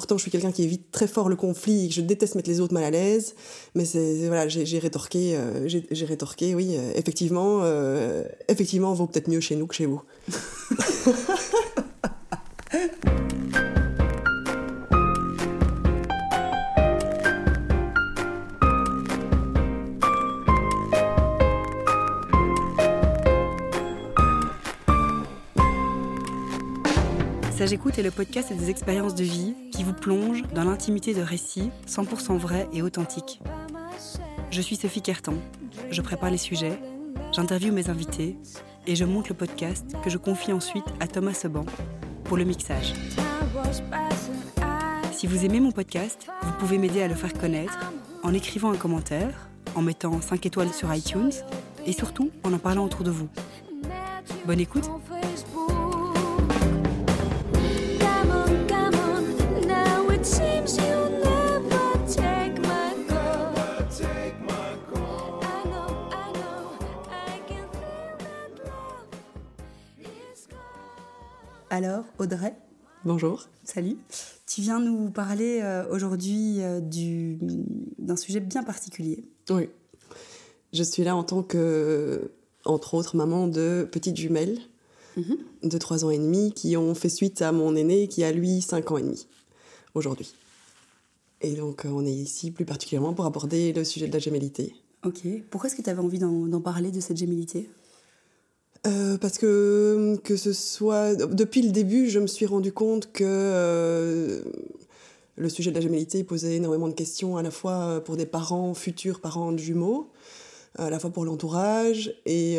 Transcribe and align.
Pourtant, 0.00 0.16
je 0.16 0.22
suis 0.22 0.30
quelqu'un 0.30 0.50
qui 0.50 0.62
évite 0.62 0.90
très 0.92 1.06
fort 1.06 1.28
le 1.28 1.36
conflit 1.36 1.90
je 1.90 2.00
déteste 2.00 2.34
mettre 2.34 2.48
les 2.48 2.60
autres 2.60 2.72
mal 2.72 2.84
à 2.84 2.90
l'aise. 2.90 3.34
Mais 3.74 3.84
voilà, 4.28 4.48
j'ai 4.48 4.78
rétorqué, 4.78 5.36
euh, 5.36 5.68
j'ai 5.68 6.06
rétorqué, 6.06 6.54
oui, 6.54 6.74
euh, 6.78 6.92
effectivement, 6.96 7.60
euh, 7.64 8.24
effectivement, 8.48 8.94
vaut 8.94 9.06
peut-être 9.06 9.28
mieux 9.28 9.40
chez 9.40 9.56
nous 9.56 9.66
que 9.66 9.74
chez 9.74 9.84
vous. 9.84 10.00
Sage 27.70 27.78
Écoute 27.78 28.00
est 28.00 28.02
le 28.02 28.10
podcast 28.10 28.52
des 28.52 28.68
expériences 28.68 29.14
de 29.14 29.22
vie 29.22 29.54
qui 29.70 29.84
vous 29.84 29.92
plonge 29.92 30.42
dans 30.52 30.64
l'intimité 30.64 31.14
de 31.14 31.22
récits 31.22 31.70
100% 31.86 32.36
vrais 32.36 32.68
et 32.72 32.82
authentiques. 32.82 33.40
Je 34.50 34.60
suis 34.60 34.74
Sophie 34.74 35.02
Kerton, 35.02 35.36
je 35.88 36.02
prépare 36.02 36.32
les 36.32 36.36
sujets, 36.36 36.80
j'interviewe 37.30 37.70
mes 37.70 37.88
invités 37.88 38.36
et 38.88 38.96
je 38.96 39.04
monte 39.04 39.28
le 39.28 39.36
podcast 39.36 39.86
que 40.02 40.10
je 40.10 40.18
confie 40.18 40.52
ensuite 40.52 40.84
à 40.98 41.06
Thomas 41.06 41.32
Seban 41.32 41.64
pour 42.24 42.36
le 42.36 42.42
mixage. 42.42 42.92
Si 45.12 45.28
vous 45.28 45.44
aimez 45.44 45.60
mon 45.60 45.70
podcast, 45.70 46.26
vous 46.42 46.52
pouvez 46.58 46.76
m'aider 46.76 47.02
à 47.02 47.08
le 47.08 47.14
faire 47.14 47.34
connaître 47.34 47.92
en 48.24 48.34
écrivant 48.34 48.72
un 48.72 48.76
commentaire, 48.76 49.48
en 49.76 49.82
mettant 49.82 50.20
5 50.20 50.44
étoiles 50.44 50.72
sur 50.72 50.92
iTunes 50.92 51.30
et 51.86 51.92
surtout 51.92 52.32
en 52.42 52.52
en 52.52 52.58
parlant 52.58 52.84
autour 52.84 53.04
de 53.04 53.12
vous. 53.12 53.28
Bonne 54.44 54.58
écoute 54.58 54.90
Alors, 71.82 72.04
Audrey 72.18 72.54
Bonjour. 73.06 73.48
Salut. 73.64 73.96
Tu 74.46 74.60
viens 74.60 74.80
nous 74.80 75.08
parler 75.08 75.60
euh, 75.62 75.88
aujourd'hui 75.90 76.56
euh, 76.58 76.78
d'un 77.98 78.16
sujet 78.16 78.40
bien 78.40 78.62
particulier. 78.62 79.24
Oui. 79.48 79.70
Je 80.74 80.82
suis 80.82 81.04
là 81.04 81.16
en 81.16 81.24
tant 81.24 81.42
que, 81.42 82.32
entre 82.66 82.92
autres, 82.92 83.16
maman 83.16 83.48
de 83.48 83.88
petites 83.90 84.18
jumelles 84.18 84.58
mhm. 85.16 85.38
de 85.62 85.78
3 85.78 86.04
ans 86.04 86.10
et 86.10 86.18
demi 86.18 86.52
qui 86.52 86.76
ont 86.76 86.94
fait 86.94 87.08
suite 87.08 87.40
à 87.40 87.50
mon 87.50 87.74
aîné 87.74 88.08
qui 88.08 88.24
a 88.24 88.30
lui 88.30 88.60
5 88.60 88.90
ans 88.90 88.98
et 88.98 89.02
demi 89.02 89.26
aujourd'hui. 89.94 90.34
Et 91.40 91.54
donc, 91.54 91.86
euh, 91.86 91.88
on 91.88 92.04
est 92.04 92.12
ici 92.12 92.50
plus 92.50 92.66
particulièrement 92.66 93.14
pour 93.14 93.24
aborder 93.24 93.72
le 93.72 93.84
sujet 93.84 94.06
de 94.06 94.12
la 94.12 94.18
gémellité. 94.18 94.74
Ok. 95.02 95.22
Pourquoi 95.48 95.70
est-ce 95.70 95.76
que 95.76 95.82
tu 95.82 95.88
avais 95.88 96.02
envie 96.02 96.18
d'en 96.18 96.60
parler 96.60 96.90
de 96.90 97.00
cette 97.00 97.16
gémellité? 97.16 97.70
Euh, 98.86 99.18
parce 99.18 99.36
que 99.36 100.16
que 100.24 100.36
ce 100.36 100.52
soit 100.54 101.14
depuis 101.14 101.60
le 101.60 101.70
début, 101.70 102.08
je 102.08 102.18
me 102.18 102.26
suis 102.26 102.46
rendu 102.46 102.72
compte 102.72 103.12
que 103.12 103.24
euh, 103.26 104.42
le 105.36 105.48
sujet 105.50 105.70
de 105.70 105.74
la 105.74 105.82
gémellité 105.82 106.24
posait 106.24 106.56
énormément 106.56 106.88
de 106.88 106.94
questions 106.94 107.36
à 107.36 107.42
la 107.42 107.50
fois 107.50 107.72
euh, 107.72 108.00
pour 108.00 108.16
des 108.16 108.24
parents 108.24 108.72
futurs 108.72 109.20
parents 109.20 109.52
de 109.52 109.58
jumeaux, 109.58 110.08
à 110.78 110.88
la 110.88 110.98
fois 110.98 111.10
pour 111.10 111.26
l'entourage 111.26 112.14
et 112.24 112.58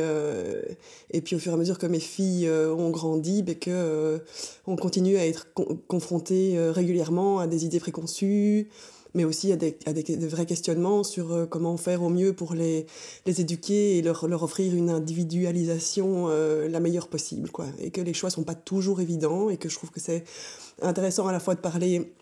et 1.09 1.21
puis 1.21 1.35
au 1.35 1.39
fur 1.39 1.53
et 1.53 1.55
à 1.55 1.57
mesure 1.57 1.79
que 1.79 1.87
mes 1.87 1.99
filles 1.99 2.47
ont 2.49 2.91
grandi, 2.91 3.41
ben 3.41 3.55
que 3.55 4.21
on 4.67 4.75
continue 4.75 5.17
à 5.17 5.25
être 5.25 5.47
confrontés 5.87 6.59
régulièrement 6.69 7.39
à 7.39 7.47
des 7.47 7.65
idées 7.65 7.79
préconçues 7.79 8.67
mais 9.13 9.23
aussi 9.25 9.51
à 9.51 9.55
des, 9.55 9.77
à 9.85 9.93
des, 9.93 10.03
vrais 10.27 10.45
questionnements 10.45 11.03
sur 11.03 11.31
euh, 11.31 11.45
comment 11.45 11.77
faire 11.77 12.03
au 12.03 12.09
mieux 12.09 12.33
pour 12.33 12.53
les, 12.53 12.85
les 13.25 13.41
éduquer 13.41 13.97
et 13.97 14.01
leur, 14.01 14.27
leur 14.27 14.43
offrir 14.43 14.73
une 14.73 14.89
individualisation 14.89 16.27
euh, 16.29 16.67
la 16.67 16.79
meilleure 16.79 17.07
possible. 17.07 17.49
Quoi. 17.49 17.67
Et 17.79 17.91
que 17.91 18.01
les 18.01 18.13
choix 18.13 18.29
sont 18.29 18.43
pas 18.43 18.55
toujours 18.55 19.01
évidents 19.01 19.49
et 19.49 19.57
que 19.57 19.69
je 19.69 19.75
trouve 19.75 19.91
que 19.91 19.99
c'est 19.99 20.23
intéressant 20.81 21.27
à 21.27 21.31
la 21.31 21.39
fois 21.39 21.55
de 21.55 21.59
parler 21.59 22.13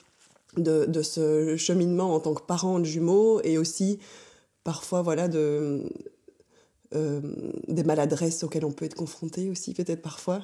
de, 0.58 0.86
de 0.86 1.02
ce 1.02 1.56
cheminement 1.58 2.14
en 2.16 2.20
tant 2.20 2.34
que 2.34 2.42
parent 2.42 2.80
de 2.80 2.86
jumeaux 2.86 3.40
et 3.44 3.58
aussi 3.58 4.00
parfois 4.64 5.02
voilà 5.02 5.28
de 5.28 5.84
euh, 6.96 7.22
des 7.68 7.84
maladresses 7.84 8.44
auxquelles 8.44 8.66
on 8.66 8.72
peut 8.72 8.86
être 8.86 8.96
confronté 8.96 9.52
aussi 9.52 9.76
peut-être 9.76 10.02
parfois. 10.02 10.42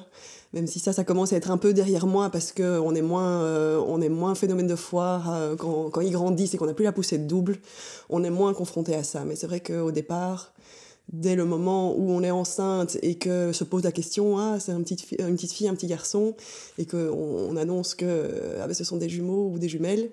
Même 0.52 0.68
si 0.68 0.78
ça 0.78 0.92
ça 0.92 1.02
commence 1.02 1.32
à 1.32 1.36
être 1.36 1.50
un 1.50 1.56
peu 1.56 1.72
derrière 1.72 2.06
moi 2.06 2.30
parce 2.30 2.52
que 2.52 2.78
on 2.78 2.94
est 2.94 3.02
moins 3.02 3.42
euh, 3.42 3.82
on 3.84 4.00
est 4.00 4.08
moins 4.08 4.36
phénomène 4.36 4.68
de 4.68 4.76
foire 4.76 5.34
euh, 5.34 5.56
quand, 5.56 5.90
quand 5.90 6.02
ils 6.02 6.12
grandissent 6.12 6.54
et 6.54 6.56
qu'on 6.56 6.66
n'a 6.66 6.74
plus 6.74 6.84
la 6.84 6.92
poussée 6.92 7.18
de 7.18 7.24
double. 7.24 7.58
On 8.10 8.22
est 8.22 8.30
moins 8.30 8.54
confronté 8.54 8.94
à 8.94 9.02
ça. 9.02 9.24
Mais 9.24 9.34
c'est 9.34 9.48
vrai 9.48 9.58
qu'au 9.58 9.90
départ 9.90 10.52
dès 11.12 11.34
le 11.34 11.44
moment 11.44 11.96
où 11.96 12.12
on 12.12 12.22
est 12.22 12.30
enceinte 12.30 12.96
et 13.02 13.16
que 13.16 13.52
se 13.52 13.64
pose 13.64 13.82
la 13.82 13.92
question 13.92 14.38
ah 14.38 14.58
c'est 14.60 14.72
une 14.72 14.82
petite 14.82 15.02
fille, 15.02 15.18
une 15.20 15.34
petite 15.34 15.52
fille 15.52 15.68
un 15.68 15.74
petit 15.74 15.86
garçon 15.86 16.34
et 16.78 16.84
que 16.84 17.10
on, 17.10 17.56
annonce 17.56 17.94
que 17.94 18.58
ah, 18.60 18.66
ben, 18.66 18.74
ce 18.74 18.82
sont 18.84 18.96
des 18.96 19.08
jumeaux 19.08 19.50
ou 19.52 19.58
des 19.58 19.68
jumelles 19.68 20.10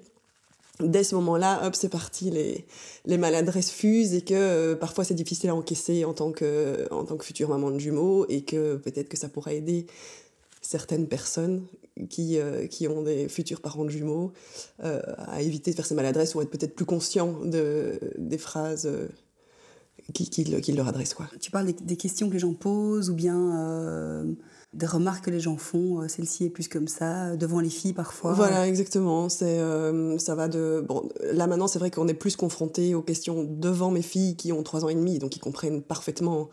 dès 0.79 1.03
ce 1.03 1.15
moment-là, 1.15 1.65
hop, 1.65 1.75
c'est 1.75 1.89
parti, 1.89 2.31
les, 2.31 2.65
les 3.05 3.17
maladresses 3.17 3.71
fusent 3.71 4.13
et 4.13 4.21
que 4.21 4.33
euh, 4.33 4.75
parfois 4.75 5.03
c'est 5.03 5.13
difficile 5.13 5.49
à 5.49 5.55
encaisser 5.55 6.05
en 6.05 6.13
tant, 6.13 6.31
que, 6.31 6.87
en 6.91 7.05
tant 7.05 7.17
que 7.17 7.25
future 7.25 7.49
maman 7.49 7.71
de 7.71 7.79
jumeaux 7.79 8.25
et 8.29 8.41
que 8.41 8.77
peut-être 8.77 9.09
que 9.09 9.17
ça 9.17 9.29
pourrait 9.29 9.57
aider 9.57 9.85
certaines 10.61 11.07
personnes 11.07 11.63
qui, 12.09 12.39
euh, 12.39 12.65
qui 12.65 12.87
ont 12.87 13.03
des 13.03 13.29
futurs 13.29 13.61
parents 13.61 13.85
de 13.85 13.89
jumeaux 13.89 14.33
euh, 14.83 15.01
à 15.17 15.41
éviter 15.41 15.71
de 15.71 15.75
faire 15.75 15.85
ces 15.85 15.95
maladresses 15.95 16.33
ou 16.33 16.41
être 16.41 16.49
peut-être 16.49 16.73
plus 16.73 16.85
conscients 16.85 17.39
de, 17.43 17.99
des 18.17 18.39
phrases 18.39 18.89
qu'ils 20.13 20.29
qui, 20.29 20.59
qui 20.59 20.71
leur 20.71 20.87
adressent. 20.87 21.13
Quoi. 21.13 21.29
Tu 21.39 21.51
parles 21.51 21.67
des, 21.67 21.73
des, 21.73 21.97
questions 21.97 22.29
que 22.29 22.33
les 22.33 22.39
gens 22.39 22.53
posent 22.53 23.11
ou 23.11 23.13
bien 23.13 24.25
des 24.73 24.85
remarques 24.85 25.25
que 25.25 25.29
les 25.29 25.39
gens 25.39 25.57
font, 25.57 26.01
euh, 26.01 26.07
celle-ci 26.07 26.45
est 26.45 26.49
plus 26.49 26.67
comme 26.67 26.87
ça, 26.87 27.27
euh, 27.27 27.35
devant 27.35 27.59
les 27.59 27.69
filles 27.69 27.93
parfois. 27.93 28.33
Voilà, 28.33 28.67
exactement. 28.67 29.29
C'est, 29.29 29.59
euh, 29.59 30.17
ça 30.17 30.35
va 30.35 30.47
de. 30.47 30.83
Bon, 30.87 31.09
là 31.31 31.47
maintenant, 31.47 31.67
c'est 31.67 31.79
vrai 31.79 31.91
qu'on 31.91 32.07
est 32.07 32.13
plus 32.13 32.35
confronté 32.35 32.95
aux 32.95 33.01
questions 33.01 33.43
devant 33.43 33.91
mes 33.91 34.01
filles 34.01 34.35
qui 34.35 34.51
ont 34.51 34.63
3 34.63 34.85
ans 34.85 34.89
et 34.89 34.95
demi, 34.95 35.19
donc 35.19 35.35
ils 35.35 35.39
comprennent 35.39 35.81
parfaitement 35.81 36.49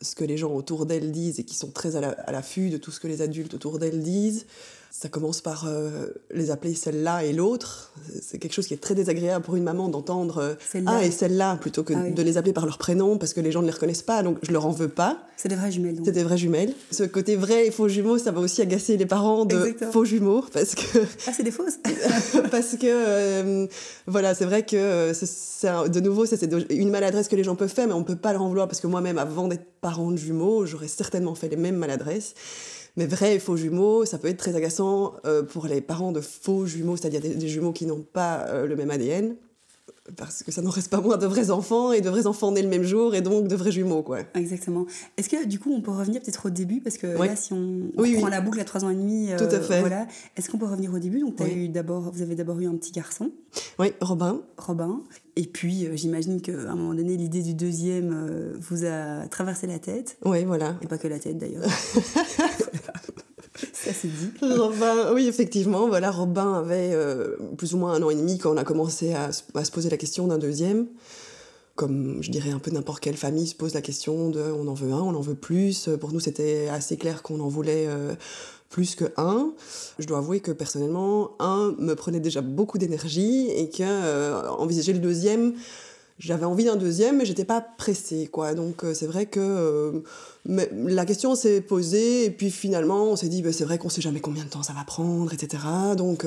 ce 0.00 0.14
que 0.14 0.24
les 0.24 0.36
gens 0.36 0.52
autour 0.52 0.86
d'elles 0.86 1.12
disent 1.12 1.38
et 1.38 1.44
qui 1.44 1.54
sont 1.54 1.70
très 1.70 1.96
à 1.96 2.32
l'affût 2.32 2.70
de 2.70 2.76
tout 2.76 2.90
ce 2.90 2.98
que 2.98 3.06
les 3.06 3.22
adultes 3.22 3.54
autour 3.54 3.78
d'elles 3.78 4.02
disent. 4.02 4.46
Ça 4.94 5.08
commence 5.08 5.40
par 5.40 5.64
euh, 5.66 6.08
les 6.34 6.50
appeler 6.50 6.74
celle-là 6.74 7.24
et 7.24 7.32
l'autre. 7.32 7.94
C'est 8.20 8.38
quelque 8.38 8.52
chose 8.52 8.66
qui 8.66 8.74
est 8.74 8.80
très 8.80 8.94
désagréable 8.94 9.42
pour 9.42 9.56
une 9.56 9.62
maman 9.62 9.88
d'entendre 9.88 10.36
euh, 10.36 10.84
ah 10.84 11.02
et 11.02 11.10
celle-là 11.10 11.56
plutôt 11.56 11.82
que 11.82 11.94
ah 11.94 12.10
de 12.10 12.22
les 12.22 12.36
appeler 12.36 12.52
par 12.52 12.66
leur 12.66 12.76
prénom 12.76 13.16
parce 13.16 13.32
que 13.32 13.40
les 13.40 13.52
gens 13.52 13.62
ne 13.62 13.66
les 13.68 13.72
reconnaissent 13.72 14.02
pas. 14.02 14.22
Donc 14.22 14.36
je 14.42 14.52
leur 14.52 14.66
en 14.66 14.70
veux 14.70 14.90
pas. 14.90 15.22
C'est 15.38 15.48
des 15.48 15.54
vraies 15.54 15.72
jumelles. 15.72 15.96
C'est 16.04 16.12
des 16.12 16.22
vraies 16.22 16.36
jumelles. 16.36 16.74
Ce 16.90 17.04
côté 17.04 17.36
vrai 17.36 17.68
et 17.68 17.70
faux 17.70 17.88
jumeaux, 17.88 18.18
ça 18.18 18.32
va 18.32 18.40
aussi 18.40 18.60
agacer 18.60 18.98
les 18.98 19.06
parents 19.06 19.46
de 19.46 19.74
faux 19.90 20.04
jumeaux 20.04 20.44
parce 20.52 20.74
que 20.74 20.98
ah 21.26 21.32
c'est 21.34 21.42
des 21.42 21.50
fausses. 21.50 21.78
parce 22.50 22.76
que 22.76 22.84
euh, 22.84 23.66
voilà 24.06 24.34
c'est 24.34 24.44
vrai 24.44 24.66
que 24.66 25.12
c'est 25.14 25.88
de 25.88 26.00
nouveau 26.00 26.26
c'est 26.26 26.42
une 26.68 26.90
maladresse 26.90 27.28
que 27.28 27.36
les 27.36 27.44
gens 27.44 27.56
peuvent 27.56 27.72
faire 27.72 27.86
mais 27.86 27.94
on 27.94 28.04
peut 28.04 28.14
pas 28.14 28.34
leur 28.34 28.42
en 28.42 28.48
vouloir 28.48 28.68
parce 28.68 28.82
que 28.82 28.88
moi-même 28.88 29.16
avant 29.16 29.48
d'être 29.48 29.64
parent 29.80 30.10
de 30.10 30.18
jumeaux 30.18 30.66
j'aurais 30.66 30.88
certainement 30.88 31.34
fait 31.34 31.48
les 31.48 31.56
mêmes 31.56 31.76
maladresses. 31.76 32.34
Mais 32.96 33.06
vrais 33.06 33.36
et 33.36 33.38
faux 33.38 33.56
jumeaux, 33.56 34.04
ça 34.04 34.18
peut 34.18 34.28
être 34.28 34.36
très 34.36 34.54
agaçant 34.54 35.14
euh, 35.24 35.42
pour 35.42 35.66
les 35.66 35.80
parents 35.80 36.12
de 36.12 36.20
faux 36.20 36.66
jumeaux, 36.66 36.96
c'est-à-dire 36.96 37.20
des, 37.20 37.48
jumeaux 37.48 37.72
qui 37.72 37.86
n'ont 37.86 38.02
pas 38.02 38.46
euh, 38.48 38.66
le 38.66 38.76
même 38.76 38.90
ADN 38.90 39.36
parce 40.16 40.42
que 40.42 40.52
ça 40.52 40.62
n'en 40.62 40.70
reste 40.70 40.90
pas 40.90 41.00
moins 41.00 41.16
de 41.16 41.26
vrais 41.26 41.50
enfants 41.50 41.92
et 41.92 42.00
de 42.00 42.10
vrais 42.10 42.26
enfants 42.26 42.52
nés 42.52 42.62
le 42.62 42.68
même 42.68 42.82
jour 42.82 43.14
et 43.14 43.20
donc 43.20 43.48
de 43.48 43.56
vrais 43.56 43.72
jumeaux 43.72 44.02
quoi. 44.02 44.18
Exactement. 44.34 44.86
Est-ce 45.16 45.28
que 45.28 45.46
du 45.46 45.58
coup 45.58 45.72
on 45.72 45.80
peut 45.80 45.90
revenir 45.90 46.20
peut-être 46.22 46.46
au 46.46 46.50
début? 46.50 46.80
Parce 46.80 46.98
que 46.98 47.06
là 47.06 47.36
si 47.36 47.52
on, 47.52 47.90
prend 47.96 48.28
la 48.28 48.40
boucle 48.40 48.60
à 48.60 48.64
3 48.64 48.84
ans 48.84 48.90
et 48.90 48.94
demi 48.94 49.30
Tout 49.36 49.44
à 49.44 49.54
euh, 49.54 49.60
fait. 49.60 49.80
voilà, 49.80 50.06
est-ce 50.36 50.50
qu'on 50.50 50.58
peut 50.58 50.66
revenir 50.66 50.92
au 50.92 50.98
début? 50.98 51.20
Donc 51.20 51.40
as 51.40 51.48
eu 51.48 51.68
d'abord 51.68 52.10
vous 52.12 52.22
avez 52.22 52.34
d'abord 52.34 52.58
eu 52.60 52.66
un 52.66 52.74
petit 52.76 52.92
garçon. 52.92 53.30
Oui, 53.78 53.92
Robin. 54.00 54.42
Robin 54.58 55.02
et 55.36 55.44
puis 55.44 55.86
euh, 55.86 55.96
j'imagine 55.96 56.42
qu'à 56.42 56.52
un 56.52 56.76
moment 56.76 56.94
donné 56.94 57.16
l'idée 57.16 57.42
du 57.42 57.54
deuxième 57.54 58.12
euh, 58.12 58.54
vous 58.60 58.84
a 58.84 59.26
traversé 59.28 59.66
la 59.66 59.78
tête. 59.78 60.18
Oui, 60.24 60.44
voilà. 60.44 60.76
Et 60.82 60.86
pas 60.86 60.98
que 60.98 61.08
la 61.08 61.18
tête 61.18 61.38
d'ailleurs. 61.38 61.64
Ça 63.84 63.92
c'est 63.92 64.08
dit. 64.08 64.30
Robin, 64.40 65.12
oui, 65.12 65.26
effectivement, 65.26 65.88
voilà, 65.88 66.10
Robin 66.10 66.54
avait 66.54 66.92
euh, 66.92 67.36
plus 67.56 67.74
ou 67.74 67.78
moins 67.78 67.94
un 67.94 68.02
an 68.02 68.10
et 68.10 68.14
demi 68.14 68.38
quand 68.38 68.52
on 68.52 68.56
a 68.56 68.64
commencé 68.64 69.12
à, 69.14 69.32
se 69.32 69.70
poser 69.70 69.90
la 69.90 69.96
question 69.96 70.26
d'un 70.26 70.38
deuxième. 70.38 70.86
Comme 71.74 72.22
je 72.22 72.30
dirais 72.30 72.50
un 72.50 72.58
peu 72.58 72.70
n'importe 72.70 73.00
quelle 73.00 73.16
famille 73.16 73.46
se 73.46 73.54
pose 73.54 73.72
la 73.72 73.80
question 73.80 74.28
de 74.28 74.40
on 74.40 74.68
en 74.68 74.74
veut 74.74 74.92
un, 74.92 75.00
on 75.00 75.14
en 75.14 75.20
veut 75.20 75.34
plus. 75.34 75.88
Pour 76.00 76.12
nous, 76.12 76.20
c'était 76.20 76.68
assez 76.68 76.96
clair 76.96 77.22
qu'on 77.22 77.40
en 77.40 77.48
voulait 77.48 77.86
euh, 77.88 78.14
plus 78.68 78.94
que 78.94 79.06
un. 79.16 79.52
Je 79.98 80.06
dois 80.06 80.18
avouer 80.18 80.40
que 80.40 80.52
personnellement, 80.52 81.32
un 81.40 81.74
me 81.78 81.94
prenait 81.94 82.20
déjà 82.20 82.40
beaucoup 82.40 82.78
d'énergie 82.78 83.48
et 83.50 83.70
que 83.70 83.82
euh, 83.82 84.48
envisager 84.50 84.92
le 84.92 84.98
deuxième, 84.98 85.54
j'avais 86.22 86.44
envie 86.44 86.64
d'un 86.64 86.76
deuxième, 86.76 87.18
mais 87.18 87.24
j'étais 87.24 87.44
pas 87.44 87.60
pressée, 87.60 88.28
quoi. 88.30 88.54
Donc 88.54 88.84
c'est 88.94 89.06
vrai 89.06 89.26
que 89.26 90.02
mais 90.46 90.68
la 90.72 91.04
question 91.04 91.34
s'est 91.34 91.60
posée, 91.60 92.26
et 92.26 92.30
puis 92.30 92.50
finalement 92.50 93.04
on 93.04 93.16
s'est 93.16 93.28
dit, 93.28 93.42
bah, 93.42 93.52
c'est 93.52 93.64
vrai 93.64 93.78
qu'on 93.78 93.88
sait 93.88 94.00
jamais 94.00 94.20
combien 94.20 94.44
de 94.44 94.48
temps 94.48 94.62
ça 94.62 94.72
va 94.72 94.84
prendre, 94.84 95.32
etc. 95.32 95.62
Donc 95.96 96.26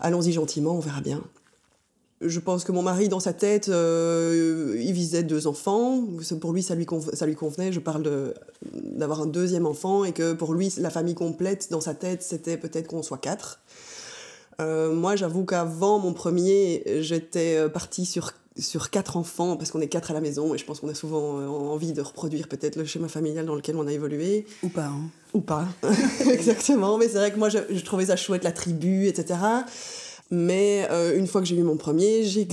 allons-y 0.00 0.32
gentiment, 0.32 0.76
on 0.76 0.80
verra 0.80 1.00
bien. 1.00 1.22
Je 2.20 2.40
pense 2.40 2.64
que 2.64 2.72
mon 2.72 2.82
mari, 2.82 3.08
dans 3.08 3.20
sa 3.20 3.34
tête, 3.34 3.68
euh, 3.68 4.76
il 4.80 4.92
visait 4.92 5.22
deux 5.22 5.46
enfants. 5.46 6.02
Pour 6.40 6.52
lui, 6.52 6.62
ça 6.62 6.74
lui, 6.74 6.86
ça 7.12 7.26
lui 7.26 7.34
convenait. 7.34 7.70
Je 7.70 7.80
parle 7.80 8.34
d'avoir 8.72 9.20
un 9.22 9.26
deuxième 9.26 9.66
enfant 9.66 10.04
et 10.04 10.12
que 10.12 10.32
pour 10.32 10.54
lui, 10.54 10.72
la 10.78 10.88
famille 10.90 11.14
complète, 11.14 11.70
dans 11.70 11.82
sa 11.82 11.92
tête, 11.92 12.22
c'était 12.22 12.56
peut-être 12.56 12.86
qu'on 12.86 13.02
soit 13.02 13.18
quatre. 13.18 13.60
Euh, 14.60 14.94
moi, 14.94 15.16
j'avoue 15.16 15.44
qu'avant 15.44 15.98
mon 15.98 16.14
premier, 16.14 16.82
j'étais 17.00 17.56
euh, 17.56 17.68
partie 17.68 18.06
sur, 18.06 18.32
sur 18.58 18.90
quatre 18.90 19.16
enfants 19.16 19.56
parce 19.56 19.70
qu'on 19.70 19.80
est 19.80 19.88
quatre 19.88 20.10
à 20.12 20.14
la 20.14 20.20
maison 20.20 20.54
et 20.54 20.58
je 20.58 20.64
pense 20.64 20.80
qu'on 20.80 20.88
a 20.88 20.94
souvent 20.94 21.38
envie 21.72 21.92
de 21.92 22.00
reproduire 22.00 22.46
peut-être 22.48 22.76
le 22.76 22.84
schéma 22.84 23.08
familial 23.08 23.46
dans 23.46 23.54
lequel 23.54 23.76
on 23.76 23.86
a 23.86 23.92
évolué. 23.92 24.46
Ou 24.62 24.68
pas. 24.68 24.86
Hein. 24.86 25.10
Ou 25.32 25.40
pas, 25.40 25.66
exactement. 26.30 26.96
Mais 26.98 27.08
c'est 27.08 27.18
vrai 27.18 27.32
que 27.32 27.38
moi, 27.38 27.48
je, 27.48 27.58
je, 27.70 27.84
trouvais 27.84 28.06
ça 28.06 28.16
chouette, 28.16 28.44
la 28.44 28.52
tribu, 28.52 29.06
etc. 29.08 29.38
Mais 30.30 30.86
euh, 30.90 31.18
une 31.18 31.26
fois 31.26 31.40
que 31.40 31.46
j'ai 31.46 31.56
eu 31.56 31.62
mon 31.62 31.76
premier, 31.76 32.24
j'ai 32.24 32.46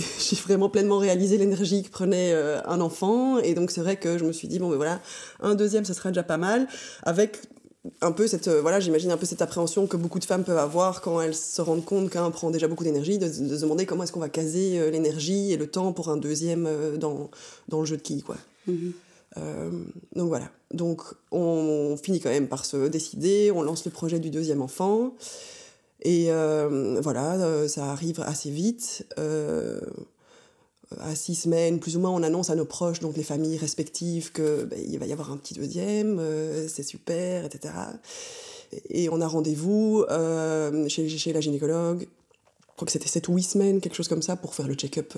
vraiment 0.44 0.70
pleinement 0.70 0.98
réalisé 0.98 1.38
l'énergie 1.38 1.84
que 1.84 1.90
prenait 1.90 2.32
euh, 2.34 2.62
un 2.66 2.82
enfant. 2.82 3.38
Et 3.40 3.54
donc 3.54 3.72
c'est 3.72 3.82
vrai 3.82 3.98
que 3.98 4.18
je 4.18 4.26
me 4.26 4.32
suis 4.32 4.48
dit, 4.48 4.60
bon 4.60 4.70
ben 4.70 4.78
voilà, 4.78 5.00
un 5.42 5.56
deuxième, 5.56 5.86
ce 5.86 5.94
serait 5.94 6.10
déjà 6.10 6.24
pas 6.24 6.38
mal. 6.38 6.68
Avec 7.04 7.40
un 8.02 8.12
peu 8.12 8.28
cette, 8.28 8.48
euh, 8.48 8.62
voilà, 8.62 8.80
j'imagine 8.80 9.12
un 9.12 9.18
peu 9.18 9.26
cette 9.26 9.42
appréhension 9.42 9.88
que 9.88 9.98
beaucoup 9.98 10.20
de 10.20 10.26
femmes 10.26 10.44
peuvent 10.44 10.58
avoir 10.58 11.02
quand 11.02 11.22
elles 11.22 11.36
se 11.36 11.62
rendent 11.62 11.86
compte 11.86 12.10
qu'un 12.10 12.30
prend 12.32 12.52
déjà 12.52 12.68
beaucoup 12.68 12.84
d'énergie, 12.84 13.18
de, 13.18 13.28
se 13.32 13.62
demander 13.62 13.86
comment 13.86 14.04
est-ce 14.04 14.12
qu'on 14.12 14.20
va 14.20 14.30
caser 14.30 14.92
l'énergie 14.92 15.52
et 15.52 15.58
le 15.58 15.68
temps 15.68 15.94
pour 15.94 16.10
un 16.10 16.18
deuxième 16.18 16.70
dans, 16.98 17.30
dans 17.70 17.80
le 17.80 17.86
jeu 17.86 17.98
de 17.98 18.02
qui, 18.02 18.22
quoi. 18.22 18.38
Mm-hmm. 18.70 18.92
donc 20.16 20.28
voilà. 20.28 20.50
Donc 20.74 21.02
on, 21.32 21.98
finit 22.02 22.20
quand 22.20 22.30
même 22.30 22.48
par 22.48 22.66
se 22.66 22.88
décider, 22.88 23.52
on 23.52 23.62
lance 23.62 23.86
le 23.86 23.92
projet 23.92 24.20
du 24.20 24.30
deuxième 24.30 24.62
enfant. 24.62 25.14
Et 26.04 26.28
euh, 26.30 27.00
voilà, 27.02 27.34
euh, 27.36 27.68
ça 27.68 27.92
arrive 27.92 28.22
assez 28.22 28.50
vite. 28.50 29.06
Euh, 29.20 29.80
à 31.00 31.16
six 31.16 31.36
semaines, 31.36 31.80
plus 31.80 31.98
ou 31.98 32.00
moins, 32.00 32.12
on 32.12 32.24
annonce 32.24 32.50
à 32.50 32.56
nos 32.56 32.66
proches, 32.66 33.00
donc 33.00 33.18
les 33.18 33.24
familles 33.24 33.58
respectives, 33.58 34.32
qu'il 34.32 34.68
ben, 34.68 35.00
va 35.00 35.06
y 35.06 35.14
avoir 35.14 35.32
un 35.32 35.38
petit 35.38 35.54
deuxième, 35.54 36.22
c'est 36.68 36.84
super, 36.84 37.46
etc. 37.46 37.74
Et 38.90 39.10
on 39.10 39.22
a 39.22 39.28
rendez-vous 39.28 40.06
chez, 40.88 41.10
chez, 41.10 41.34
la 41.34 41.42
gynécologue, 41.42 42.02
je 42.02 42.76
crois 42.76 42.86
que 42.86 42.92
c'était 42.92 43.08
7 43.08 43.28
ou 43.30 43.36
8 43.36 43.44
semaines, 43.44 43.82
quelque 43.82 43.96
chose 43.96 44.08
comme 44.08 44.22
ça, 44.22 44.36
pour 44.36 44.56
faire 44.56 44.68
le 44.68 44.76
check-up 44.76 45.14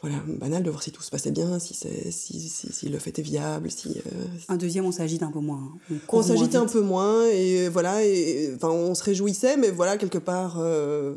voilà, 0.00 0.16
banal 0.26 0.62
de 0.62 0.70
voir 0.70 0.82
si 0.82 0.92
tout 0.92 1.02
se 1.02 1.10
passait 1.10 1.32
bien, 1.32 1.58
si, 1.58 1.74
si, 1.74 2.40
si, 2.40 2.72
si 2.72 2.88
le 2.88 2.98
fait 2.98 3.18
est 3.18 3.22
viable. 3.22 3.68
Si, 3.70 3.98
euh, 3.98 4.24
un 4.48 4.56
deuxième, 4.56 4.84
on 4.84 4.92
s'agite 4.92 5.24
un 5.24 5.32
peu 5.32 5.40
moins. 5.40 5.72
Hein. 5.90 5.96
On, 6.08 6.22
s'agite 6.22 6.54
un 6.54 6.66
peu 6.66 6.80
moins 6.80 7.26
et 7.26 7.68
voilà, 7.68 8.04
et, 8.04 8.52
enfin, 8.54 8.68
on 8.68 8.94
se 8.94 9.02
réjouissait, 9.02 9.56
mais 9.56 9.70
voilà, 9.70 9.96
quelque 9.96 10.18
part, 10.18 10.58
euh, 10.60 11.14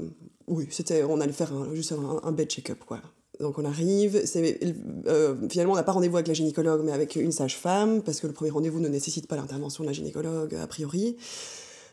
oui, 0.48 0.68
c'était, 0.72 1.04
on 1.04 1.22
allait 1.22 1.32
faire 1.32 1.52
juste 1.76 1.92
un, 1.92 2.22
un 2.24 2.32
bed 2.32 2.50
check-up, 2.50 2.80
quoi. 2.86 3.02
Donc 3.42 3.58
on 3.58 3.66
arrive, 3.66 4.24
euh, 4.36 5.36
finalement 5.50 5.74
on 5.74 5.76
n'a 5.76 5.84
pas 5.84 5.92
rendez-vous 5.92 6.18
avec 6.18 6.28
la 6.28 6.34
gynécologue, 6.34 6.84
mais 6.84 6.92
avec 6.92 7.16
une 7.16 7.32
sage-femme, 7.32 8.02
parce 8.02 8.20
que 8.20 8.28
le 8.28 8.34
premier 8.34 8.52
rendez-vous 8.52 8.80
ne 8.80 8.88
nécessite 8.88 9.28
pas 9.28 9.36
l'intervention 9.36 9.84
de 9.84 9.90
la 9.90 9.94
gynécologue, 9.94 10.56
a 10.56 10.68
priori, 10.68 11.18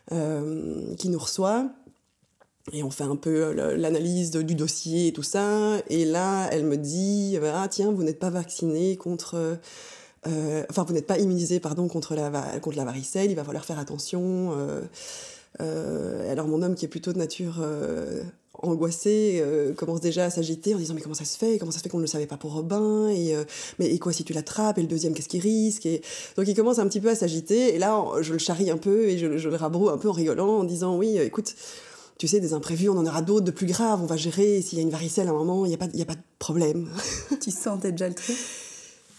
qui 0.09 1.09
nous 1.09 1.19
reçoit. 1.19 1.69
Et 2.71 2.83
on 2.83 2.91
fait 2.91 3.03
un 3.03 3.15
peu 3.15 3.45
euh, 3.45 3.77
l'analyse 3.77 4.31
du 4.31 4.55
dossier 4.55 5.07
et 5.07 5.13
tout 5.13 5.23
ça. 5.23 5.77
Et 5.89 6.05
là, 6.05 6.47
elle 6.51 6.65
me 6.65 6.77
dit 6.77 7.37
Ah, 7.43 7.67
tiens, 7.69 7.91
vous 7.91 8.03
n'êtes 8.03 8.19
pas 8.19 8.29
vacciné 8.29 8.95
contre. 8.97 9.57
Euh, 10.27 10.63
enfin, 10.69 10.83
vous 10.83 10.93
n'êtes 10.93 11.07
pas 11.07 11.17
immunisé, 11.17 11.59
pardon, 11.59 11.87
contre 11.87 12.15
la, 12.15 12.59
contre 12.59 12.77
la 12.77 12.85
varicelle, 12.85 13.31
il 13.31 13.35
va 13.35 13.43
falloir 13.43 13.65
faire 13.65 13.79
attention. 13.79 14.53
Euh, 15.61 16.31
alors, 16.31 16.47
mon 16.47 16.61
homme, 16.61 16.75
qui 16.75 16.85
est 16.85 16.89
plutôt 16.89 17.13
de 17.13 17.17
nature 17.17 17.63
angoissée, 18.63 19.43
commence 19.77 20.01
déjà 20.01 20.25
à 20.25 20.29
s'agiter 20.29 20.75
en 20.75 20.77
disant 20.77 20.93
Mais 20.93 21.01
comment 21.01 21.15
ça 21.15 21.25
se 21.25 21.37
fait? 21.37 21.57
Comment 21.57 21.71
ça 21.71 21.77
se 21.79 21.83
fait 21.83 21.89
qu'on 21.89 21.97
ne 21.97 22.03
le 22.03 22.07
savait 22.07 22.27
pas 22.27 22.37
pour 22.37 22.53
Robin? 22.53 23.09
Et, 23.09 23.35
Mais 23.79 23.87
et 23.87 23.99
quoi 23.99 24.13
si 24.13 24.23
tu 24.23 24.33
l'attrapes? 24.33 24.77
Et 24.77 24.81
le 24.81 24.87
deuxième, 24.87 25.13
qu'est-ce 25.13 25.29
qu'il 25.29 25.41
risque? 25.41 25.85
Et... 25.85 26.01
Donc, 26.37 26.47
il 26.47 26.55
commence 26.55 26.79
un 26.79 26.87
petit 26.87 27.01
peu 27.01 27.09
à 27.09 27.15
s'agiter. 27.15 27.75
Et 27.75 27.79
là, 27.79 28.03
je 28.21 28.33
le 28.33 28.39
charrie 28.39 28.71
un 28.71 28.77
peu 28.77 29.07
et 29.07 29.17
je, 29.17 29.37
je 29.37 29.49
le 29.49 29.55
rabroue 29.55 29.89
un 29.89 29.97
peu 29.97 30.09
en 30.09 30.13
rigolant 30.13 30.59
en 30.59 30.63
disant 30.63 30.97
Oui, 30.97 31.17
écoute 31.17 31.55
tu 32.19 32.27
sais, 32.27 32.41
des 32.41 32.53
imprévus, 32.53 32.89
on 32.89 32.97
en 32.97 33.05
aura 33.05 33.21
d'autres 33.21 33.45
de 33.45 33.51
plus 33.51 33.65
graves, 33.65 34.01
on 34.03 34.05
va 34.05 34.17
gérer. 34.17 34.61
S'il 34.61 34.77
y 34.77 34.81
a 34.81 34.83
une 34.83 34.89
varicelle 34.89 35.29
à 35.29 35.31
un 35.31 35.35
moment, 35.35 35.65
il 35.65 35.69
n'y 35.69 35.75
a, 35.75 35.77
pas, 35.77 35.85
a 35.85 36.05
pas 36.05 36.15
de 36.15 36.21
problème. 36.37 36.89
tu 37.41 37.49
sentais 37.49 37.91
déjà 37.91 38.09
le 38.09 38.13
truc 38.13 38.35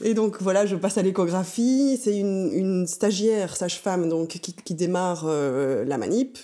et 0.03 0.15
donc 0.15 0.41
voilà, 0.41 0.65
je 0.65 0.77
passe 0.77 0.97
à 0.97 1.03
l'échographie. 1.03 1.99
C'est 2.03 2.17
une, 2.17 2.51
une, 2.53 2.87
stagiaire 2.87 3.55
sage-femme 3.57 4.09
donc 4.09 4.29
qui, 4.29 4.55
qui 4.55 4.75
démarre 4.75 5.25
euh, 5.27 5.85
la 5.85 5.99
manip 5.99 6.39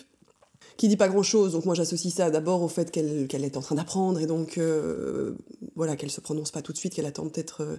qui 0.77 0.89
dit 0.89 0.97
pas 0.97 1.09
grand 1.09 1.23
chose. 1.23 1.53
Donc 1.53 1.65
moi 1.65 1.75
j'associe 1.75 2.13
ça 2.13 2.31
d'abord 2.31 2.63
au 2.63 2.69
fait 2.69 2.91
qu'elle 2.91 3.45
est 3.45 3.57
en 3.57 3.61
train 3.61 3.77
d'apprendre 3.77 4.21
et 4.21 4.27
donc 4.27 4.59
euh, 4.59 5.35
voilà 5.75 5.97
qu'elle 5.97 6.11
se 6.11 6.21
prononce 6.21 6.51
pas 6.51 6.61
tout 6.63 6.73
de 6.73 6.79
suite, 6.79 6.95
qu'elle 6.95 7.07
attend 7.07 7.27
peut-être 7.29 7.63
euh, 7.63 7.77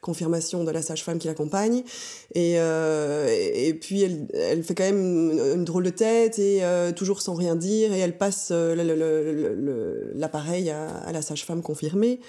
confirmation 0.00 0.62
de 0.64 0.70
la 0.70 0.82
sage-femme 0.82 1.18
qui 1.18 1.26
l'accompagne. 1.26 1.82
Et, 2.34 2.54
euh, 2.58 3.26
et, 3.28 3.74
puis 3.74 4.02
elle, 4.02 4.62
fait 4.62 4.74
quand 4.74 4.84
même 4.84 5.32
une, 5.54 5.64
drôle 5.64 5.84
de 5.84 5.90
tête 5.90 6.38
et 6.38 6.62
toujours 6.94 7.20
sans 7.20 7.34
rien 7.34 7.56
dire 7.56 7.92
et 7.92 7.98
elle 7.98 8.16
passe 8.16 8.52
l'appareil 10.14 10.70
à, 10.70 11.10
la 11.12 11.22
sage-femme 11.22 11.62
confirmée. 11.62 12.20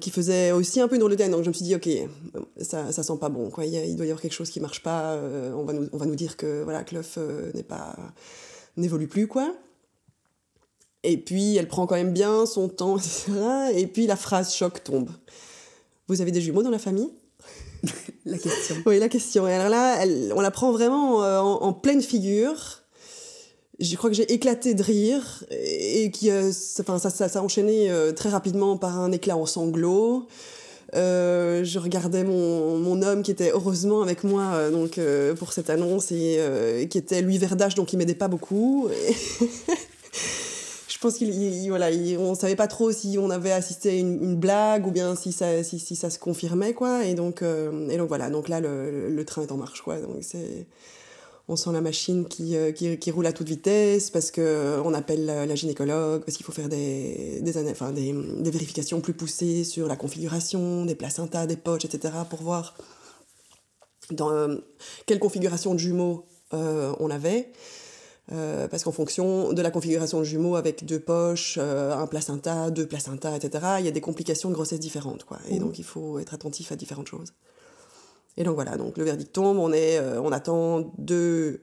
qui 0.00 0.10
faisait 0.10 0.52
aussi 0.52 0.80
un 0.80 0.88
peu 0.88 0.94
une 0.96 1.00
drôle 1.00 1.12
de 1.12 1.16
tête. 1.16 1.30
Donc 1.30 1.42
je 1.44 1.48
me 1.48 1.54
suis 1.54 1.64
dit, 1.64 1.74
ok, 1.74 1.88
ça, 2.60 2.92
sent 2.92 3.16
pas 3.20 3.30
bon. 3.30 3.50
Quoi. 3.50 3.64
Il, 3.64 3.74
il 3.74 3.96
doit 3.96 4.06
y 4.06 4.10
avoir 4.10 4.20
quelque 4.20 4.32
chose 4.32 4.50
qui 4.50 4.60
marche 4.60 4.82
pas. 4.82 5.18
on, 5.54 5.64
va 5.64 5.72
nous, 5.72 5.88
on 5.92 5.96
va 5.96 6.06
nous 6.06 6.14
dire 6.16 6.36
que 6.36 6.62
voilà, 6.62 6.84
que 6.84 6.94
l'œuf 6.94 7.18
n'est 7.54 7.62
pas 7.62 7.96
n'évolue 8.76 9.08
plus, 9.08 9.26
quoi. 9.26 9.54
Et 11.02 11.18
puis, 11.18 11.56
elle 11.56 11.68
prend 11.68 11.86
quand 11.86 11.96
même 11.96 12.12
bien 12.12 12.46
son 12.46 12.68
temps, 12.68 12.96
etc. 12.98 13.32
Et 13.74 13.86
puis, 13.86 14.06
la 14.06 14.16
phrase 14.16 14.54
choc 14.54 14.82
tombe. 14.82 15.10
Vous 16.08 16.20
avez 16.20 16.32
des 16.32 16.40
jumeaux 16.40 16.62
dans 16.62 16.70
la 16.70 16.78
famille? 16.78 17.10
La 18.26 18.38
question. 18.38 18.76
Oui, 18.86 18.98
la 18.98 19.10
question. 19.10 19.46
Et 19.46 19.52
alors 19.52 19.68
là, 19.68 19.98
elle, 20.00 20.32
on 20.34 20.40
la 20.40 20.50
prend 20.50 20.72
vraiment 20.72 21.22
euh, 21.22 21.40
en, 21.40 21.74
pleine 21.74 22.00
figure. 22.00 22.82
Je 23.80 23.96
crois 23.96 24.08
que 24.08 24.16
j'ai 24.16 24.32
éclaté 24.32 24.72
de 24.72 24.82
rire 24.82 25.44
et 25.50 26.10
qui, 26.10 26.30
euh, 26.30 26.50
ça, 26.52 26.98
ça, 27.10 27.38
a 27.38 27.42
enchaîné 27.42 27.90
euh, 27.90 28.12
très 28.12 28.30
rapidement 28.30 28.78
par 28.78 28.98
un 28.98 29.12
éclat 29.12 29.36
en 29.36 29.44
sanglots. 29.44 30.26
Euh, 30.94 31.64
je 31.64 31.78
regardais 31.78 32.22
mon, 32.22 32.78
mon, 32.78 33.02
homme 33.02 33.22
qui 33.22 33.32
était 33.32 33.50
heureusement 33.52 34.02
avec 34.02 34.22
moi 34.22 34.52
euh, 34.54 34.70
donc 34.70 34.98
euh, 34.98 35.34
pour 35.34 35.52
cette 35.52 35.68
annonce 35.68 36.12
et 36.12 36.86
qui 36.88 36.98
était 36.98 37.20
lui 37.20 37.38
verdage 37.38 37.74
donc 37.74 37.92
il 37.92 37.96
m'aidait 37.96 38.14
pas 38.14 38.28
beaucoup. 38.28 38.88
je 40.88 40.98
pense 40.98 41.14
qu'il 41.14 41.68
voilà, 41.68 41.88
on 42.18 42.36
savait 42.36 42.54
pas 42.54 42.68
trop 42.68 42.92
si 42.92 43.16
on 43.18 43.30
avait 43.30 43.50
assisté 43.50 43.90
à 43.90 43.94
une, 43.94 44.36
blague 44.36 44.86
ou 44.86 44.92
bien 44.92 45.16
si 45.16 45.32
ça 45.32 45.64
si, 45.64 45.96
ça 45.96 46.10
se 46.10 46.20
confirmait 46.20 46.74
quoi 46.74 47.04
et 47.04 47.14
donc 47.14 47.42
et 47.42 47.96
donc 47.96 48.08
voilà 48.08 48.30
donc 48.30 48.48
là 48.48 48.60
le, 48.60 49.08
le 49.08 49.24
train 49.24 49.42
est 49.42 49.50
en 49.50 49.56
marche 49.56 49.82
quoi 49.82 49.96
donc 49.96 50.18
c'est 50.20 50.66
on 51.48 51.56
sent 51.56 51.72
la 51.72 51.80
machine 51.80 52.26
qui, 52.26 52.56
euh, 52.56 52.72
qui, 52.72 52.98
qui, 52.98 53.10
roule 53.10 53.26
à 53.26 53.32
toute 53.32 53.48
vitesse 53.48 54.10
parce 54.10 54.30
que 54.30 54.40
euh, 54.40 54.94
appelle 54.94 55.26
la, 55.26 55.54
gynécologue, 55.54 56.24
parce 56.24 56.36
qu'il 56.36 56.46
faut 56.46 56.52
faire 56.52 56.68
des, 56.68 57.40
des, 57.42 57.70
enfin, 57.70 57.92
des, 57.92 58.12
des, 58.12 58.50
vérifications 58.50 59.00
plus 59.00 59.12
poussées 59.12 59.64
sur 59.64 59.86
la 59.86 59.96
configuration 59.96 60.86
des 60.86 60.94
placentas, 60.94 61.46
des 61.46 61.56
poches, 61.56 61.84
etc. 61.84 62.14
pour 62.30 62.42
voir 62.42 62.74
dans 64.10 64.30
euh, 64.30 64.56
quelle 65.06 65.18
configuration 65.18 65.74
de 65.74 65.78
jumeaux 65.78 66.26
on 66.52 67.10
avait. 67.10 67.50
parce 68.28 68.84
qu'en 68.84 68.92
fonction 68.92 69.52
de 69.52 69.60
la 69.60 69.72
configuration 69.72 70.20
de 70.20 70.24
jumeaux 70.24 70.54
avec 70.54 70.84
deux 70.84 71.00
poches, 71.00 71.58
un 71.58 72.06
placenta, 72.06 72.70
deux 72.70 72.86
placentas, 72.86 73.34
etc., 73.34 73.64
il 73.80 73.84
y 73.84 73.88
a 73.88 73.90
des 73.90 74.00
complications 74.00 74.50
de 74.50 74.54
grossesse 74.54 74.78
différentes. 74.78 75.24
Quoi. 75.24 75.40
Et 75.48 75.56
mmh. 75.56 75.58
donc 75.58 75.80
il 75.80 75.84
faut 75.84 76.20
être 76.20 76.32
attentif 76.32 76.70
à 76.70 76.76
différentes 76.76 77.08
choses. 77.08 77.32
Et 78.36 78.44
donc 78.44 78.54
voilà, 78.54 78.76
donc 78.76 78.98
le 78.98 79.04
verdict 79.04 79.32
tombe, 79.32 79.58
on, 79.58 79.72
est, 79.72 79.98
euh, 79.98 80.20
on 80.20 80.32
attend 80.32 80.92
deux 80.98 81.60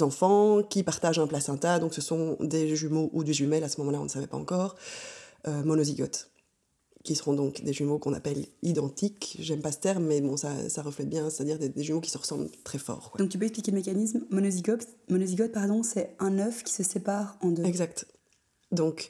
enfants 0.00 0.62
qui 0.62 0.82
partagent 0.82 1.18
un 1.18 1.26
placenta, 1.26 1.78
donc 1.78 1.94
ce 1.94 2.00
sont 2.00 2.36
des 2.40 2.74
jumeaux 2.74 3.10
ou 3.12 3.24
des 3.24 3.32
jumelles, 3.32 3.64
à 3.64 3.68
ce 3.68 3.80
moment-là 3.80 4.00
on 4.00 4.04
ne 4.04 4.08
savait 4.08 4.26
pas 4.26 4.36
encore, 4.36 4.76
euh, 5.46 5.62
monozygotes, 5.62 6.30
qui 7.04 7.14
seront 7.14 7.34
donc 7.34 7.62
des 7.62 7.72
jumeaux 7.72 7.98
qu'on 7.98 8.12
appelle 8.12 8.46
identiques, 8.62 9.36
j'aime 9.40 9.60
pas 9.60 9.72
ce 9.72 9.78
terme, 9.78 10.04
mais 10.04 10.20
bon, 10.20 10.36
ça, 10.36 10.68
ça 10.68 10.82
reflète 10.82 11.08
bien, 11.08 11.30
c'est-à-dire 11.30 11.58
des, 11.58 11.82
jumeaux 11.82 12.00
qui 12.00 12.10
se 12.10 12.18
ressemblent 12.18 12.50
très 12.64 12.78
fort. 12.78 13.12
Donc 13.18 13.28
tu 13.28 13.38
peux 13.38 13.44
expliquer 13.44 13.70
le 13.70 13.76
mécanisme 13.76 14.24
monozygote, 14.30 14.86
monozygote 15.08 15.52
pardon, 15.52 15.82
c'est 15.82 16.16
un 16.18 16.38
œuf 16.38 16.64
qui 16.64 16.72
se 16.72 16.82
sépare 16.82 17.38
en 17.40 17.50
deux. 17.50 17.64
Exact. 17.64 18.06
Donc 18.72 19.08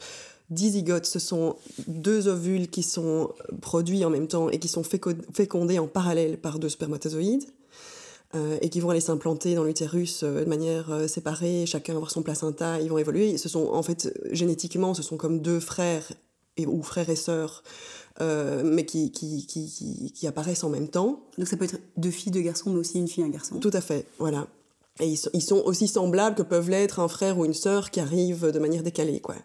Dizygotes, 0.50 1.06
ce 1.06 1.18
sont 1.18 1.56
deux 1.86 2.26
ovules 2.26 2.68
qui 2.68 2.82
sont 2.82 3.34
produits 3.60 4.04
en 4.04 4.10
même 4.10 4.28
temps 4.28 4.48
et 4.48 4.58
qui 4.58 4.68
sont 4.68 4.82
fécondés 4.82 5.78
en 5.78 5.86
parallèle 5.86 6.38
par 6.38 6.58
deux 6.58 6.70
spermatozoïdes 6.70 7.44
euh, 8.34 8.58
et 8.60 8.68
qui 8.68 8.80
vont 8.80 8.90
aller 8.90 9.00
s'implanter 9.00 9.54
dans 9.54 9.64
l'utérus 9.64 10.22
euh, 10.22 10.44
de 10.44 10.48
manière 10.48 10.90
euh, 10.90 11.06
séparée, 11.06 11.64
chacun 11.66 11.94
avoir 11.94 12.10
son 12.10 12.22
placenta, 12.22 12.78
ils 12.78 12.90
vont 12.90 12.98
évoluer. 12.98 13.38
Ce 13.38 13.48
sont 13.48 13.68
en 13.68 13.82
fait 13.82 14.12
génétiquement, 14.32 14.92
ce 14.92 15.02
sont 15.02 15.16
comme 15.16 15.40
deux 15.40 15.60
frères 15.60 16.12
et, 16.58 16.66
ou 16.66 16.82
frères 16.82 17.08
et 17.08 17.16
sœurs, 17.16 17.62
mais 18.20 18.84
qui, 18.84 19.12
qui, 19.12 19.46
qui, 19.46 20.12
qui, 20.12 20.26
apparaissent 20.26 20.64
en 20.64 20.70
même 20.70 20.88
temps. 20.88 21.20
Donc 21.38 21.46
ça 21.46 21.56
peut 21.56 21.64
être 21.64 21.78
deux 21.96 22.10
filles, 22.10 22.32
deux 22.32 22.40
garçons, 22.40 22.70
mais 22.70 22.80
aussi 22.80 22.98
une 22.98 23.06
fille, 23.06 23.22
un 23.22 23.28
garçon. 23.28 23.60
Tout 23.60 23.70
à 23.72 23.80
fait, 23.80 24.06
voilà. 24.18 24.48
Et 24.98 25.06
ils 25.06 25.16
sont, 25.16 25.30
ils 25.32 25.42
sont 25.42 25.62
aussi 25.64 25.86
semblables 25.86 26.34
que 26.34 26.42
peuvent 26.42 26.68
l'être 26.68 26.98
un 26.98 27.06
frère 27.06 27.38
ou 27.38 27.44
une 27.44 27.54
sœur 27.54 27.90
qui 27.92 28.00
arrivent 28.00 28.50
de 28.50 28.58
manière 28.58 28.82
décalée, 28.82 29.20
quoi. 29.20 29.36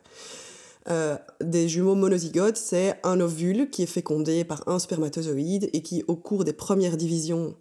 Euh, 0.89 1.17
des 1.39 1.69
jumeaux 1.69 1.95
monozygotes, 1.95 2.57
c'est 2.57 2.99
un 3.03 3.19
ovule 3.19 3.69
qui 3.69 3.83
est 3.83 3.87
fécondé 3.87 4.43
par 4.43 4.67
un 4.67 4.79
spermatozoïde 4.79 5.69
et 5.73 5.81
qui, 5.81 6.03
au 6.07 6.15
cours 6.15 6.43
des 6.43 6.53
premières 6.53 6.97
divisions 6.97 7.55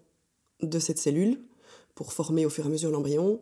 de 0.60 0.78
cette 0.78 0.98
cellule, 0.98 1.38
pour 1.94 2.12
former 2.12 2.46
au 2.46 2.50
fur 2.50 2.64
et 2.64 2.68
à 2.68 2.70
mesure 2.70 2.90
l'embryon, 2.90 3.40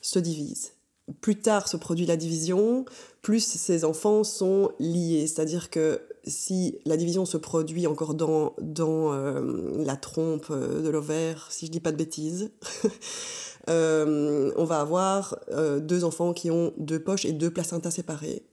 se 0.00 0.18
divise. 0.18 0.72
Plus 1.20 1.36
tard 1.36 1.68
se 1.68 1.76
produit 1.76 2.06
la 2.06 2.16
division, 2.16 2.84
plus 3.22 3.40
ces 3.40 3.84
enfants 3.84 4.24
sont 4.24 4.72
liés. 4.78 5.26
C'est-à-dire 5.26 5.70
que 5.70 6.00
si 6.24 6.78
la 6.84 6.96
division 6.96 7.24
se 7.24 7.36
produit 7.36 7.86
encore 7.86 8.14
dans, 8.14 8.54
dans 8.60 9.12
euh, 9.12 9.84
la 9.84 9.96
trompe 9.96 10.46
euh, 10.50 10.82
de 10.82 10.88
l'ovaire, 10.88 11.46
si 11.50 11.66
je 11.66 11.70
dis 11.70 11.80
pas 11.80 11.92
de 11.92 11.96
bêtises, 11.96 12.50
on 13.68 14.64
va 14.64 14.80
avoir 14.80 15.38
deux 15.80 16.04
enfants 16.04 16.32
qui 16.32 16.52
ont 16.52 16.72
deux 16.76 17.00
poches 17.00 17.24
et 17.24 17.32
deux 17.32 17.50
placentas 17.50 17.90
séparés. 17.90 18.44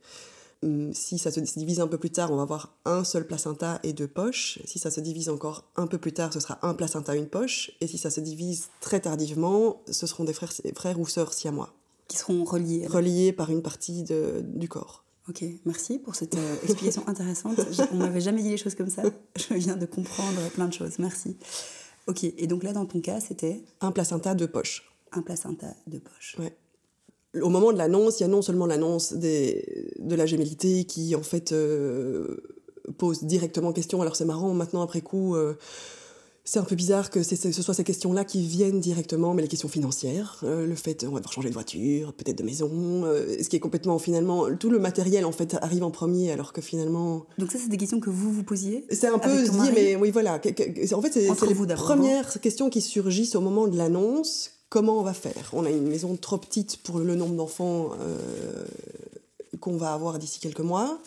Hum, 0.64 0.94
si 0.94 1.18
ça 1.18 1.30
se 1.30 1.40
divise 1.40 1.82
un 1.82 1.88
peu 1.88 1.98
plus 1.98 2.10
tard, 2.10 2.32
on 2.32 2.38
va 2.38 2.44
avoir 2.44 2.78
un 2.86 3.04
seul 3.04 3.28
placenta 3.28 3.80
et 3.84 3.92
deux 3.92 4.08
poches. 4.08 4.60
Si 4.66 4.80
ça 4.80 4.90
se 4.92 5.02
divise 5.02 5.30
encore 5.30 5.66
un 5.76 5.88
peu 5.88 5.98
plus 5.98 6.14
tard, 6.14 6.32
ce 6.32 6.40
sera 6.40 6.58
un 6.62 6.74
placenta, 6.74 7.16
une 7.16 7.28
poche. 7.28 7.72
Et 7.82 7.88
si 7.88 7.98
ça 7.98 8.10
se 8.10 8.22
divise 8.22 8.70
très 8.80 9.02
tardivement, 9.02 9.82
ce 9.92 10.08
seront 10.08 10.24
des 10.24 10.34
frères, 10.34 10.54
frères 10.76 11.00
ou 11.00 11.08
sœurs 11.08 11.34
siamois. 11.34 11.74
Qui 12.08 12.18
seront 12.18 12.44
reliés. 12.46 12.88
Reliés 12.88 13.34
par 13.34 13.50
une 13.50 13.62
partie 13.62 14.04
de, 14.04 14.42
du 14.46 14.70
corps. 14.70 15.04
Ok, 15.30 15.44
merci 15.66 16.00
pour 16.00 16.16
cette 16.16 16.36
euh, 16.36 16.56
explication 16.64 17.08
intéressante. 17.08 17.60
On 17.92 17.96
m'avait 17.96 18.22
jamais 18.22 18.42
dit 18.42 18.50
les 18.50 18.58
choses 18.58 18.76
comme 18.76 18.90
ça. 18.90 19.04
Je 19.36 19.54
viens 19.54 19.78
de 19.78 19.86
comprendre 19.86 20.50
plein 20.54 20.68
de 20.68 20.74
choses. 20.74 21.00
Merci. 21.00 21.38
Ok, 22.08 22.24
et 22.24 22.48
donc 22.48 22.64
là, 22.64 22.74
dans 22.74 22.86
ton 22.86 23.00
cas, 23.00 23.22
c'était 23.22 23.64
Un 23.82 23.92
placenta, 23.92 24.36
deux 24.36 24.50
poches. 24.50 24.90
Un 25.14 25.22
placenta, 25.22 25.68
deux 25.88 26.00
poches. 26.00 26.36
Ouais 26.40 26.58
au 27.42 27.50
moment 27.50 27.74
de 27.74 27.78
l'annonce, 27.78 28.20
il 28.20 28.24
y 28.24 28.26
a 28.26 28.30
non 28.30 28.42
seulement 28.42 28.66
l'annonce 28.66 29.14
de 29.14 30.16
la 30.16 30.26
gémellité 30.26 30.86
qui, 30.86 31.16
en 31.16 31.24
fait, 31.24 31.52
euh, 31.52 32.44
pose 32.98 33.24
directement 33.24 33.74
question. 33.74 34.02
Alors, 34.02 34.16
c'est 34.16 34.26
marrant, 34.26 34.54
maintenant, 34.54 34.84
après 34.84 35.02
coup, 35.02 35.36
euh, 35.36 35.56
c'est 36.44 36.60
un 36.60 36.64
peu 36.64 36.76
bizarre 36.76 37.10
que 37.10 37.24
ce 37.24 37.52
soit 37.52 37.74
ces 37.74 37.84
questions-là 37.84 38.24
qui 38.24 38.46
viennent 38.46 38.80
directement, 38.80 39.34
mais 39.34 39.42
les 39.42 39.48
questions 39.48 39.70
financières, 39.70 40.42
euh, 40.44 40.68
le 40.68 40.76
fait, 40.76 41.06
on 41.10 41.14
va 41.14 41.20
devoir 41.20 41.34
changer 41.34 41.50
de 41.50 41.56
voiture, 41.56 42.14
peut-être 42.14 42.38
de 42.38 42.44
maison, 42.44 42.70
ce 42.70 43.50
qui 43.50 43.56
est 43.56 43.62
complètement, 43.62 43.98
finalement, 43.98 44.56
tout 44.56 44.70
le 44.70 44.78
matériel, 44.78 45.26
en 45.26 45.32
fait, 45.32 45.56
arrive 45.62 45.84
en 45.84 45.92
premier, 45.92 46.32
alors 46.32 46.54
que 46.54 46.62
finalement... 46.62 47.26
Donc 47.40 47.52
ça, 47.52 47.58
c'est 47.58 47.70
des 47.70 47.78
questions 47.78 48.00
que 48.00 48.12
vous 48.12 48.32
vous 48.32 48.44
posiez 48.44 48.86
C'est 48.92 49.08
un 49.08 49.18
peu 49.18 49.44
se 49.44 49.50
dire, 49.50 49.72
mais 49.74 49.96
oui, 49.96 50.12
voilà. 50.12 50.36
En 50.36 51.02
fait, 51.02 51.12
c'est 51.14 51.48
les 51.48 51.76
premières 51.76 52.40
questions 52.42 52.70
qui 52.70 52.82
surgissent 52.82 53.36
au 53.36 53.42
moment 53.42 53.68
de 53.68 53.78
l'annonce 53.78 54.52
comment 54.74 54.98
on 54.98 55.04
va 55.04 55.14
faire 55.14 55.52
On 55.54 55.66
a 55.66 55.70
une 55.70 55.88
maison 55.88 56.16
trop 56.16 56.40
petite 56.40 56.78
pour 56.78 56.98
le 56.98 57.14
nombre 57.14 57.36
d'enfants 57.36 57.92
euh, 58.02 58.66
qu'on 59.60 59.78
va 59.78 59.94
avoir 59.94 60.18
d'ici 60.18 60.40
quelques 60.40 60.62
mois. 60.62 60.98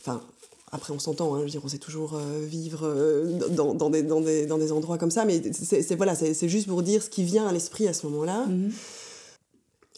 Enfin, 0.00 0.22
après, 0.70 0.92
on 0.92 1.00
s'entend, 1.00 1.34
hein, 1.34 1.38
je 1.40 1.42
veux 1.42 1.50
dire, 1.50 1.62
on 1.64 1.68
sait 1.68 1.78
toujours 1.78 2.14
euh, 2.14 2.44
vivre 2.46 2.82
euh, 2.84 3.48
dans, 3.48 3.74
dans, 3.74 3.90
des, 3.90 4.04
dans, 4.04 4.20
des, 4.20 4.46
dans, 4.46 4.56
des, 4.56 4.70
endroits 4.70 4.98
comme 4.98 5.10
ça, 5.10 5.24
mais 5.24 5.42
c'est 5.52 5.96
voilà, 5.96 6.14
c'est 6.14 6.48
juste 6.48 6.68
pour 6.68 6.84
dire 6.84 7.02
ce 7.02 7.10
qui 7.10 7.24
vient 7.24 7.48
à 7.48 7.52
l'esprit 7.52 7.88
à 7.88 7.92
ce 7.92 8.06
moment-là. 8.06 8.46
Mm-hmm. 8.46 8.70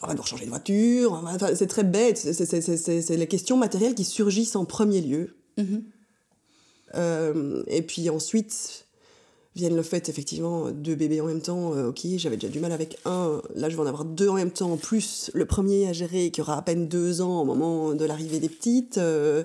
On 0.01 0.07
va 0.07 0.13
devoir 0.15 0.27
changer 0.27 0.47
de 0.47 0.51
voiture, 0.51 1.23
c'est 1.57 1.67
très 1.67 1.85
bête, 1.85 2.17
c'est 2.17 3.17
les 3.17 3.29
questions 3.29 3.59
matérielles 3.59 3.95
qui 3.95 4.05
surgissent 4.05 4.57
en 4.57 4.65
premier 4.65 5.03
lieu. 5.03 5.37
Mm-hmm. 5.59 7.65
et 7.67 7.83
puis 7.83 8.09
ensuite, 8.09 8.84
viennent 9.55 9.77
le 9.77 9.83
fait 9.83 10.09
effectivement 10.09 10.71
deux 10.71 10.95
bébés 10.95 11.21
en 11.21 11.27
même 11.27 11.41
temps, 11.41 11.75
euh, 11.75 11.89
ok, 11.89 12.01
j'avais 12.17 12.37
déjà 12.37 12.53
du 12.53 12.61
mal 12.61 12.73
avec 12.73 12.99
un, 13.05 13.41
là 13.55 13.69
je 13.69 13.77
vais 13.77 13.83
en 13.83 13.87
avoir 13.87 14.05
deux 14.05 14.29
en 14.29 14.35
même 14.35 14.51
temps, 14.51 14.77
plus 14.77 15.31
le 15.33 15.47
premier 15.47 15.89
à 15.89 15.93
gérer 15.93 16.31
qui 16.31 16.41
aura 16.41 16.59
à 16.59 16.63
peine 16.63 16.89
deux 16.89 17.21
ans 17.21 17.43
au 17.43 17.45
moment 17.45 17.95
de 17.95 18.05
l'arrivée 18.05 18.41
des 18.41 18.49
petites. 18.49 18.99
Euh, 18.99 19.45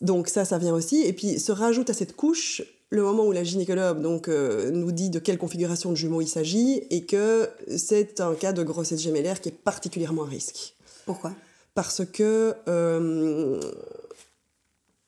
donc 0.00 0.28
ça, 0.28 0.44
ça 0.44 0.58
vient 0.58 0.74
aussi. 0.74 1.02
Et 1.02 1.12
puis 1.12 1.38
se 1.38 1.52
rajoute 1.52 1.90
à 1.90 1.94
cette 1.94 2.16
couche 2.16 2.62
le 2.90 3.02
moment 3.02 3.26
où 3.26 3.32
la 3.32 3.44
gynécologue 3.44 4.00
donc, 4.00 4.28
euh, 4.28 4.70
nous 4.70 4.92
dit 4.92 5.10
de 5.10 5.18
quelle 5.18 5.38
configuration 5.38 5.90
de 5.90 5.96
jumeaux 5.96 6.20
il 6.20 6.28
s'agit 6.28 6.84
et 6.90 7.04
que 7.04 7.48
c'est 7.76 8.20
un 8.20 8.34
cas 8.34 8.52
de 8.52 8.62
grossesse 8.62 9.00
gémellaire 9.00 9.40
qui 9.40 9.48
est 9.48 9.52
particulièrement 9.52 10.24
à 10.24 10.28
risque. 10.28 10.74
Pourquoi? 11.04 11.32
Parce 11.74 12.02
que 12.04 12.54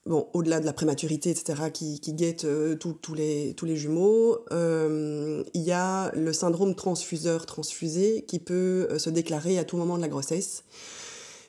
bon, 0.09 0.27
au-delà 0.33 0.59
de 0.59 0.67
la 0.67 0.73
prématurité, 0.73 1.31
etc., 1.31 1.71
qui, 1.73 2.01
guette 2.15 2.45
euh, 2.45 2.77
tous 2.77 3.15
les, 3.15 3.55
tous 3.57 3.67
les 3.67 3.77
jumeaux, 3.77 4.39
euh, 4.51 5.45
il 5.55 5.63
y 5.63 5.73
a 5.73 6.11
le 6.15 6.33
syndrome 6.33 6.75
transfuseur-transfusé 6.75 8.25
qui 8.27 8.39
peut 8.39 8.89
euh, 8.91 8.99
se 8.99 9.11
déclarer 9.11 9.59
à 9.59 9.65
tout 9.65 9.77
moment 9.77 9.97
de 9.97 10.03
la 10.03 10.09
grossesse. 10.09 10.65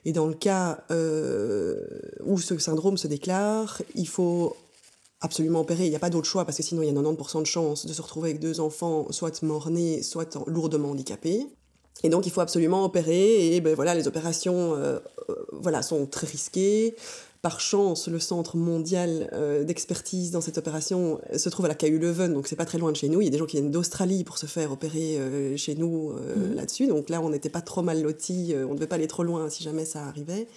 Et 0.04 0.12
dans 0.12 0.26
le 0.26 0.34
cas 0.34 0.82
où 2.24 2.38
ce 2.38 2.56
syndrome 2.58 2.96
se 2.96 3.06
déclare, 3.06 3.82
il 3.94 4.08
faut 4.08 4.56
absolument 5.20 5.60
opérer. 5.60 5.84
Il 5.84 5.90
n'y 5.90 5.96
a 5.96 5.98
pas 5.98 6.08
d'autre 6.08 6.26
choix 6.26 6.46
parce 6.46 6.56
que 6.56 6.62
sinon 6.62 6.80
il 6.80 6.86
y 6.86 6.88
a 6.88 6.94
90% 6.94 7.40
de 7.40 7.46
chances 7.46 7.84
de 7.84 7.92
se 7.92 8.00
retrouver 8.00 8.30
avec 8.30 8.40
deux 8.40 8.60
enfants 8.60 9.08
soit 9.10 9.42
mort-nés, 9.42 10.02
soit 10.02 10.38
lourdement 10.46 10.92
handicapés. 10.92 11.48
Et 12.02 12.08
donc 12.08 12.24
il 12.24 12.32
faut 12.32 12.40
absolument 12.40 12.82
opérer 12.82 13.54
et 13.54 13.60
ben, 13.60 13.74
voilà 13.74 13.94
les 13.94 14.08
opérations 14.08 14.74
voilà 15.52 15.82
sont 15.82 16.06
très 16.06 16.26
risquées 16.26 16.96
par 17.42 17.60
chance, 17.60 18.08
le 18.08 18.18
centre 18.18 18.56
mondial 18.58 19.30
euh, 19.32 19.64
d'expertise 19.64 20.30
dans 20.30 20.42
cette 20.42 20.58
opération 20.58 21.20
se 21.34 21.48
trouve 21.48 21.64
à 21.64 21.68
la 21.68 21.74
KU 21.74 21.98
Leuven, 21.98 22.34
donc 22.34 22.46
c'est 22.46 22.56
pas 22.56 22.66
très 22.66 22.76
loin 22.76 22.92
de 22.92 22.96
chez 22.96 23.08
nous. 23.08 23.22
Il 23.22 23.24
y 23.24 23.28
a 23.28 23.30
des 23.30 23.38
gens 23.38 23.46
qui 23.46 23.56
viennent 23.56 23.70
d'Australie 23.70 24.24
pour 24.24 24.36
se 24.36 24.44
faire 24.44 24.72
opérer 24.72 25.18
euh, 25.18 25.56
chez 25.56 25.74
nous 25.74 26.10
euh, 26.10 26.36
mhm. 26.36 26.54
là-dessus. 26.54 26.86
Donc 26.86 27.08
là, 27.08 27.22
on 27.22 27.30
n'était 27.30 27.48
pas 27.48 27.62
trop 27.62 27.80
mal 27.80 28.02
lotis, 28.02 28.54
on 28.54 28.70
ne 28.70 28.74
devait 28.74 28.86
pas 28.86 28.96
aller 28.96 29.06
trop 29.06 29.22
loin 29.22 29.48
si 29.48 29.62
jamais 29.62 29.86
ça 29.86 30.04
arrivait. 30.04 30.48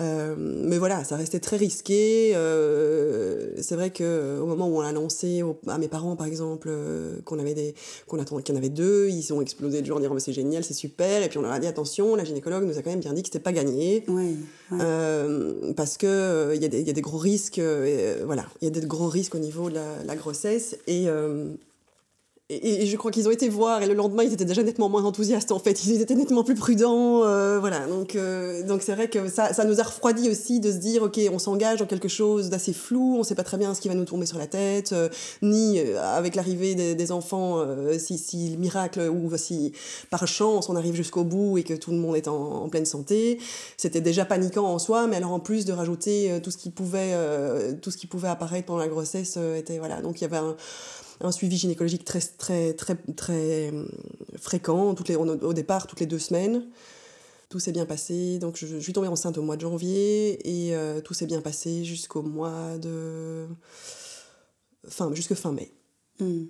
Euh, 0.00 0.34
mais 0.38 0.78
voilà, 0.78 1.04
ça 1.04 1.16
restait 1.16 1.40
très 1.40 1.56
risqué. 1.56 2.32
Euh, 2.34 3.50
c'est 3.60 3.74
vrai 3.74 3.90
que 3.90 4.38
au 4.40 4.46
moment 4.46 4.68
où 4.68 4.78
on 4.78 4.80
a 4.80 4.88
annoncé 4.88 5.42
à 5.66 5.78
mes 5.78 5.88
parents, 5.88 6.16
par 6.16 6.26
exemple, 6.26 6.68
euh, 6.70 7.20
qu'on 7.24 7.38
avait 7.38 7.54
des, 7.54 7.74
qu'on 8.06 8.18
attendait, 8.18 8.42
qu'il 8.42 8.54
y 8.54 8.58
en 8.58 8.60
avait 8.60 8.70
deux, 8.70 9.08
ils 9.08 9.32
ont 9.32 9.40
explosé 9.40 9.82
de 9.82 9.86
joie 9.86 9.96
en 9.96 10.00
disant 10.00 10.18
c'est 10.18 10.32
génial, 10.32 10.64
c'est 10.64 10.74
super. 10.74 11.22
Et 11.22 11.28
puis 11.28 11.38
on 11.38 11.42
leur 11.42 11.52
a 11.52 11.58
dit 11.58 11.66
attention, 11.66 12.14
la 12.14 12.24
gynécologue 12.24 12.64
nous 12.64 12.78
a 12.78 12.82
quand 12.82 12.90
même 12.90 13.00
bien 13.00 13.12
dit 13.12 13.22
que 13.22 13.28
c'était 13.28 13.40
pas 13.40 13.52
gagné, 13.52 14.04
parce 15.76 15.96
que 15.98 16.52
il 16.54 16.62
y, 16.62 16.66
y, 16.66 16.90
a 16.90 16.92
des 16.92 17.00
gros 17.00 17.18
risques. 17.18 17.60
voilà, 18.24 18.46
il 18.60 18.64
y 18.64 18.68
a 18.68 18.70
des 18.70 18.86
gros 18.86 19.08
risques 19.08 19.34
au 19.34 19.40
niveau 19.40 19.68
de 19.68 19.74
la, 19.74 20.02
la 20.06 20.16
grossesse 20.16 20.76
et 20.86 21.06
et, 22.62 22.86
je 22.86 22.96
crois 22.96 23.10
qu'ils 23.10 23.28
ont 23.28 23.30
été 23.30 23.48
voir 23.48 23.82
et 23.82 23.86
le 23.86 23.94
lendemain 23.94 24.22
ils 24.22 24.32
étaient 24.32 24.44
déjà 24.44 24.62
nettement 24.62 24.88
moins 24.88 25.04
enthousiastes 25.04 25.52
en 25.52 25.58
fait. 25.58 25.84
Ils 25.84 26.00
étaient 26.00 26.14
nettement 26.14 26.44
plus 26.44 26.54
prudents 26.54 27.24
euh, 27.24 27.58
voilà. 27.58 27.86
Donc 27.86 28.16
euh, 28.16 28.66
donc 28.66 28.82
c'est 28.82 28.94
vrai 28.94 29.08
que 29.08 29.28
ça, 29.28 29.52
ça 29.52 29.64
nous 29.64 29.80
a 29.80 29.82
refroidi 29.82 30.28
aussi 30.28 30.60
de 30.60 30.70
se 30.70 30.76
dire 30.76 31.02
ok 31.02 31.20
on 31.32 31.38
s'engage 31.38 31.78
dans 31.78 31.86
quelque 31.86 32.08
chose 32.08 32.50
d'assez 32.50 32.72
flou 32.72 33.16
on 33.18 33.22
sait 33.22 33.34
pas 33.34 33.44
très 33.44 33.56
bien 33.56 33.74
ce 33.74 33.80
qui 33.80 33.88
va 33.88 33.94
nous 33.94 34.04
tomber 34.04 34.26
sur 34.26 34.38
la 34.38 34.46
tête 34.46 34.92
euh, 34.92 35.08
ni 35.42 35.80
avec 35.80 36.34
l'arrivée 36.34 36.74
des, 36.74 37.12
enfants 37.12 37.66
si, 37.98 38.16
si 38.16 38.56
miracle 38.56 39.00
ou 39.00 39.30
si 39.36 39.72
par 40.10 40.26
chance 40.26 40.68
on 40.68 40.76
arrive 40.76 40.94
jusqu'au 40.94 41.24
bout 41.24 41.58
et 41.58 41.64
que 41.64 41.74
tout 41.74 41.90
le 41.90 41.96
monde 41.96 42.16
est 42.16 42.28
en, 42.28 42.68
pleine 42.68 42.86
santé. 42.86 43.38
C'était 43.76 44.00
déjà 44.00 44.24
paniquant 44.24 44.66
en 44.66 44.78
soi 44.78 45.06
mais 45.06 45.16
alors 45.16 45.32
en 45.32 45.40
plus 45.40 45.64
de 45.64 45.72
rajouter 45.72 46.40
tout 46.42 46.50
ce 46.50 46.56
qui 46.56 46.70
pouvait 46.70 47.14
tout 47.82 47.90
ce 47.90 47.96
qui 47.96 48.06
pouvait 48.06 48.28
apparaître 48.28 48.66
pendant 48.66 48.78
la 48.78 48.88
grossesse 48.88 49.38
était 49.56 49.78
voilà. 49.78 50.00
Donc 50.00 50.20
il 50.20 50.22
y 50.22 50.26
avait 50.26 50.36
un 50.36 50.56
un 51.22 51.32
suivi 51.32 51.56
gynécologique 51.56 52.04
très, 52.04 52.20
très, 52.20 52.74
très, 52.74 52.96
très 53.16 53.72
euh, 53.72 53.84
fréquent, 54.36 54.94
toutes 54.94 55.08
les, 55.08 55.16
au 55.16 55.52
départ 55.52 55.86
toutes 55.86 56.00
les 56.00 56.06
deux 56.06 56.18
semaines. 56.18 56.66
Tout 57.48 57.58
s'est 57.58 57.72
bien 57.72 57.84
passé, 57.84 58.38
donc 58.38 58.56
je, 58.56 58.78
suis 58.78 58.94
tombée 58.94 59.08
enceinte 59.08 59.36
au 59.36 59.42
mois 59.42 59.56
de 59.56 59.60
janvier 59.60 60.38
et 60.48 60.74
euh, 60.74 61.02
tout 61.02 61.12
s'est 61.12 61.26
bien 61.26 61.42
passé 61.42 61.84
jusqu'au 61.84 62.22
mois 62.22 62.78
de. 62.78 63.46
Fin, 64.88 65.14
jusque 65.14 65.34
fin 65.34 65.52
mai. 65.52 65.70
Hmm. 66.18 66.44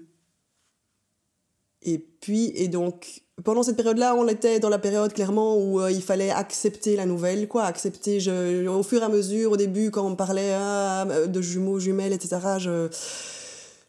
Et 1.84 1.98
puis, 1.98 2.52
et 2.54 2.68
donc, 2.68 3.22
pendant 3.42 3.64
cette 3.64 3.76
période-là, 3.76 4.14
on 4.14 4.28
était 4.28 4.60
dans 4.60 4.68
la 4.68 4.78
période 4.78 5.12
clairement 5.12 5.56
où 5.56 5.80
euh, 5.80 5.90
il 5.90 6.02
fallait 6.02 6.30
accepter 6.30 6.94
la 6.94 7.04
nouvelle, 7.04 7.48
quoi, 7.48 7.64
accepter. 7.64 8.20
Je, 8.20 8.68
au 8.68 8.84
fur 8.84 9.02
et 9.02 9.04
à 9.04 9.08
mesure, 9.08 9.50
au 9.50 9.56
début, 9.56 9.90
quand 9.90 10.06
on 10.06 10.14
parlait 10.14 10.52
ah, 10.54 11.04
de 11.26 11.42
jumeaux, 11.42 11.80
jumelles, 11.80 12.12
etc., 12.12 12.38
je 12.58 12.88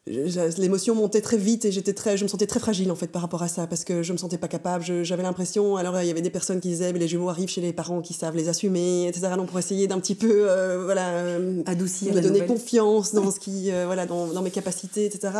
l'émotion 0.05 0.95
montait 0.95 1.22
très 1.22 1.38
vite 1.38 1.63
et 1.63 1.72
j'étais 1.72 1.93
très 1.93 2.17
je 2.17 2.25
me 2.25 2.27
sentais 2.27 2.45
très 2.45 2.60
fragile 2.60 2.91
en 2.91 2.95
fait 2.95 3.07
par 3.07 3.22
rapport 3.22 3.41
à 3.41 3.48
ça 3.48 3.67
parce 3.67 3.86
que 3.86 4.03
je 4.03 4.12
me 4.12 4.17
sentais 4.17 4.38
pas 4.38 4.50
capable. 4.50 4.83
J'avais 5.03 5.24
l'impression 5.24 5.77
alors 5.77 6.00
il 6.01 6.07
y 6.07 6.12
avait 6.12 6.22
des 6.22 6.29
personnes 6.29 6.60
qui 6.60 6.67
disaient 6.67 6.91
mais 6.91 7.00
les 7.00 7.07
jumeaux 7.07 7.29
arrivent 7.29 7.50
chez 7.50 7.62
les 7.62 7.72
parents 7.72 8.01
qui 8.01 8.13
savent 8.13 8.36
les 8.36 8.50
assumer 8.50 9.07
etc 9.07 9.29
donc 9.38 9.48
pour 9.48 9.60
essayer 9.60 9.88
d'un 9.88 10.00
petit 10.00 10.15
peu 10.15 10.50
euh, 10.50 10.83
voilà 10.83 11.10
euh, 11.10 11.63
adoucir 11.65 12.13
me 12.13 12.22
donner 12.22 12.45
confiance 12.45 13.13
dans 13.13 13.31
ce 13.31 13.39
qui 13.43 13.72
euh, 13.72 13.86
voilà 13.86 14.05
dans, 14.05 14.27
dans, 14.27 14.41
mes 14.41 14.51
capacités 14.51 15.05
etc 15.05 15.33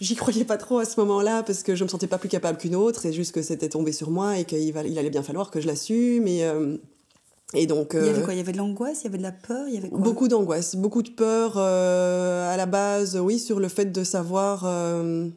j'y 0.00 0.14
croyais 0.14 0.44
pas 0.44 0.58
trop 0.58 0.78
à 0.78 0.84
ce 0.84 1.00
moment 1.00 1.22
là 1.22 1.42
parce 1.42 1.62
que 1.62 1.74
je 1.74 1.84
me 1.84 1.88
sentais 1.88 2.06
pas 2.06 2.18
plus 2.18 2.28
capable 2.28 2.58
qu'une 2.58 2.76
autre 2.76 3.00
c'est 3.02 3.14
juste 3.14 3.32
que 3.32 3.40
c'était 3.40 3.70
tombé 3.70 3.92
sur 3.92 4.10
moi 4.10 4.38
et 4.38 4.44
qu'il 4.44 4.60
il 4.60 4.98
allait 4.98 5.10
bien 5.10 5.22
falloir 5.22 5.50
que 5.50 5.60
je 5.60 5.66
l'assume 5.66 6.26
et 6.26 6.44
Et 7.54 7.66
donc, 7.66 7.90
Il 7.94 8.04
y 8.04 8.08
avait 8.08 8.20
euh, 8.20 8.24
quoi? 8.24 8.34
Il 8.34 8.38
y 8.38 8.40
avait 8.40 8.52
de 8.52 8.56
l'angoisse, 8.58 9.02
il 9.02 9.04
y 9.04 9.06
avait 9.08 9.18
de 9.18 9.22
la 9.22 9.32
peur, 9.32 9.68
il 9.68 9.74
y 9.74 9.78
avait 9.78 9.88
quoi? 9.88 10.00
Beaucoup 10.00 10.26
d'angoisse, 10.28 10.74
beaucoup 10.76 11.02
de 11.02 11.10
peur 11.10 11.54
euh, 11.56 12.52
à 12.52 12.56
la 12.56 12.66
base, 12.66 13.16
oui, 13.16 13.38
sur 13.38 13.60
le 13.60 13.68
fait 13.68 13.86
de 13.92 14.02
savoir. 14.04 14.64
euh, 14.64 15.28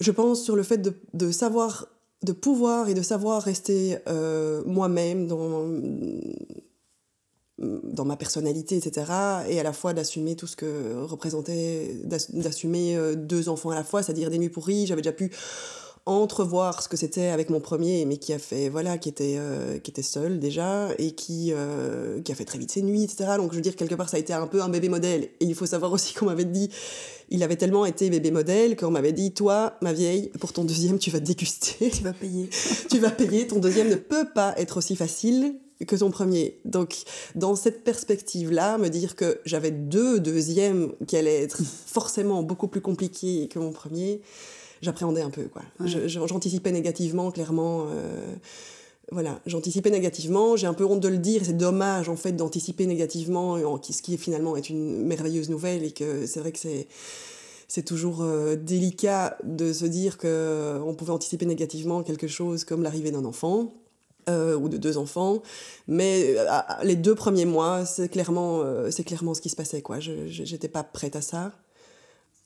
je 0.00 0.10
pense 0.12 0.42
sur 0.42 0.54
le 0.54 0.62
fait 0.62 0.78
de, 0.78 0.92
de 1.14 1.30
savoir, 1.32 1.88
de 2.22 2.32
pouvoir 2.32 2.88
et 2.90 2.94
de 2.94 3.02
savoir 3.02 3.42
rester 3.42 3.96
euh, 4.08 4.62
moi-même 4.66 5.26
dans, 5.26 5.66
dans 7.58 8.04
ma 8.04 8.16
personnalité, 8.16 8.76
etc. 8.76 9.10
Et 9.48 9.58
à 9.58 9.62
la 9.64 9.72
fois 9.72 9.92
d'assumer 9.94 10.36
tout 10.36 10.46
ce 10.46 10.54
que 10.56 10.94
représentait, 11.02 11.96
d'ass- 12.04 12.30
d'assumer 12.32 12.96
deux 13.16 13.48
enfants 13.48 13.70
à 13.70 13.74
la 13.74 13.82
fois, 13.82 14.02
c'est-à-dire 14.02 14.30
des 14.30 14.38
nuits 14.38 14.50
pourries. 14.50 14.86
J'avais 14.86 15.02
déjà 15.02 15.12
pu 15.12 15.32
entrevoir 16.08 16.82
ce 16.82 16.88
que 16.88 16.96
c'était 16.96 17.26
avec 17.26 17.50
mon 17.50 17.60
premier, 17.60 18.04
mais 18.04 18.16
qui 18.16 18.32
a 18.32 18.38
fait, 18.38 18.68
voilà, 18.68 18.98
qui 18.98 19.08
était, 19.08 19.36
euh, 19.38 19.78
qui 19.78 19.90
était 19.90 20.02
seul 20.02 20.38
déjà, 20.38 20.88
et 20.98 21.12
qui, 21.12 21.52
euh, 21.52 22.20
qui 22.22 22.32
a 22.32 22.34
fait 22.34 22.44
très 22.44 22.58
vite 22.58 22.70
ses 22.70 22.82
nuits, 22.82 23.04
etc. 23.04 23.32
Donc 23.36 23.50
je 23.52 23.56
veux 23.56 23.62
dire, 23.62 23.76
quelque 23.76 23.94
part, 23.94 24.08
ça 24.08 24.16
a 24.16 24.20
été 24.20 24.32
un 24.32 24.46
peu 24.46 24.62
un 24.62 24.68
bébé 24.68 24.88
modèle. 24.88 25.28
Et 25.40 25.44
il 25.44 25.54
faut 25.54 25.66
savoir 25.66 25.92
aussi 25.92 26.14
qu'on 26.18 26.26
m'avait 26.26 26.44
dit, 26.44 26.70
il 27.30 27.42
avait 27.42 27.56
tellement 27.56 27.86
été 27.86 28.10
bébé 28.10 28.30
modèle 28.30 28.76
qu'on 28.76 28.90
m'avait 28.90 29.12
dit, 29.12 29.32
toi, 29.32 29.74
ma 29.82 29.92
vieille, 29.92 30.30
pour 30.40 30.52
ton 30.52 30.64
deuxième, 30.64 30.98
tu 30.98 31.10
vas 31.10 31.20
te 31.20 31.26
déguster 31.26 31.90
Tu 31.90 32.02
vas 32.02 32.12
payer. 32.12 32.48
tu 32.90 32.98
vas 32.98 33.10
payer, 33.10 33.46
ton 33.46 33.58
deuxième 33.58 33.88
ne 33.88 33.96
peut 33.96 34.26
pas 34.34 34.54
être 34.56 34.78
aussi 34.78 34.96
facile 34.96 35.56
que 35.86 35.96
ton 35.96 36.10
premier. 36.10 36.58
Donc, 36.64 36.96
dans 37.34 37.54
cette 37.54 37.84
perspective-là, 37.84 38.78
me 38.78 38.88
dire 38.88 39.14
que 39.14 39.40
j'avais 39.44 39.70
deux 39.70 40.20
deuxièmes 40.20 40.92
qui 41.06 41.16
allaient 41.16 41.42
être 41.42 41.62
forcément 41.62 42.42
beaucoup 42.42 42.68
plus 42.68 42.80
compliqués 42.80 43.48
que 43.48 43.58
mon 43.58 43.72
premier, 43.72 44.20
j'appréhendais 44.82 45.22
un 45.22 45.30
peu, 45.30 45.44
quoi. 45.44 45.62
Ouais. 45.80 46.08
J'anticipais 46.08 46.72
négativement, 46.72 47.30
clairement. 47.30 47.86
euh, 47.90 48.34
voilà, 49.10 49.40
j'anticipais 49.46 49.90
négativement, 49.90 50.56
j'ai 50.56 50.66
un 50.66 50.74
peu 50.74 50.84
honte 50.84 51.00
de 51.00 51.08
le 51.08 51.16
dire, 51.16 51.40
c'est 51.44 51.56
dommage 51.56 52.10
en 52.10 52.16
fait 52.16 52.32
d'anticiper 52.32 52.84
négativement, 52.86 53.52
en- 53.52 53.80
ce 53.82 54.02
qui 54.02 54.18
finalement 54.18 54.54
est 54.56 54.68
une 54.68 55.02
merveilleuse 55.06 55.48
nouvelle, 55.48 55.82
et 55.82 55.92
que 55.92 56.26
c'est 56.26 56.40
vrai 56.40 56.52
que 56.52 56.58
c'est 56.58 56.86
c'est 57.70 57.82
toujours 57.84 58.22
euh, 58.22 58.56
délicat 58.56 59.36
de 59.44 59.72
se 59.74 59.84
dire 59.86 60.16
que 60.18 60.26
euh, 60.26 60.80
on 60.86 60.94
pouvait 60.94 61.12
anticiper 61.12 61.44
négativement 61.46 62.02
quelque 62.02 62.26
chose 62.26 62.64
comme 62.64 62.82
l'arrivée 62.82 63.10
d'un 63.10 63.24
enfant 63.26 63.74
euh, 64.30 64.56
ou 64.56 64.68
de 64.70 64.76
deux 64.78 64.96
enfants, 64.98 65.42
mais 65.86 66.34
euh, 66.38 66.44
les 66.82 66.96
deux 66.96 67.14
premiers 67.14 67.44
mois, 67.46 67.84
c'est 67.86 68.08
clairement, 68.10 68.60
euh, 68.62 68.90
c'est 68.90 69.04
clairement 69.04 69.32
ce 69.34 69.40
qui 69.42 69.48
se 69.48 69.56
passait. 69.56 69.80
quoi. 69.82 70.00
Je 70.00 70.12
j'étais 70.28 70.68
pas 70.68 70.82
prête 70.82 71.16
à 71.16 71.22
ça. 71.22 71.52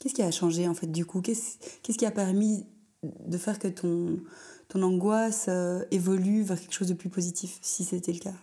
Qu'est-ce 0.03 0.15
qui 0.15 0.23
a 0.23 0.33
changé 0.33 0.67
en 0.67 0.75
fait 0.75 0.91
du 0.91 1.07
coup? 1.07 1.21
Qu'est-ce 1.21 1.97
qui 1.97 2.05
a 2.05 2.11
permis 2.11 2.67
de 3.05 3.39
faire 3.39 3.61
que 3.61 3.69
ton, 3.69 4.19
ton 4.67 4.83
angoisse 4.83 5.47
euh, 5.49 5.85
évolue 5.93 6.43
vers 6.43 6.61
quelque 6.61 6.75
chose 6.75 6.89
de 6.89 6.95
plus 6.95 7.09
positif, 7.09 7.61
si 7.63 7.85
c'était 7.85 8.13
le 8.13 8.19
cas? 8.19 8.35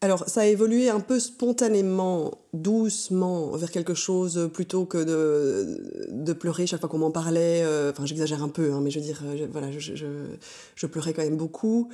Alors, 0.00 0.28
ça 0.28 0.40
a 0.40 0.46
évolué 0.46 0.90
un 0.90 0.98
peu 0.98 1.20
spontanément, 1.20 2.32
doucement, 2.52 3.56
vers 3.56 3.70
quelque 3.70 3.94
chose 3.94 4.50
plutôt 4.52 4.84
que 4.84 4.98
de, 4.98 6.10
de 6.10 6.32
pleurer 6.34 6.66
chaque 6.66 6.80
fois 6.80 6.88
qu'on 6.90 6.98
m'en 6.98 7.10
parlait. 7.10 7.62
euh, 7.64 7.92
Enfin, 7.92 8.04
j'exagère 8.04 8.42
un 8.42 8.50
peu, 8.50 8.72
hein, 8.72 8.80
mais 8.82 8.90
je 8.90 8.98
veux 8.98 9.04
dire, 9.04 9.22
euh, 9.24 9.36
je, 9.38 9.44
voilà, 9.44 9.70
je, 9.72 9.94
je, 9.94 10.86
pleurais 10.86 11.14
quand 11.14 11.22
même 11.22 11.38
beaucoup. 11.38 11.88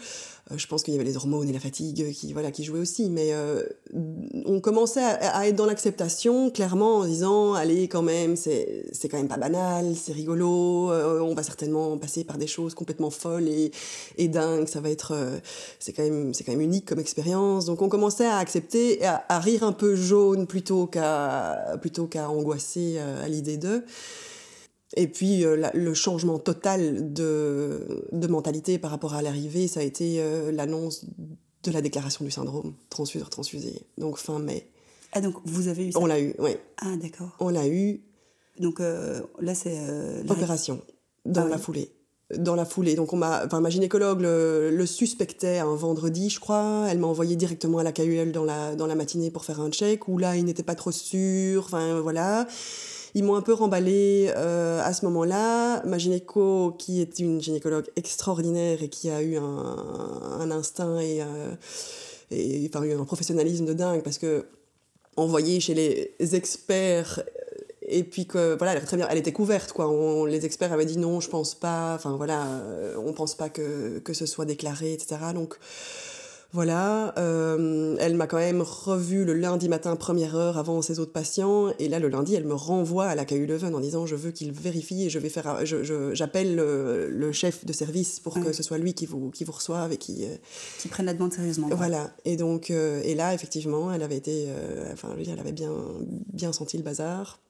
Euh, 0.50 0.58
je 0.58 0.66
pense 0.66 0.82
qu'il 0.82 0.94
y 0.94 0.96
avait 0.96 1.04
les 1.04 1.16
hormones 1.16 1.48
et 1.48 1.52
la 1.52 1.60
fatigue 1.60 2.12
qui, 2.12 2.32
voilà, 2.32 2.50
qui 2.50 2.64
jouaient 2.64 2.80
aussi. 2.80 3.08
Mais 3.08 3.32
on 4.46 4.60
commençait 4.60 5.02
à, 5.02 5.46
être 5.46 5.54
dans 5.54 5.66
l'acceptation, 5.66 6.50
clairement, 6.50 6.96
en 6.96 7.04
disant, 7.04 7.54
allez, 7.54 7.86
quand 7.86 8.02
même, 8.02 8.34
c'est 8.34 9.08
quand 9.08 9.16
même 9.16 9.28
pas 9.28 9.36
banal, 9.36 9.94
c'est 9.94 10.12
rigolo, 10.12 10.90
on 10.90 11.34
va 11.34 11.42
certainement 11.44 11.96
passer 11.98 12.24
par 12.24 12.36
des 12.36 12.48
choses 12.48 12.74
complètement 12.74 13.10
folles 13.10 13.46
et, 13.46 13.70
et 14.16 14.26
dingues, 14.26 14.66
ça 14.66 14.80
va 14.80 14.90
être... 14.90 15.14
c'est 15.78 15.92
quand 15.92 16.02
même 16.02 16.32
quand 16.34 16.52
même 16.52 16.60
unique 16.60 16.86
comme 16.86 16.98
expérience 16.98 17.66
donc 17.66 17.82
on 17.82 17.88
commençait 17.88 18.26
à 18.26 18.38
accepter 18.38 19.04
à, 19.04 19.24
à 19.28 19.38
rire 19.38 19.62
un 19.62 19.72
peu 19.72 19.94
jaune 19.94 20.46
plutôt 20.48 20.86
qu'à 20.86 21.76
plutôt 21.80 22.06
qu'à 22.06 22.28
angoisser 22.28 22.96
euh, 22.98 23.24
à 23.24 23.28
l'idée 23.28 23.56
d'eux. 23.58 23.84
Et 24.96 25.06
puis 25.06 25.44
euh, 25.44 25.54
la- 25.56 25.70
le 25.74 25.92
changement 25.94 26.38
total 26.38 27.12
de, 27.12 28.06
de 28.12 28.26
mentalité 28.26 28.78
par 28.78 28.90
rapport 28.90 29.14
à 29.14 29.22
l'arrivée 29.22 29.68
ça 29.68 29.80
a 29.80 29.82
été 29.82 30.16
euh, 30.20 30.50
l'annonce 30.50 31.04
de 31.62 31.70
la 31.70 31.82
déclaration 31.82 32.24
du 32.24 32.30
syndrome 32.30 32.74
transfuseur 32.88 33.28
transfusé 33.30 33.82
donc 33.98 34.16
fin 34.16 34.38
mai. 34.38 34.66
Ah 35.12 35.20
donc 35.20 35.34
vous 35.44 35.68
avez 35.68 35.86
eu 35.88 35.92
ça 35.92 35.98
on 36.00 36.06
l'a 36.06 36.18
eu 36.20 36.34
oui 36.38 36.52
Ah 36.78 36.96
d'accord. 36.96 37.36
on 37.40 37.50
l'a 37.50 37.68
eu. 37.68 38.00
Donc 38.58 38.80
euh, 38.80 39.20
là 39.40 39.54
c'est... 39.54 39.78
opération. 40.28 40.80
Dans 41.26 41.42
Ah 41.42 41.48
la 41.48 41.56
oui. 41.56 41.62
foulée 41.62 41.92
dans 42.36 42.54
la 42.54 42.64
foulée. 42.64 42.94
Donc 42.94 43.12
on 43.12 43.16
m'a 43.16 43.44
enfin 43.46 43.60
ma 43.60 43.70
gynécologue 43.70 44.20
le, 44.20 44.86
suspectait 44.86 45.58
un 45.58 45.74
vendredi 45.74 46.28
je 46.30 46.40
crois. 46.40 46.86
Elle 46.90 46.98
m'a 46.98 47.06
envoyé 47.06 47.36
directement 47.36 47.78
à 47.78 47.82
la 47.82 47.92
KUL 47.92 48.32
dans 48.32 48.44
la 48.44 48.74
dans 48.74 48.86
la 48.86 48.94
matinée 48.94 49.30
pour 49.30 49.44
faire 49.44 49.60
un 49.60 49.70
check 49.70 50.08
où 50.08 50.18
là 50.18 50.36
il 50.36 50.44
n'était 50.44 50.62
pas 50.62 50.74
trop 50.74 50.92
sûr 50.92 51.64
enfin 51.64 52.00
voilà. 52.00 52.46
Ils 53.14 53.24
m'ont 53.24 53.36
un 53.36 53.42
peu 53.42 53.54
remballé 53.54 54.30
euh, 54.36 54.82
à 54.84 54.92
ce 54.92 55.04
moment-là. 55.06 55.82
Ma 55.86 55.96
gynéco, 55.96 56.76
qui 56.78 57.00
est 57.00 57.18
une 57.18 57.40
gynécologue 57.40 57.86
extraordinaire 57.96 58.82
et 58.82 58.90
qui 58.90 59.08
a 59.08 59.22
eu 59.22 59.36
un, 59.36 59.42
un 60.38 60.50
instinct 60.50 61.00
et, 61.00 61.22
euh, 61.22 61.54
et 62.30 62.70
enfin, 62.72 62.82
un 62.86 63.04
professionnalisme 63.04 63.64
de 63.64 63.72
dingue, 63.72 64.02
parce 64.02 64.18
que 64.18 64.44
envoyé 65.16 65.58
chez 65.58 65.74
les 65.74 66.34
experts 66.36 67.22
et 67.90 68.04
puis 68.04 68.26
que 68.26 68.56
voilà 68.56 68.74
elle, 68.74 68.84
très 68.84 68.96
bien, 68.96 69.06
elle 69.10 69.18
était 69.18 69.32
couverte 69.32 69.72
quoi 69.72 69.88
on, 69.88 70.24
les 70.24 70.44
experts 70.46 70.72
avaient 70.72 70.84
dit 70.86 70.98
non 70.98 71.20
je 71.20 71.28
pense 71.28 71.54
pas 71.54 71.94
enfin 71.94 72.16
voilà 72.16 72.44
euh, 72.46 72.94
on 73.04 73.12
pense 73.12 73.34
pas 73.34 73.48
que, 73.48 73.98
que 74.00 74.12
ce 74.12 74.26
soit 74.26 74.44
déclaré 74.44 74.92
etc 74.92 75.16
donc 75.34 75.56
voilà 76.54 77.12
euh, 77.18 77.94
elle 78.00 78.14
m'a 78.14 78.26
quand 78.26 78.38
même 78.38 78.62
revu 78.62 79.26
le 79.26 79.34
lundi 79.34 79.68
matin 79.68 79.96
première 79.96 80.34
heure 80.34 80.56
avant 80.56 80.80
ses 80.80 80.98
autres 80.98 81.12
patients 81.12 81.74
et 81.78 81.88
là 81.88 81.98
le 81.98 82.08
lundi 82.08 82.34
elle 82.34 82.46
me 82.46 82.54
renvoie 82.54 83.04
à 83.04 83.14
la 83.14 83.26
KU 83.26 83.44
Leuven 83.44 83.74
en 83.74 83.80
disant 83.80 84.06
je 84.06 84.16
veux 84.16 84.30
qu'il 84.30 84.52
vérifie 84.52 85.04
et 85.04 85.10
je 85.10 85.18
vais 85.18 85.28
faire 85.28 85.58
j'appelle 86.14 86.56
le, 86.56 87.10
le 87.10 87.32
chef 87.32 87.66
de 87.66 87.72
service 87.74 88.18
pour 88.20 88.36
Ouais. 88.38 88.42
que 88.44 88.52
ce 88.54 88.62
soit 88.62 88.78
lui 88.78 88.94
qui 88.94 89.04
vous 89.04 89.30
qui 89.30 89.44
vous 89.44 89.52
reçoive 89.52 89.92
et 89.92 89.98
qui 89.98 90.24
euh, 90.24 90.36
Qui 90.78 90.88
prennent 90.88 91.04
la 91.06 91.12
demande 91.12 91.34
sérieusement. 91.34 91.68
voilà, 91.72 92.10
et 92.24 92.36
donc, 92.36 92.70
euh, 92.70 93.00
et 93.04 93.14
là, 93.14 93.34
effectivement, 93.34 93.92
elle 93.92 94.02
avait 94.02 94.16
été, 94.16 94.46
enfin, 94.92 95.08
je 95.12 95.16
veux 95.18 95.22
dire, 95.24 95.32
elle 95.34 95.40
avait 95.40 95.52
bien, 95.52 95.72
bien 96.32 96.52
senti 96.52 96.76
le 96.78 96.82
bazar. 96.82 97.40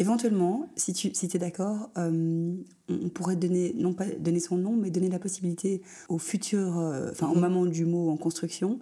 Éventuellement, 0.00 0.66
si 0.76 0.94
tu 0.94 1.10
si 1.14 1.26
es 1.26 1.38
d'accord, 1.38 1.90
euh, 1.98 2.54
on, 2.88 3.08
pourrait 3.10 3.36
donner, 3.36 3.74
non 3.76 3.92
pas 3.92 4.06
donner 4.18 4.40
son 4.40 4.56
nom, 4.56 4.74
mais 4.74 4.90
donner 4.90 5.10
la 5.10 5.18
possibilité 5.18 5.82
aux 6.08 6.18
futurs, 6.18 6.78
euh, 6.78 7.10
enfin 7.10 7.28
aux 7.28 7.34
mamans 7.38 7.66
du 7.66 7.84
mot 7.84 8.10
en 8.10 8.16
construction, 8.16 8.78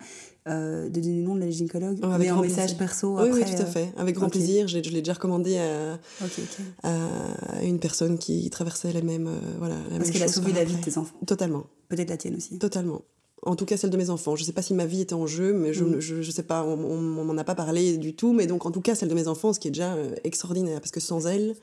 euh, 0.46 0.88
de 0.88 1.00
donner 1.00 1.16
le 1.16 1.22
nom 1.22 1.34
de 1.34 1.40
la 1.40 1.50
gynécologue, 1.50 1.98
Oh, 2.02 2.06
avec 2.06 2.28
mais 2.28 2.30
en 2.30 2.40
message 2.40 2.76
plaisir. 2.76 2.78
perso 2.78 3.16
oui, 3.16 3.28
après. 3.28 3.44
oui, 3.44 3.56
tout 3.56 3.62
à 3.62 3.66
fait, 3.66 3.92
avec 3.96 4.14
grand 4.14 4.28
plaisir. 4.30 4.68
Je 4.68 4.78
l'ai 4.78 5.02
déjà 5.02 5.14
recommandé 5.14 5.58
à, 5.58 5.98
une 7.62 7.80
personne 7.80 8.16
qui 8.18 8.48
traversait 8.50 8.92
les 8.92 9.02
mêmes, 9.02 9.26
euh, 9.26 9.40
voilà, 9.58 9.74
la 9.74 9.82
Parce 9.82 10.04
même 10.04 10.12
qu'elle 10.12 10.22
a 10.22 10.28
sauvé 10.28 10.52
la 10.52 10.62
vie 10.62 10.76
de 10.76 10.80
tes 10.82 10.96
enfants. 10.98 11.16
Totalement, 11.26 11.66
Peut-être 11.88 12.10
la 12.10 12.16
tienne 12.16 12.36
aussi. 12.36 12.58
totalement. 12.58 13.02
En 13.42 13.54
tout 13.56 13.64
cas, 13.66 13.76
celle 13.76 13.90
de 13.90 13.96
mes 13.96 14.10
enfants. 14.10 14.34
Je 14.36 14.42
ne 14.42 14.46
sais 14.46 14.52
pas 14.52 14.62
si 14.62 14.74
ma 14.74 14.84
vie 14.86 15.00
était 15.00 15.14
en 15.14 15.26
jeu, 15.26 15.52
mais 15.52 15.72
je 15.72 15.84
Mhm. 15.84 15.96
ne 16.18 16.22
sais 16.30 16.42
pas, 16.42 16.64
on, 16.64 16.72
on 16.84 17.00
m'en 17.24 17.36
a 17.38 17.44
pas 17.44 17.54
parlé 17.54 17.96
du 17.96 18.14
tout. 18.14 18.32
Mais 18.32 18.46
donc, 18.46 18.66
en 18.66 18.70
tout 18.70 18.80
cas, 18.80 18.94
celle 18.94 19.08
de 19.08 19.14
mes 19.14 19.28
enfants, 19.28 19.52
ce 19.52 19.60
qui 19.60 19.68
est 19.68 19.70
déjà 19.70 19.94
euh, 19.94 20.14
extraordinaire, 20.24 20.80
parce 20.80 20.90
que 20.90 21.00
sans 21.00 21.26
elle, 21.26 21.54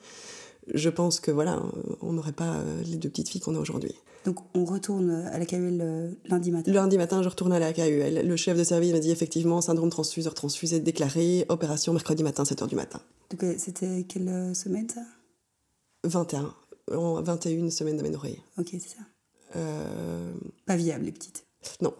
je 0.72 0.88
pense 0.90 1.20
que 1.20 1.30
voilà, 1.30 1.62
on 2.00 2.12
n'aurait 2.12 2.32
pas 2.32 2.54
euh, 2.56 2.82
les 2.84 2.96
deux 2.96 3.08
petites 3.10 3.28
filles 3.28 3.40
qu'on 3.40 3.54
a 3.54 3.58
aujourd'hui. 3.60 3.94
Donc 4.24 4.38
on 4.56 4.64
retourne 4.64 5.10
à 5.10 5.38
la 5.38 5.46
KUL 5.46 5.78
euh, 5.80 6.10
lundi 6.24 6.50
matin. 6.50 6.72
Lundi 6.72 6.98
matin, 6.98 7.22
je 7.22 7.28
retourne 7.28 7.52
à 7.52 7.60
la 7.60 7.72
KUL. 7.72 8.26
Le 8.26 8.36
chef 8.36 8.58
de 8.58 8.64
service 8.64 8.90
m'a 8.92 8.98
dit 8.98 9.12
effectivement 9.12 9.60
syndrome 9.60 9.90
transfuseur 9.90 10.34
transfusé 10.34 10.80
déclaré, 10.80 11.46
opération 11.48 11.92
mercredi 11.92 12.24
matin, 12.24 12.42
7h 12.42 12.66
du 12.66 12.74
matin. 12.74 13.00
Donc 13.30 13.44
c'était 13.58 14.04
quelle 14.08 14.52
semaine 14.56 14.88
ça? 14.88 15.02
21, 16.04 16.52
en 16.96 17.22
21 17.22 17.70
semaines 17.70 17.96
d'aménorrhée. 17.98 18.40
Ok, 18.58 18.70
c'est 18.72 18.80
ça. 18.80 19.02
Euh, 19.54 20.32
Pas 20.66 20.74
viable 20.76 21.04
les 21.04 21.12
petites. 21.12 21.45
Non. 21.80 21.94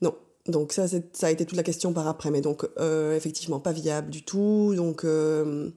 Non. 0.00 0.14
Donc 0.46 0.72
ça, 0.72 0.86
ça 0.88 1.26
a 1.26 1.30
été 1.30 1.46
toute 1.46 1.56
la 1.56 1.62
question 1.62 1.92
par 1.92 2.06
après. 2.08 2.30
Mais 2.30 2.40
donc, 2.40 2.68
euh, 2.78 3.16
effectivement, 3.16 3.60
pas 3.60 3.72
viable 3.72 4.10
du 4.10 4.24
tout. 4.24 4.74
Donc, 4.76 5.04
euh, 5.04 5.70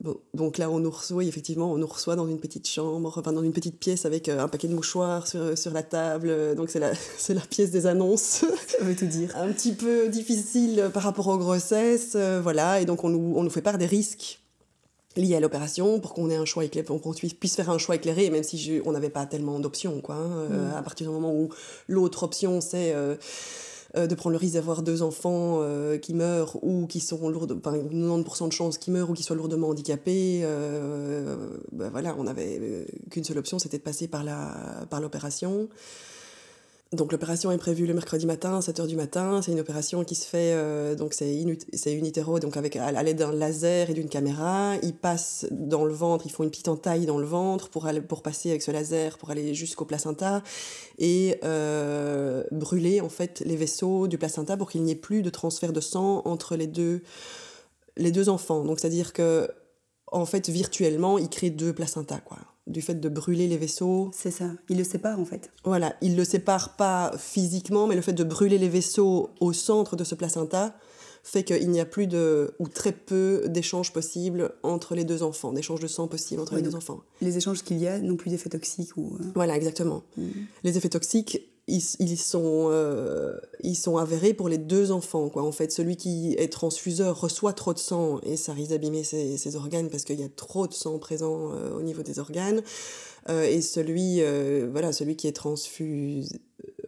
bon, 0.00 0.16
donc 0.34 0.58
là, 0.58 0.70
on 0.70 0.78
nous 0.78 0.90
reçoit, 0.90 1.24
effectivement, 1.24 1.72
on 1.72 1.78
nous 1.78 1.86
reçoit 1.86 2.16
dans 2.16 2.26
une 2.26 2.38
petite 2.38 2.68
chambre, 2.68 3.12
enfin 3.16 3.32
dans 3.32 3.42
une 3.42 3.52
petite 3.52 3.78
pièce 3.78 4.04
avec 4.04 4.28
euh, 4.28 4.40
un 4.40 4.48
paquet 4.48 4.68
de 4.68 4.74
mouchoirs 4.74 5.26
sur, 5.26 5.56
sur 5.56 5.72
la 5.72 5.82
table. 5.82 6.54
Donc 6.56 6.70
c'est 6.70 6.80
la, 6.80 6.92
c'est 7.18 7.34
la 7.34 7.42
pièce 7.42 7.70
des 7.70 7.86
annonces. 7.86 8.44
Ça 8.66 8.82
veut 8.84 8.96
tout 8.96 9.06
dire. 9.06 9.36
un 9.36 9.52
petit 9.52 9.72
peu 9.72 10.08
difficile 10.08 10.90
par 10.92 11.02
rapport 11.02 11.28
aux 11.28 11.38
grossesses, 11.38 12.12
euh, 12.14 12.40
voilà, 12.42 12.80
et 12.80 12.84
donc 12.84 13.04
on 13.04 13.08
nous, 13.08 13.34
on 13.36 13.42
nous 13.42 13.50
fait 13.50 13.62
part 13.62 13.78
des 13.78 13.86
risques 13.86 14.40
liés 15.16 15.34
à 15.36 15.40
l'opération 15.40 16.00
pour 16.00 16.14
qu'on 16.14 16.28
ait 16.30 16.36
un 16.36 16.44
choix 16.44 16.64
éclairé, 16.64 16.84
pour 16.84 17.00
qu'on 17.00 17.12
puisse 17.12 17.56
faire 17.56 17.70
un 17.70 17.78
choix 17.78 17.94
éclairé, 17.96 18.30
même 18.30 18.42
si 18.42 18.58
je- 18.58 18.80
on 18.84 18.92
n'avait 18.92 19.10
pas 19.10 19.26
tellement 19.26 19.58
d'options, 19.60 20.00
quoi. 20.00 20.14
hein, 20.16 20.30
euh, 20.50 20.72
Mm. 20.72 20.76
À 20.76 20.82
partir 20.82 21.06
du 21.08 21.12
moment 21.12 21.32
où 21.34 21.48
l'autre 21.88 22.22
option, 22.22 22.60
c'est 22.60 22.92
euh, 22.94 23.16
euh, 23.96 24.06
de 24.06 24.14
prendre 24.14 24.32
le 24.32 24.38
risque 24.38 24.54
d'avoir 24.54 24.82
deux 24.82 25.00
enfants 25.02 25.60
euh, 25.62 25.96
qui 25.96 26.12
meurent 26.12 26.56
ou 26.62 26.86
qui 26.86 27.00
sont 27.00 27.28
lourdes, 27.28 27.56
enfin 27.64 27.76
90% 27.78 28.48
de 28.48 28.52
chances 28.52 28.76
qu'ils 28.78 28.92
meurent 28.92 29.08
ou 29.10 29.14
qu'ils 29.14 29.24
soient 29.24 29.36
lourdement 29.36 29.68
handicapés, 29.68 30.40
euh, 30.42 31.36
ben 31.72 31.88
voilà, 31.90 32.14
on 32.18 32.24
n'avait 32.24 32.86
qu'une 33.10 33.24
seule 33.24 33.38
option, 33.38 33.58
c'était 33.58 33.78
de 33.78 33.82
passer 33.82 34.08
par 34.08 34.22
la 34.24 34.86
par 34.90 35.00
l'opération. 35.00 35.68
Donc 36.92 37.10
l'opération 37.10 37.50
est 37.50 37.58
prévue 37.58 37.84
le 37.84 37.94
mercredi 37.94 38.26
matin, 38.26 38.60
7h 38.60 38.86
du 38.86 38.94
matin. 38.94 39.42
C'est 39.42 39.50
une 39.50 39.58
opération 39.58 40.04
qui 40.04 40.14
se 40.14 40.24
fait, 40.24 40.52
euh, 40.54 40.94
donc 40.94 41.14
c'est 41.14 41.92
unitéro, 41.92 42.38
donc 42.38 42.56
avec, 42.56 42.76
à, 42.76 43.02
l'aide 43.02 43.18
d'un 43.18 43.32
laser 43.32 43.90
et 43.90 43.92
d'une 43.92 44.08
caméra. 44.08 44.74
Ils 44.84 44.94
passent 44.94 45.46
dans 45.50 45.84
le 45.84 45.92
ventre, 45.92 46.26
ils 46.26 46.30
font 46.30 46.44
une 46.44 46.50
petite 46.50 46.68
entaille 46.68 47.04
dans 47.04 47.18
le 47.18 47.26
ventre 47.26 47.70
pour, 47.70 47.86
aller, 47.86 48.00
pour 48.00 48.22
passer 48.22 48.50
avec 48.50 48.62
ce 48.62 48.70
laser, 48.70 49.18
pour 49.18 49.30
aller 49.30 49.52
jusqu'au 49.52 49.84
placenta 49.84 50.44
et 50.98 51.40
euh, 51.42 52.44
brûler 52.52 53.00
en 53.00 53.08
fait 53.08 53.42
les 53.44 53.56
vaisseaux 53.56 54.06
du 54.06 54.16
placenta 54.16 54.56
pour 54.56 54.70
qu'il 54.70 54.84
n'y 54.84 54.92
ait 54.92 54.94
plus 54.94 55.22
de 55.22 55.30
transfert 55.30 55.72
de 55.72 55.80
sang 55.80 56.22
entre 56.24 56.54
les 56.54 56.68
deux, 56.68 57.02
les 57.96 58.12
deux 58.12 58.28
enfants. 58.28 58.62
Donc 58.62 58.78
c'est-à-dire 58.78 59.12
que 59.12 59.50
en 60.12 60.24
fait 60.24 60.48
virtuellement, 60.48 61.18
ils 61.18 61.28
créent 61.28 61.50
deux 61.50 61.72
placentas 61.72 62.20
quoi 62.20 62.38
du 62.66 62.82
fait 62.82 62.94
de 62.94 63.08
brûler 63.08 63.46
les 63.46 63.56
vaisseaux. 63.56 64.10
C'est 64.12 64.30
ça, 64.30 64.50
il 64.68 64.78
le 64.78 64.84
sépare 64.84 65.20
en 65.20 65.24
fait. 65.24 65.50
Voilà, 65.64 65.94
il 66.02 66.16
le 66.16 66.24
sépare 66.24 66.76
pas 66.76 67.12
physiquement, 67.18 67.86
mais 67.86 67.94
le 67.94 68.02
fait 68.02 68.12
de 68.12 68.24
brûler 68.24 68.58
les 68.58 68.68
vaisseaux 68.68 69.30
au 69.40 69.52
centre 69.52 69.96
de 69.96 70.04
ce 70.04 70.14
placenta 70.14 70.76
fait 71.26 71.42
qu'il 71.42 71.70
n'y 71.70 71.80
a 71.80 71.84
plus 71.84 72.06
de, 72.06 72.54
ou 72.60 72.68
très 72.68 72.92
peu 72.92 73.42
d'échanges 73.48 73.92
possibles 73.92 74.52
entre 74.62 74.94
les 74.94 75.04
deux 75.04 75.24
enfants, 75.24 75.52
d'échanges 75.52 75.80
de 75.80 75.88
sang 75.88 76.06
possibles 76.06 76.40
entre 76.40 76.54
les 76.54 76.62
deux 76.62 76.76
enfants. 76.76 77.00
Les 77.20 77.36
échanges 77.36 77.64
qu'il 77.64 77.78
y 77.78 77.88
a 77.88 77.98
n'ont 77.98 78.16
plus 78.16 78.30
d'effets 78.30 78.48
toxiques 78.48 78.96
ou... 78.96 79.16
Euh, 79.20 79.24
voilà, 79.34 79.56
exactement. 79.56 80.04
Mm. 80.16 80.22
Les 80.62 80.78
effets 80.78 80.88
toxiques, 80.88 81.48
ils, 81.68 81.82
ils 81.98 82.16
sont, 82.16 82.68
euh, 82.70 83.36
ils 83.62 83.74
sont 83.74 83.96
avérés 83.96 84.34
pour 84.34 84.48
les 84.48 84.58
deux 84.58 84.92
enfants. 84.92 85.28
Quoi. 85.28 85.42
En 85.42 85.52
fait, 85.52 85.72
celui 85.72 85.96
qui 85.96 86.34
est 86.38 86.52
transfuseur 86.52 87.20
reçoit 87.20 87.52
trop 87.52 87.74
de 87.74 87.78
sang 87.78 88.20
et 88.22 88.36
ça 88.36 88.52
risque 88.52 88.70
d'abîmer 88.70 89.02
ses, 89.02 89.36
ses, 89.36 89.56
organes 89.56 89.88
parce 89.90 90.04
qu'il 90.04 90.20
y 90.20 90.24
a 90.24 90.28
trop 90.28 90.68
de 90.68 90.74
sang 90.74 90.98
présent 90.98 91.50
euh, 91.52 91.76
au 91.76 91.82
niveau 91.82 92.02
des 92.02 92.18
organes. 92.18 92.62
Euh, 93.28 93.42
et 93.42 93.60
celui, 93.60 94.22
voilà, 94.70 94.92
celui 94.92 95.16
qui 95.16 95.26
est 95.26 95.32
transfuse, 95.32 96.38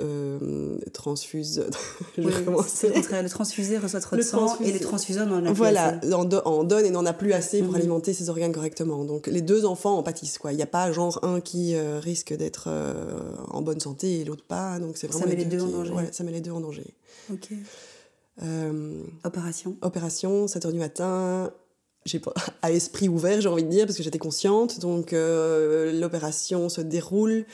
euh, 0.00 0.78
transfuse. 0.92 1.64
je 2.18 2.22
oui, 2.22 2.32
c'est 2.68 2.94
le 2.94 3.28
transfusé 3.28 3.78
reçoit 3.78 4.00
trop 4.00 4.16
de 4.16 4.22
sang 4.22 4.56
et 4.60 4.70
les 4.70 4.80
transfuseurs 4.80 5.26
n'en 5.26 5.38
ont 5.38 5.42
plus 5.42 5.54
voilà, 5.54 5.86
assez. 5.88 6.08
Voilà, 6.08 6.46
en, 6.46 6.64
donne 6.64 6.84
et 6.84 6.90
n'en 6.90 7.04
a 7.04 7.12
plus 7.12 7.32
assez 7.32 7.62
pour 7.62 7.72
mhm. 7.72 7.78
alimenter 7.78 8.12
ses 8.12 8.28
organes 8.30 8.52
correctement. 8.52 9.04
Donc 9.04 9.26
les 9.26 9.42
deux 9.42 9.64
enfants 9.64 9.98
en 9.98 10.02
pâtissent. 10.02 10.38
Il 10.50 10.56
n'y 10.56 10.62
a 10.62 10.66
pas 10.66 10.92
genre 10.92 11.18
un 11.24 11.40
qui 11.40 11.74
euh, 11.74 11.98
risque 11.98 12.32
d'être 12.32 12.68
euh, 12.68 12.92
en 13.48 13.62
bonne 13.62 13.80
santé 13.80 14.20
et 14.20 14.24
l'autre 14.24 14.44
pas. 14.44 14.78
Donc 14.78 14.96
c'est 14.96 15.08
vraiment 15.08 15.24
ça 15.24 15.30
met 15.30 15.36
les 15.36 15.44
deux, 15.44 15.62
en 15.62 15.68
danger. 15.68 15.92
ça 16.12 16.24
met 16.24 16.32
les 16.32 16.40
deux 16.40 16.52
en 16.52 16.60
danger. 16.60 16.94
Ok. 17.32 17.48
Euh, 18.42 19.02
opération. 19.24 19.76
Opération, 19.82 20.46
7h 20.46 20.70
du 20.70 20.78
matin 20.78 21.52
à 22.62 22.72
esprit 22.72 23.08
ouvert, 23.08 23.40
j'ai 23.40 23.48
envie 23.48 23.64
de 23.64 23.68
dire, 23.68 23.86
parce 23.86 23.96
que 23.96 24.02
j'étais 24.02 24.18
consciente. 24.18 24.80
Donc 24.80 25.12
l'opération 25.12 26.68
se 26.68 26.80
déroule 26.80 27.44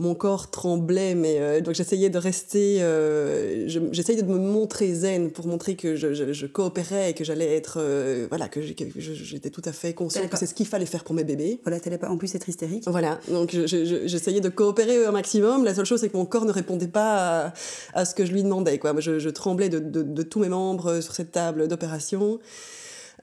mon 0.00 0.14
corps 0.14 0.50
tremblait, 0.50 1.14
mais 1.14 1.36
euh, 1.38 1.60
donc 1.60 1.74
j'essayais 1.74 2.08
de 2.08 2.16
rester, 2.16 2.78
euh, 2.80 3.68
j'essayais 3.92 4.22
de 4.22 4.26
me 4.26 4.38
montrer 4.38 4.94
zen 4.94 5.30
pour 5.30 5.46
montrer 5.46 5.76
que 5.76 5.94
je, 5.94 6.46
coopérais 6.46 7.10
et 7.10 7.14
que 7.14 7.22
j'allais 7.22 7.54
être, 7.54 7.76
euh, 7.78 8.26
voilà, 8.30 8.48
que 8.48 8.62
j'étais 8.62 9.50
tout 9.50 9.62
à 9.64 9.72
fait 9.72 9.92
consciente 9.92 10.30
que 10.30 10.38
c'est 10.38 10.46
ce 10.46 10.54
qu'il 10.54 10.66
fallait 10.66 10.86
faire 10.86 11.04
pour 11.04 11.14
mes 11.14 11.22
bébés. 11.22 11.60
Voilà, 11.64 11.78
t'allais 11.80 11.98
pas 11.98 12.08
en 12.08 12.16
plus 12.16 12.34
être 12.34 12.48
hystérique. 12.48 12.84
Voilà, 12.86 13.20
donc 13.28 13.50
j'essayais 13.66 14.40
de 14.40 14.48
coopérer 14.48 15.06
au 15.06 15.12
maximum. 15.12 15.64
La 15.64 15.74
seule 15.74 15.84
chose, 15.84 16.00
c'est 16.00 16.08
que 16.08 16.16
mon 16.16 16.24
corps 16.24 16.46
ne 16.46 16.52
répondait 16.52 16.88
pas 16.88 17.52
à, 17.92 18.04
ce 18.06 18.14
que 18.14 18.24
je 18.24 18.32
lui 18.32 18.42
demandais. 18.42 18.78
Quoi. 18.78 18.98
Je, 18.98 19.28
tremblais 19.28 19.68
de, 19.68 20.22
tous 20.22 20.40
mes 20.40 20.48
membres 20.48 21.00
sur 21.00 21.14
cette 21.14 21.32
table 21.32 21.68
d'opération. 21.68 22.40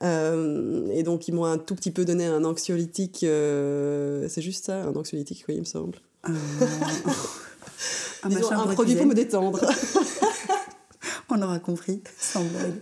Et 0.00 1.02
donc, 1.02 1.28
ils 1.28 1.34
m'ont 1.34 1.44
un 1.44 1.58
tout 1.58 1.74
petit 1.74 1.90
peu 1.90 2.04
donné 2.04 2.26
un 2.26 2.44
anxiolytique. 2.44 3.18
c'est 3.20 4.42
juste 4.42 4.66
ça, 4.66 4.82
un 4.82 4.94
anxiolytique, 4.94 5.44
oui, 5.48 5.54
il 5.56 5.60
me 5.60 5.64
semble. 5.64 5.98
Euh, 6.26 6.32
un, 8.22 8.30
un 8.30 8.66
produit 8.74 8.96
pour 8.96 9.06
me 9.06 9.14
détendre. 9.14 9.60
On 11.30 11.40
aura 11.42 11.58
compris, 11.58 12.02
sans 12.18 12.42
blague. 12.42 12.72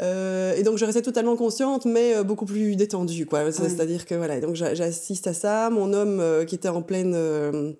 Euh, 0.00 0.56
et 0.56 0.64
donc 0.64 0.76
je 0.76 0.84
restais 0.84 1.02
totalement 1.02 1.36
consciente, 1.36 1.84
mais 1.84 2.16
euh, 2.16 2.24
beaucoup 2.24 2.46
plus 2.46 2.74
détendue, 2.74 3.26
quoi. 3.26 3.52
C'est-à-dire 3.52 4.06
que 4.06 4.16
voilà, 4.16 4.40
donc 4.40 4.56
j'assiste 4.56 5.28
à 5.28 5.34
ça. 5.34 5.70
Mon 5.70 5.92
homme 5.92 6.44
qui 6.46 6.56
était 6.56 6.68
en 6.68 6.82
pleine 6.82 7.76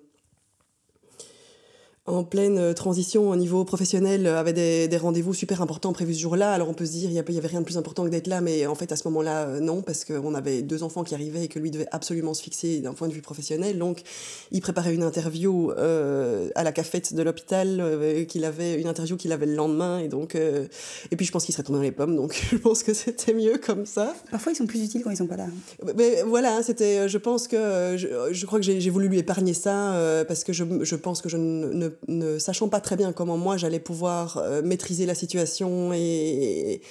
en 2.07 2.23
pleine 2.23 2.59
euh, 2.59 2.73
transition 2.73 3.29
au 3.29 3.35
niveau 3.35 3.65
professionnel 3.65 4.27
euh, 4.27 4.39
avait 4.39 4.53
des, 4.53 4.87
des 4.87 4.97
rendez-vous 4.97 5.33
super 5.33 5.63
importants 5.63 5.91
prévus 5.91 6.13
ce 6.13 6.21
jour-là. 6.21 6.53
Alors 6.53 6.69
on 6.69 6.73
peut 6.73 6.85
se 6.85 6.91
dire, 6.91 7.09
il 7.09 7.13
n'y 7.13 7.19
avait 7.37 7.47
rien 7.47 7.61
de 7.61 7.65
plus 7.65 7.77
important 7.77 8.05
que 8.05 8.09
d'être 8.09 8.27
là, 8.27 8.41
mais 8.41 8.67
en 8.67 8.75
fait 8.75 8.91
à 8.91 8.95
ce 8.95 9.07
moment-là, 9.07 9.47
euh, 9.47 9.59
non, 9.59 9.81
parce 9.81 10.05
qu'on 10.05 10.35
avait 10.35 10.61
deux 10.61 10.83
enfants 10.83 11.03
qui 11.03 11.15
arrivaient 11.15 11.45
et 11.45 11.47
que 11.47 11.57
lui 11.57 11.71
devait 11.71 11.87
absolument 11.91 12.35
se 12.35 12.43
fixer 12.43 12.79
d'un 12.79 12.93
point 12.93 13.07
de 13.07 13.13
vue 13.13 13.23
professionnel. 13.23 13.79
Donc 13.79 14.03
il 14.51 14.61
préparait 14.61 14.93
une 14.93 15.01
interview 15.01 15.71
euh, 15.71 16.49
à 16.53 16.63
la 16.63 16.71
cafette 16.71 17.15
de 17.15 17.23
l'hôpital, 17.23 18.25
qu'il 18.27 18.45
avait 18.45 18.79
une 18.79 18.87
interview 18.87 19.17
qu'il 19.17 19.31
avait 19.31 19.47
le 19.47 19.55
lendemain, 19.55 19.99
et 19.99 20.07
donc 20.07 20.35
et 20.35 21.15
puis 21.15 21.25
je 21.25 21.31
pense 21.31 21.45
qu'il 21.45 21.53
serait 21.53 21.63
tombé 21.63 21.79
dans 21.79 21.83
les 21.83 21.91
pommes, 21.91 22.15
donc 22.15 22.39
je 22.51 22.57
pense 22.57 22.83
que 22.83 22.93
c'était 22.93 23.33
mieux 23.33 23.57
comme 23.57 23.85
ça. 23.85 24.13
Parfois 24.29 24.51
ils 24.51 24.55
sont 24.55 24.67
plus 24.67 24.83
utiles 24.83 25.01
quand 25.03 25.09
ils 25.09 25.17
sont 25.17 25.27
pas 25.27 25.37
là. 25.37 25.47
Mais 25.95 26.21
voilà, 26.23 26.61
c'était, 26.61 27.09
je 27.09 27.17
pense 27.17 27.47
que 27.47 27.95
je, 27.97 28.07
je 28.31 28.45
crois 28.45 28.59
que 28.59 28.65
j'ai 28.65 28.89
voulu 28.89 29.07
lui 29.07 29.19
épargner 29.19 29.53
ça 29.53 30.23
parce 30.27 30.43
que 30.43 30.53
je, 30.53 30.63
je 30.81 30.95
pense 30.95 31.21
que 31.21 31.29
je 31.29 31.37
ne 31.37 31.73
ne 31.73 31.94
sachant 32.39 32.69
pas 32.69 32.81
très 32.81 32.95
bien 32.95 33.13
comment 33.13 33.37
moi 33.37 33.57
j'allais 33.57 33.79
pouvoir 33.79 34.37
euh, 34.37 34.61
maîtriser 34.61 35.05
la 35.05 35.15
situation 35.15 35.93
et, 35.93 36.81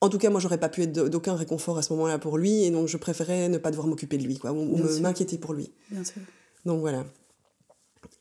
en 0.00 0.08
tout 0.08 0.18
cas 0.18 0.30
moi 0.30 0.40
j'aurais 0.40 0.58
pas 0.58 0.68
pu 0.68 0.82
être 0.82 0.92
d'aucun 0.92 1.34
réconfort 1.34 1.78
à 1.78 1.82
ce 1.82 1.92
moment-là 1.94 2.18
pour 2.18 2.38
lui 2.38 2.64
et 2.64 2.70
donc 2.70 2.88
je 2.88 2.96
préférais 2.96 3.48
ne 3.48 3.58
pas 3.58 3.70
devoir 3.70 3.86
m'occuper 3.86 4.18
de 4.18 4.24
lui 4.24 4.38
quoi 4.38 4.52
ou, 4.52 4.76
m'inquiéter 5.00 5.38
pour 5.38 5.54
lui. 5.54 5.70
Bien 5.90 6.04
sûr. 6.04 6.20
Donc 6.64 6.80
voilà. 6.80 7.04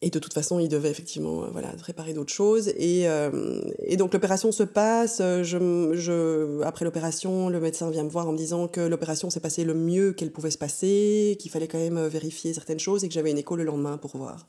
Et 0.01 0.09
de 0.09 0.19
toute 0.19 0.33
façon, 0.33 0.59
il 0.59 0.67
devait 0.67 0.89
effectivement 0.89 1.43
euh, 1.43 1.47
voilà, 1.51 1.71
réparer 1.81 2.13
d'autres 2.13 2.33
choses. 2.33 2.69
Et, 2.77 3.07
euh, 3.07 3.61
et 3.79 3.95
donc 3.95 4.13
l'opération 4.13 4.51
se 4.51 4.63
passe. 4.63 5.19
Je, 5.19 5.91
je, 5.93 6.61
après 6.63 6.83
l'opération, 6.83 7.47
le 7.49 7.59
médecin 7.61 7.89
vient 7.89 8.03
me 8.03 8.09
voir 8.09 8.27
en 8.27 8.33
me 8.33 8.37
disant 8.37 8.67
que 8.67 8.81
l'opération 8.81 9.29
s'est 9.29 9.39
passée 9.39 9.63
le 9.63 9.73
mieux 9.73 10.11
qu'elle 10.11 10.31
pouvait 10.31 10.51
se 10.51 10.57
passer, 10.57 11.37
qu'il 11.39 11.51
fallait 11.51 11.69
quand 11.69 11.79
même 11.79 12.05
vérifier 12.07 12.53
certaines 12.53 12.79
choses 12.79 13.03
et 13.05 13.07
que 13.07 13.13
j'avais 13.13 13.31
une 13.31 13.37
écho 13.37 13.55
le 13.55 13.63
lendemain 13.63 13.97
pour 13.97 14.17
voir. 14.17 14.45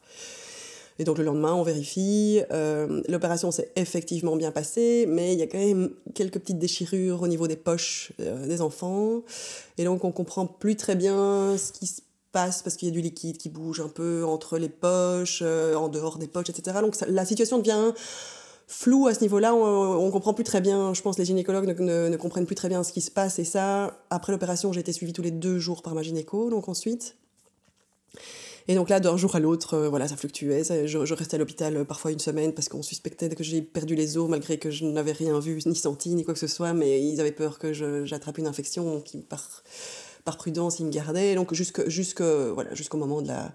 Et 0.98 1.04
donc 1.04 1.18
le 1.18 1.24
lendemain, 1.24 1.54
on 1.54 1.62
vérifie. 1.62 2.40
Euh, 2.52 3.02
l'opération 3.08 3.50
s'est 3.50 3.72
effectivement 3.76 4.36
bien 4.36 4.52
passée, 4.52 5.06
mais 5.08 5.32
il 5.32 5.38
y 5.38 5.42
a 5.42 5.46
quand 5.46 5.58
même 5.58 5.90
quelques 6.14 6.38
petites 6.38 6.58
déchirures 6.58 7.22
au 7.22 7.28
niveau 7.28 7.48
des 7.48 7.56
poches 7.56 8.12
euh, 8.20 8.46
des 8.46 8.60
enfants. 8.60 9.22
Et 9.76 9.84
donc 9.84 10.04
on 10.04 10.12
comprend 10.12 10.46
plus 10.46 10.76
très 10.76 10.94
bien 10.94 11.56
ce 11.58 11.72
qui 11.72 11.86
se 11.86 12.02
passe 12.30 12.62
parce 12.62 12.76
qu'il 12.76 12.88
y 12.88 12.90
a 12.90 12.94
du 12.94 13.00
liquide 13.00 13.38
qui 13.38 13.48
bouge 13.48 13.80
un 13.80 13.88
peu 13.88 14.24
entre 14.24 14.58
les 14.58 14.68
poches, 14.68 15.40
euh, 15.42 15.74
en 15.74 15.88
dehors 15.88 16.18
des 16.18 16.28
poches, 16.28 16.50
etc. 16.50 16.78
Donc 16.80 16.96
la 17.08 17.24
situation 17.24 17.58
devient 17.58 17.92
floue 18.68 19.08
à 19.08 19.14
ce 19.14 19.20
niveau-là. 19.20 19.52
On, 19.52 20.06
ne 20.06 20.10
comprend 20.12 20.32
plus 20.32 20.44
très 20.44 20.60
bien. 20.60 20.94
Je 20.94 21.02
pense 21.02 21.18
les 21.18 21.24
gynécologues 21.24 21.66
ne, 21.80 22.08
ne, 22.08 22.16
comprennent 22.16 22.46
plus 22.46 22.54
très 22.54 22.68
bien 22.68 22.84
ce 22.84 22.92
qui 22.92 23.00
se 23.00 23.10
passe. 23.10 23.40
Et 23.40 23.44
ça, 23.44 23.98
après 24.10 24.32
l'opération, 24.32 24.72
j'ai 24.72 24.80
été 24.80 24.92
suivie 24.92 25.12
tous 25.12 25.22
les 25.22 25.32
deux 25.32 25.58
jours 25.58 25.82
par 25.82 25.94
ma 25.94 26.02
gynéco. 26.02 26.50
Donc 26.50 26.68
ensuite. 26.68 27.16
Et 28.68 28.74
donc 28.74 28.88
là, 28.88 29.00
d'un 29.00 29.16
jour 29.16 29.36
à 29.36 29.40
l'autre, 29.40 29.74
euh, 29.74 29.88
voilà, 29.88 30.08
ça 30.08 30.16
fluctuait. 30.16 30.62
je, 30.64 31.14
restais 31.14 31.36
à 31.36 31.38
l'hôpital 31.38 31.76
euh, 31.76 31.84
parfois 31.84 32.12
une 32.12 32.18
semaine 32.18 32.52
parce 32.52 32.68
qu'on 32.68 32.82
suspectait 32.82 33.28
que 33.28 33.44
j'ai 33.44 33.62
perdu 33.62 33.94
les 33.94 34.16
os 34.16 34.28
malgré 34.28 34.58
que 34.58 34.70
je 34.70 34.84
n'avais 34.84 35.12
rien 35.12 35.38
vu, 35.38 35.58
ni 35.66 35.76
senti, 35.76 36.14
ni 36.14 36.24
quoi 36.24 36.34
que 36.34 36.40
ce 36.40 36.46
soit. 36.46 36.72
Mais 36.72 37.02
ils 37.02 37.20
avaient 37.20 37.32
peur 37.32 37.58
que 37.58 37.72
j'attrape 37.72 38.38
une 38.38 38.46
infection, 38.46 39.00
qui 39.00 39.18
par, 39.18 39.62
par 40.24 40.36
prudence, 40.36 40.80
ils 40.80 40.86
me 40.86 40.90
gardaient. 40.90 41.34
Donc 41.34 41.52
jusqu'au 41.54 41.88
jusque, 41.88 42.22
voilà, 42.22 42.74
jusqu'au 42.74 42.96
moment 42.96 43.22
de 43.22 43.28
la 43.28 43.52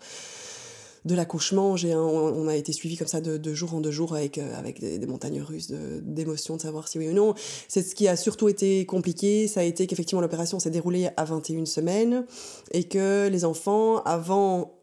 de 1.05 1.15
l'accouchement, 1.15 1.75
on, 1.83 2.47
a 2.47 2.55
été 2.55 2.71
suivi 2.71 2.97
comme 2.97 3.07
ça 3.07 3.21
de, 3.21 3.53
jour 3.53 3.73
en 3.73 3.81
deux 3.81 3.91
jours 3.91 4.15
avec, 4.15 4.37
euh, 4.37 4.57
avec 4.57 4.79
des, 4.79 5.05
montagnes 5.07 5.41
russes 5.41 5.71
d'émotions, 6.01 6.57
de, 6.57 6.61
savoir 6.61 6.87
si 6.87 6.99
oui 6.99 7.09
ou 7.09 7.13
non. 7.13 7.33
C'est 7.67 7.81
ce 7.81 7.95
qui 7.95 8.07
a 8.07 8.15
surtout 8.15 8.49
été 8.49 8.85
compliqué, 8.85 9.47
ça 9.47 9.61
a 9.61 9.63
été 9.63 9.87
qu'effectivement 9.87 10.21
l'opération 10.21 10.59
s'est 10.59 10.69
déroulée 10.69 11.09
à 11.15 11.23
21 11.23 11.65
semaines 11.65 12.25
et 12.71 12.83
que 12.83 13.27
les 13.29 13.45
enfants, 13.45 14.01
avant 14.03 14.78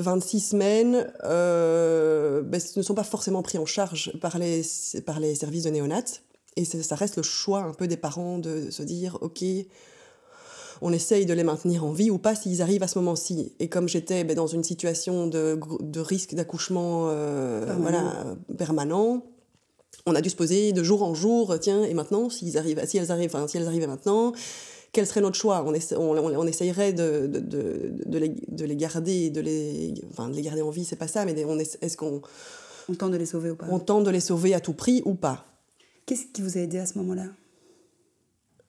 26 0.00 0.40
semaines 0.40 1.12
euh, 1.24 2.42
ben, 2.42 2.60
ne 2.76 2.82
sont 2.82 2.94
pas 2.94 3.04
forcément 3.04 3.42
pris 3.42 3.58
en 3.58 3.66
charge 3.66 4.12
par 4.20 4.38
les, 4.38 4.62
par 5.04 5.20
les 5.20 5.34
services 5.34 5.64
de 5.64 5.70
néonat. 5.70 6.04
Et 6.56 6.64
ça 6.64 6.94
reste 6.94 7.16
le 7.16 7.22
choix 7.22 7.60
un 7.60 7.72
peu 7.72 7.86
des 7.86 7.98
parents 7.98 8.38
de, 8.38 8.70
se 8.70 8.82
dire, 8.82 9.18
OK, 9.20 9.44
on 10.80 10.92
essaye 10.92 11.26
de 11.26 11.34
les 11.34 11.44
maintenir 11.44 11.84
en 11.84 11.92
vie 11.92 12.10
ou 12.10 12.18
pas 12.18 12.34
s'ils 12.34 12.62
arrivent 12.62 12.82
à 12.82 12.88
ce 12.88 12.98
moment-ci. 12.98 13.52
Et 13.60 13.68
comme 13.68 13.88
j'étais 13.88 14.24
ben, 14.24 14.34
dans 14.34 14.46
une 14.46 14.64
situation 14.64 15.26
de, 15.26 15.60
de 15.80 16.00
risque 16.00 16.34
d'accouchement 16.34 17.08
euh, 17.08 17.74
voilà, 17.78 18.36
permanent, 18.56 19.22
on 20.06 20.14
a 20.14 20.20
dû 20.20 20.30
se 20.30 20.36
poser 20.36 20.72
de 20.72 20.82
jour 20.82 21.02
en 21.02 21.14
jour, 21.14 21.58
tiens, 21.60 21.82
et 21.82 21.92
maintenant, 21.92 22.30
s'ils 22.30 22.56
arrivent, 22.56 22.80
si 22.86 22.96
elles 22.96 23.10
arrivent, 23.10 23.34
enfin, 23.34 23.48
si 23.48 23.56
elles 23.56 23.66
arrivaient 23.66 23.86
maintenant, 23.86 24.32
quel 24.96 25.06
serait 25.06 25.20
notre 25.20 25.36
choix? 25.36 25.62
On, 25.62 25.74
on, 26.00 26.46
essayerait 26.46 26.94
de, 26.94 27.26
de, 27.26 27.38
de, 27.38 28.18
les, 28.18 28.30
de, 28.30 28.64
les, 28.64 28.76
garder, 28.76 29.28
de 29.28 29.42
les, 29.42 29.92
enfin, 30.10 30.30
de 30.30 30.34
les 30.34 30.40
garder 30.40 30.62
en 30.62 30.70
vie, 30.70 30.86
c'est 30.86 30.96
pas 30.96 31.06
ça, 31.06 31.26
mais 31.26 31.34
est-ce 31.82 31.98
qu'on... 31.98 32.22
On 32.88 32.94
tente 32.94 33.12
de 33.12 33.18
les 33.18 33.26
sauver 33.26 33.50
ou 33.50 33.56
pas? 33.56 33.66
On 33.70 33.78
tente 33.78 34.04
de 34.04 34.10
les 34.10 34.20
sauver 34.20 34.54
à 34.54 34.60
tout 34.60 34.72
prix 34.72 35.02
ou 35.04 35.12
pas? 35.12 35.44
Qu'est-ce 36.06 36.24
qui 36.32 36.40
vous 36.40 36.56
a 36.56 36.62
aidé 36.62 36.78
à 36.78 36.86
ce 36.86 36.96
moment-là? 36.96 37.24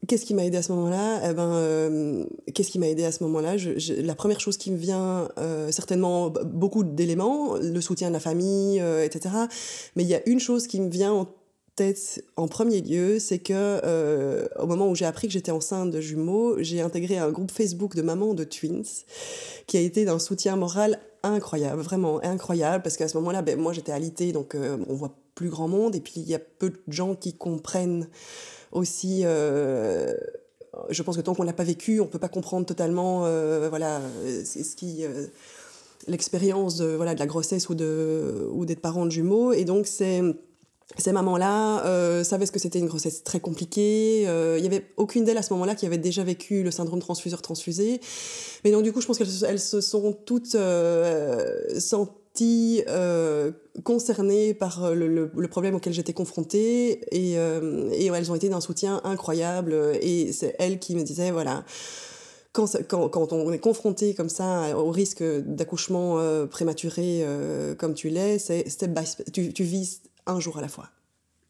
Qu'est-ce 0.05 0.25
qui 0.25 0.33
m'a 0.33 0.43
aidé 0.43 0.57
à 0.57 0.61
ce 0.61 0.73
moment-là? 0.73 1.29
Eh 1.29 1.33
ben, 1.33 1.53
euh, 1.53 2.25
Qu'est-ce 2.53 2.71
qui 2.71 2.79
m'a 2.79 2.89
aidé 2.89 3.05
à 3.05 3.13
ce 3.13 3.23
moment-là? 3.23 3.55
La 4.01 4.15
première 4.15 4.41
chose 4.41 4.57
qui 4.57 4.71
me 4.71 4.77
vient, 4.77 5.29
euh, 5.37 5.71
certainement 5.71 6.29
beaucoup 6.43 6.83
d'éléments, 6.83 7.55
le 7.55 7.79
soutien 7.79 8.09
de 8.09 8.13
la 8.13 8.19
famille, 8.19 8.81
euh, 8.81 9.05
etc. 9.05 9.33
Mais 9.95 10.03
il 10.03 10.09
y 10.09 10.15
a 10.15 10.27
une 10.27 10.41
chose 10.41 10.67
qui 10.67 10.81
me 10.81 10.89
vient 10.89 11.13
en 11.13 11.27
en 12.35 12.47
premier 12.47 12.81
lieu, 12.81 13.19
c'est 13.19 13.39
que 13.39 14.47
au 14.59 14.65
moment 14.65 14.89
où 14.89 14.95
j'ai 14.95 15.05
appris 15.05 15.27
que 15.27 15.33
j'étais 15.33 15.51
enceinte 15.51 15.91
de 15.91 16.01
jumeaux, 16.01 16.55
j'ai 16.59 16.81
intégré 16.81 17.17
un 17.17 17.29
groupe 17.31 17.51
Facebook 17.51 17.95
de 17.95 18.01
mamans 18.01 18.33
de 18.33 18.43
twins 18.43 19.03
qui 19.67 19.77
a 19.77 19.81
été 19.81 20.05
d'un 20.05 20.19
soutien 20.19 20.55
moral 20.55 20.99
incroyable, 21.23 21.81
vraiment 21.81 22.23
incroyable, 22.23 22.83
parce 22.83 22.97
qu'à 22.97 23.07
ce 23.07 23.17
moment-là, 23.17 23.41
ben, 23.41 23.59
moi 23.59 23.73
j'étais 23.73 23.91
alitée, 23.91 24.31
donc 24.31 24.55
on 24.55 24.93
voit 24.93 25.13
plus 25.35 25.49
grand 25.49 25.67
monde, 25.67 25.95
et 25.95 25.99
puis 26.01 26.13
il 26.17 26.29
y 26.29 26.35
a 26.35 26.39
peu 26.39 26.69
de 26.69 26.79
gens 26.87 27.15
qui 27.15 27.33
comprennent 27.33 28.07
aussi 28.71 29.21
euh, 29.23 30.13
je 30.89 31.03
pense 31.03 31.17
que 31.17 31.21
tant 31.21 31.33
qu'on 31.33 31.43
l'a 31.43 31.53
pas 31.53 31.63
vécu, 31.63 31.99
on 31.99 32.05
peut 32.05 32.19
pas 32.19 32.29
comprendre 32.29 32.65
totalement 32.65 33.25
euh, 33.25 33.69
voilà 33.69 34.01
ce 34.25 34.59
euh, 35.03 35.27
l'expérience 36.07 36.77
de 36.77 36.85
voilà 36.87 37.13
de 37.13 37.19
la 37.19 37.25
grossesse 37.25 37.69
ou 37.69 37.75
de 37.75 38.47
ou 38.51 38.65
d'être 38.65 38.81
parent 38.81 39.05
de 39.05 39.11
jumeaux 39.11 39.53
et 39.53 39.65
donc 39.65 39.87
c'est 39.87 40.21
ces 40.97 41.11
mamans-là 41.11 41.85
euh, 41.85 42.23
savaient 42.23 42.45
ce 42.45 42.51
que 42.51 42.59
c'était 42.59 42.79
une 42.79 42.87
grossesse 42.87 43.23
très 43.23 43.39
compliquée. 43.39 44.21
Il 44.21 44.63
y 44.63 44.67
avait 44.67 44.85
aucune 44.97 45.25
d'elles 45.25 45.37
à 45.37 45.41
ce 45.41 45.53
moment-là 45.53 45.75
qui 45.75 45.85
avait 45.85 45.97
déjà 45.97 46.23
vécu 46.23 46.63
le 46.63 46.71
syndrome 46.71 46.99
transfuseur-transfusé. 46.99 47.99
Mais 48.63 48.71
donc 48.71 48.83
du 48.83 48.93
coup, 48.93 49.01
je 49.01 49.07
pense 49.07 49.17
qu'elles 49.17 49.59
se 49.59 49.81
sont 49.81 50.13
toutes 50.13 50.55
senties 51.79 52.27
euh, 52.87 53.51
concernées 53.83 54.53
par 54.53 54.83
euh, 54.83 54.93
le, 54.93 55.47
problème 55.47 55.75
auquel 55.75 55.93
j'étais 55.93 56.13
confrontée 56.13 56.99
et, 57.11 57.39
euh, 57.39 57.89
et, 57.91 58.07
elles 58.07 58.31
ont 58.31 58.35
été 58.35 58.49
d'un 58.49 58.61
soutien 58.61 59.01
incroyable 59.03 59.73
et 60.01 60.31
c'est 60.33 60.55
elles 60.59 60.77
qui 60.77 60.95
me 60.95 61.03
disaient 61.03 61.31
voilà 61.31 61.63
quand, 62.53 62.67
quand, 62.87 63.33
on 63.33 63.51
est 63.51 63.59
confronté 63.59 64.13
comme 64.13 64.29
ça 64.29 64.77
au 64.77 64.91
risque 64.91 65.23
d'accouchement 65.23 66.19
prématuré 66.47 67.23
comme 67.77 67.93
tu 67.93 68.09
l'es, 68.09 68.39
c'est 68.39 68.67
step 68.67 68.91
by 68.91 69.05
step, 69.05 69.31
tu, 69.31 69.53
tu 69.53 69.63
vises 69.63 70.01
un 70.27 70.39
jour 70.39 70.57
à 70.57 70.61
la 70.61 70.67
fois. 70.67 70.89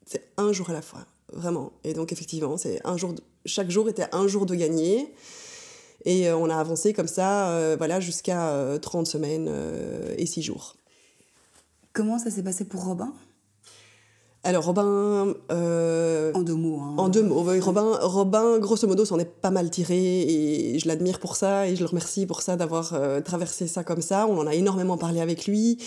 C'est 0.06 0.30
un 0.38 0.54
jour 0.54 0.70
à 0.70 0.74
la 0.74 0.82
fois, 0.82 1.06
vraiment. 1.34 1.74
Et 1.84 1.94
donc 1.94 2.12
effectivement, 2.12 2.58
c'est 2.58 2.80
un 2.86 2.96
jour, 2.96 3.14
chaque 3.46 3.70
jour 3.70 3.90
était 3.90 4.08
un 4.14 4.28
jour 4.28 4.46
de 4.46 4.56
gagner. 4.56 5.14
Et 6.06 6.32
on 6.32 6.50
a 6.50 6.56
avancé 6.56 6.94
comme 6.94 7.08
ça, 7.08 7.76
voilà, 7.76 8.00
jusqu'à 8.00 8.78
30 8.82 9.08
semaines 9.08 9.52
et 10.18 10.26
6 10.26 10.42
jours. 10.44 10.76
Comment 11.92 12.20
ça 12.20 12.30
s'est 12.30 12.44
passé 12.44 12.64
pour 12.64 12.86
Robin? 12.86 13.12
Alors 14.44 14.66
Robin... 14.66 15.34
Euh, 15.52 16.32
en 16.34 16.42
deux 16.42 16.54
mots. 16.54 16.80
Hein. 16.80 16.94
En 16.98 17.10
deux 17.10 17.24
mots. 17.24 17.44
Robin, 17.60 17.98
Robin, 18.02 18.60
grosso 18.60 18.88
modo, 18.88 19.04
s'en 19.04 19.20
est 19.20 19.26
pas 19.26 19.50
mal 19.50 19.70
tiré 19.70 20.22
et 20.22 20.80
je 20.80 20.88
l'admire 20.88 21.20
pour 21.20 21.36
ça 21.36 21.68
et 21.68 21.76
je 21.76 21.82
le 21.82 21.88
remercie 21.88 22.26
pour 22.26 22.42
ça 22.42 22.56
d'avoir 22.56 22.94
euh, 22.94 23.20
traversé 23.20 23.68
ça 23.68 23.84
comme 23.84 24.02
ça. 24.02 24.28
On 24.28 24.38
en 24.38 24.48
a 24.48 24.54
énormément 24.54 24.98
parlé 24.98 25.20
avec 25.20 25.48
lui. 25.48 25.80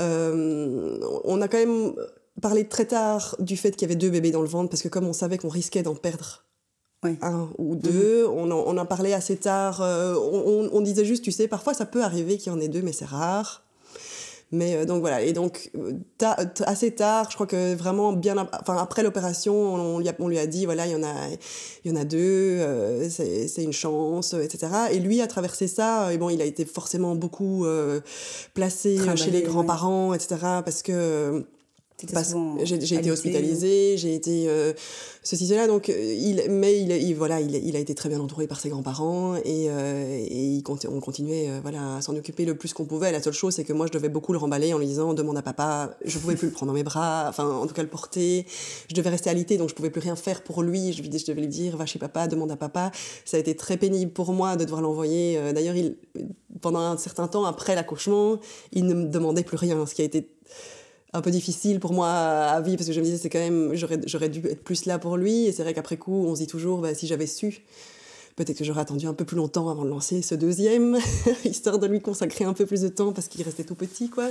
Euh, 0.00 0.98
on 1.24 1.40
a 1.40 1.48
quand 1.48 1.58
même 1.58 1.92
parlé 2.40 2.66
très 2.66 2.86
tard 2.86 3.36
du 3.38 3.56
fait 3.56 3.72
qu'il 3.72 3.82
y 3.82 3.84
avait 3.84 3.98
deux 3.98 4.10
bébés 4.10 4.30
dans 4.30 4.42
le 4.42 4.48
ventre 4.48 4.70
parce 4.70 4.82
que 4.82 4.88
comme 4.88 5.06
on 5.06 5.12
savait 5.12 5.38
qu'on 5.38 5.48
risquait 5.48 5.82
d'en 5.82 5.94
perdre 5.94 6.44
un 7.20 7.48
ou 7.58 7.74
deux, 7.74 8.26
on, 8.28 8.48
en, 8.52 8.62
on, 8.64 8.78
en, 8.78 8.86
parlait 8.86 9.12
assez 9.12 9.36
tard. 9.36 9.80
On, 9.80 10.70
on, 10.72 10.80
disait 10.82 11.04
juste, 11.04 11.24
tu 11.24 11.32
sais, 11.32 11.48
parfois 11.48 11.74
ça 11.74 11.84
peut 11.84 12.04
arriver 12.04 12.38
qu'il 12.38 12.52
y 12.52 12.54
en 12.54 12.60
ait 12.60 12.68
deux, 12.68 12.80
mais 12.80 12.92
c'est 12.92 13.06
rare. 13.06 13.64
Mais 14.52 14.76
euh, 14.76 14.84
donc 14.84 15.00
voilà, 15.00 15.22
et 15.22 15.32
donc 15.32 15.70
euh, 15.76 15.94
assez 16.66 16.90
tard, 16.90 17.28
je 17.30 17.34
crois 17.34 17.46
que 17.46 17.74
vraiment 17.74 18.12
bien, 18.12 18.36
enfin 18.60 18.76
après 18.76 19.02
l'opération, 19.02 19.54
on, 19.54 20.04
on, 20.18 20.28
lui 20.28 20.38
a 20.38 20.46
dit 20.46 20.66
voilà, 20.66 20.86
il 20.86 20.92
y 20.92 20.94
en 20.94 21.02
a, 21.02 21.14
il 21.84 21.90
y 21.90 21.94
en 21.94 21.98
a 21.98 22.04
deux, 22.04 22.18
euh, 22.60 23.08
c'est 23.08 23.62
une 23.62 23.72
chance, 23.72 24.34
etc. 24.34 24.70
Et 24.92 24.98
lui 24.98 25.22
a 25.22 25.26
traversé 25.26 25.68
ça, 25.68 26.12
et 26.12 26.18
bon, 26.18 26.28
il 26.28 26.42
a 26.42 26.44
été 26.44 26.66
forcément 26.66 27.14
beaucoup 27.14 27.64
placé 28.52 28.98
chez 29.16 29.30
les 29.30 29.40
grands-parents, 29.42 30.12
etc. 30.12 30.36
Parce 30.62 30.82
que 30.82 31.46
j'ai 32.64 32.94
été 32.94 33.10
hospitalisée, 33.10 33.96
j'ai 33.96 34.14
été 34.14 34.48
euh, 34.48 34.72
ceci 35.22 35.46
cela 35.46 35.66
donc 35.66 35.88
euh, 35.88 36.14
il 36.14 36.44
mais 36.50 36.80
il, 36.80 37.14
voilà 37.14 37.40
il, 37.40 37.54
il, 37.54 37.76
a 37.76 37.78
été 37.78 37.94
très 37.94 38.08
bien 38.08 38.20
entouré 38.20 38.46
par 38.46 38.60
ses 38.60 38.68
grands-parents 38.68 39.36
et, 39.36 39.68
euh, 39.68 40.18
et 40.18 40.44
il, 40.44 40.64
on 40.68 41.00
continuait 41.00 41.48
euh, 41.48 41.60
voilà 41.62 41.96
à 41.96 42.00
s'en 42.02 42.16
occuper 42.16 42.44
le 42.44 42.56
plus 42.56 42.72
qu'on 42.72 42.84
pouvait. 42.84 43.12
La 43.12 43.22
seule 43.22 43.32
chose 43.32 43.54
c'est 43.54 43.64
que 43.64 43.72
moi 43.72 43.86
je 43.86 43.92
devais 43.92 44.08
beaucoup 44.08 44.32
le 44.32 44.38
remballer 44.38 44.74
en 44.74 44.78
lui 44.78 44.86
disant 44.86 45.14
demande 45.14 45.36
à 45.36 45.42
papa, 45.42 45.96
je 46.04 46.18
pouvais 46.18 46.34
plus 46.34 46.48
le 46.48 46.52
prendre 46.52 46.72
dans 46.72 46.76
mes 46.76 46.82
bras, 46.82 47.26
enfin 47.28 47.48
en 47.48 47.66
tout 47.66 47.74
cas 47.74 47.82
le 47.82 47.88
porter. 47.88 48.46
Je 48.88 48.94
devais 48.94 49.10
rester 49.10 49.30
alité 49.30 49.56
donc 49.56 49.68
je 49.68 49.74
pouvais 49.74 49.90
plus 49.90 50.00
rien 50.00 50.16
faire 50.16 50.42
pour 50.42 50.62
lui. 50.62 50.92
Je, 50.92 51.02
je 51.02 51.26
devais 51.26 51.40
lui 51.40 51.48
dire 51.48 51.76
va 51.76 51.86
chez 51.86 51.98
papa, 51.98 52.26
demande 52.26 52.50
à 52.50 52.56
papa. 52.56 52.90
Ça 53.24 53.36
a 53.36 53.40
été 53.40 53.54
très 53.54 53.76
pénible 53.76 54.12
pour 54.12 54.32
moi 54.32 54.56
de 54.56 54.64
devoir 54.64 54.82
l'envoyer. 54.82 55.38
D'ailleurs 55.54 55.76
il 55.76 55.96
pendant 56.60 56.80
un 56.80 56.96
certain 56.96 57.28
temps 57.28 57.44
après 57.44 57.74
l'accouchement 57.74 58.38
il 58.72 58.86
ne 58.86 58.94
me 58.94 59.06
demandait 59.06 59.42
plus 59.42 59.56
rien, 59.56 59.86
ce 59.86 59.94
qui 59.94 60.02
a 60.02 60.04
été 60.04 60.28
un 61.12 61.20
peu 61.20 61.30
difficile 61.30 61.78
pour 61.78 61.92
moi 61.92 62.08
à 62.08 62.60
vivre 62.60 62.78
parce 62.78 62.88
que 62.88 62.94
je 62.94 63.00
me 63.00 63.04
disais 63.04 63.18
c'est 63.18 63.28
quand 63.28 63.38
même 63.38 63.72
j'aurais 63.74 64.28
dû 64.28 64.40
être 64.46 64.64
plus 64.64 64.86
là 64.86 64.98
pour 64.98 65.16
lui. 65.16 65.46
Et 65.46 65.52
c'est 65.52 65.62
vrai 65.62 65.74
qu'après 65.74 65.96
coup 65.96 66.24
on 66.26 66.34
se 66.34 66.40
dit 66.40 66.46
toujours 66.46 66.80
bah, 66.80 66.94
si 66.94 67.06
j'avais 67.06 67.26
su 67.26 67.62
peut-être 68.36 68.58
que 68.58 68.64
j'aurais 68.64 68.80
attendu 68.80 69.06
un 69.06 69.14
peu 69.14 69.24
plus 69.24 69.36
longtemps 69.36 69.68
avant 69.68 69.84
de 69.84 69.90
lancer 69.90 70.22
ce 70.22 70.34
deuxième 70.34 70.98
histoire 71.44 71.78
de 71.78 71.86
lui 71.86 72.00
consacrer 72.00 72.44
un 72.44 72.54
peu 72.54 72.66
plus 72.66 72.80
de 72.80 72.88
temps 72.88 73.12
parce 73.12 73.28
qu'il 73.28 73.42
restait 73.42 73.64
tout 73.64 73.74
petit 73.74 74.08
quoi. 74.08 74.28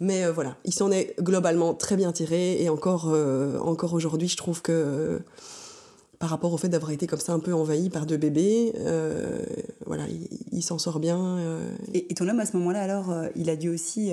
Mais 0.00 0.24
euh, 0.24 0.32
voilà. 0.32 0.56
Il 0.64 0.72
s'en 0.72 0.90
est 0.90 1.14
globalement 1.20 1.74
très 1.74 1.96
bien 1.96 2.10
tiré. 2.12 2.62
Et 2.62 2.70
encore 2.70 3.10
euh, 3.12 3.58
encore 3.58 3.92
aujourd'hui 3.92 4.28
je 4.28 4.36
trouve 4.36 4.62
que 4.62 4.72
euh, 4.72 5.18
par 6.18 6.30
rapport 6.30 6.52
au 6.52 6.56
fait 6.56 6.68
d'avoir 6.68 6.90
été 6.90 7.06
comme 7.06 7.20
ça 7.20 7.32
un 7.32 7.38
peu 7.38 7.54
envahi 7.54 7.88
par 7.88 8.04
deux 8.04 8.18
bébés, 8.18 8.74
voilà, 9.86 10.04
il, 10.52 10.62
s'en 10.62 10.78
sort 10.78 11.00
bien. 11.00 11.38
Et, 11.94 12.12
ton 12.14 12.28
homme 12.28 12.40
à 12.40 12.44
ce 12.44 12.58
moment-là, 12.58 12.82
alors, 12.82 13.14
il 13.36 13.48
a 13.48 13.56
dû 13.56 13.70
aussi 13.70 14.12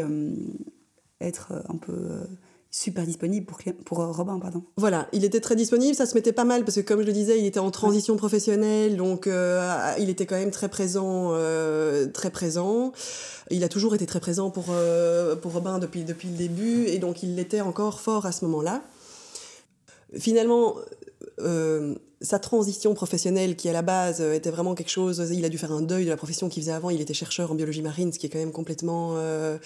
être 1.22 1.50
euh, 1.52 1.62
un 1.70 1.78
peu 1.78 1.94
euh, 1.94 2.26
super 2.70 3.06
disponible 3.06 3.46
pour, 3.46 3.60
pour 3.86 4.02
euh, 4.02 4.12
Robin, 4.12 4.40
pardon. 4.40 4.64
Voilà, 4.78 5.08
il 5.14 5.24
était 5.24 5.40
très 5.40 5.56
disponible, 5.56 5.96
ça 5.96 6.06
se 6.06 6.16
mettait 6.16 6.34
pas 6.34 6.44
mal 6.46 6.64
parce 6.64 6.76
que 6.76 6.82
comme 6.82 7.02
je 7.02 7.08
le 7.08 7.14
disais, 7.14 7.40
il 7.40 7.46
était 7.46 7.60
en 7.60 7.72
transition 7.72 8.16
professionnelle, 8.18 8.98
donc 8.98 9.28
il 10.00 10.10
était 10.10 10.26
quand 10.26 10.38
même 10.38 10.52
très 10.52 10.70
présent, 10.70 11.34
très 12.14 12.30
présent. 12.30 12.92
Il 13.50 13.64
a 13.64 13.70
toujours 13.70 13.96
été 13.96 14.06
très 14.06 14.20
présent 14.20 14.52
pour, 14.52 14.66
pour 15.42 15.54
Robin 15.54 15.80
depuis, 15.80 16.04
depuis 16.04 16.28
le 16.28 16.36
début 16.36 16.86
et 16.86 17.00
donc 17.00 17.24
il 17.24 17.36
l'était 17.36 17.62
encore 17.62 18.00
fort 18.02 18.26
à 18.26 18.32
ce 18.32 18.46
moment-là. 18.46 18.84
Finalement, 20.14 20.76
sa 22.22 22.40
transition 22.40 22.94
professionnelle 22.94 23.56
qui 23.56 23.70
à 23.70 23.74
la 23.74 23.82
base 23.82 24.22
euh, 24.22 24.34
était 24.34 24.50
vraiment 24.50 24.74
quelque 24.74 24.90
chose, 24.90 25.24
il 25.32 25.46
a 25.46 25.50
dû 25.50 25.58
faire 25.58 25.72
un 25.72 25.82
deuil 25.82 26.06
de 26.06 26.10
la 26.10 26.18
profession 26.18 26.50
qu'il 26.50 26.64
faisait 26.64 26.72
avant, 26.72 26.90
il 26.90 27.00
était 27.00 27.14
chercheur 27.14 27.52
en 27.52 27.56
biologie 27.56 27.82
marine, 27.82 28.12
ce 28.12 28.18
qui 28.18 28.26
est 28.26 28.30
quand 28.30 28.40
même 28.40 28.52
complètement 28.52 29.16
euh, 29.18 29.58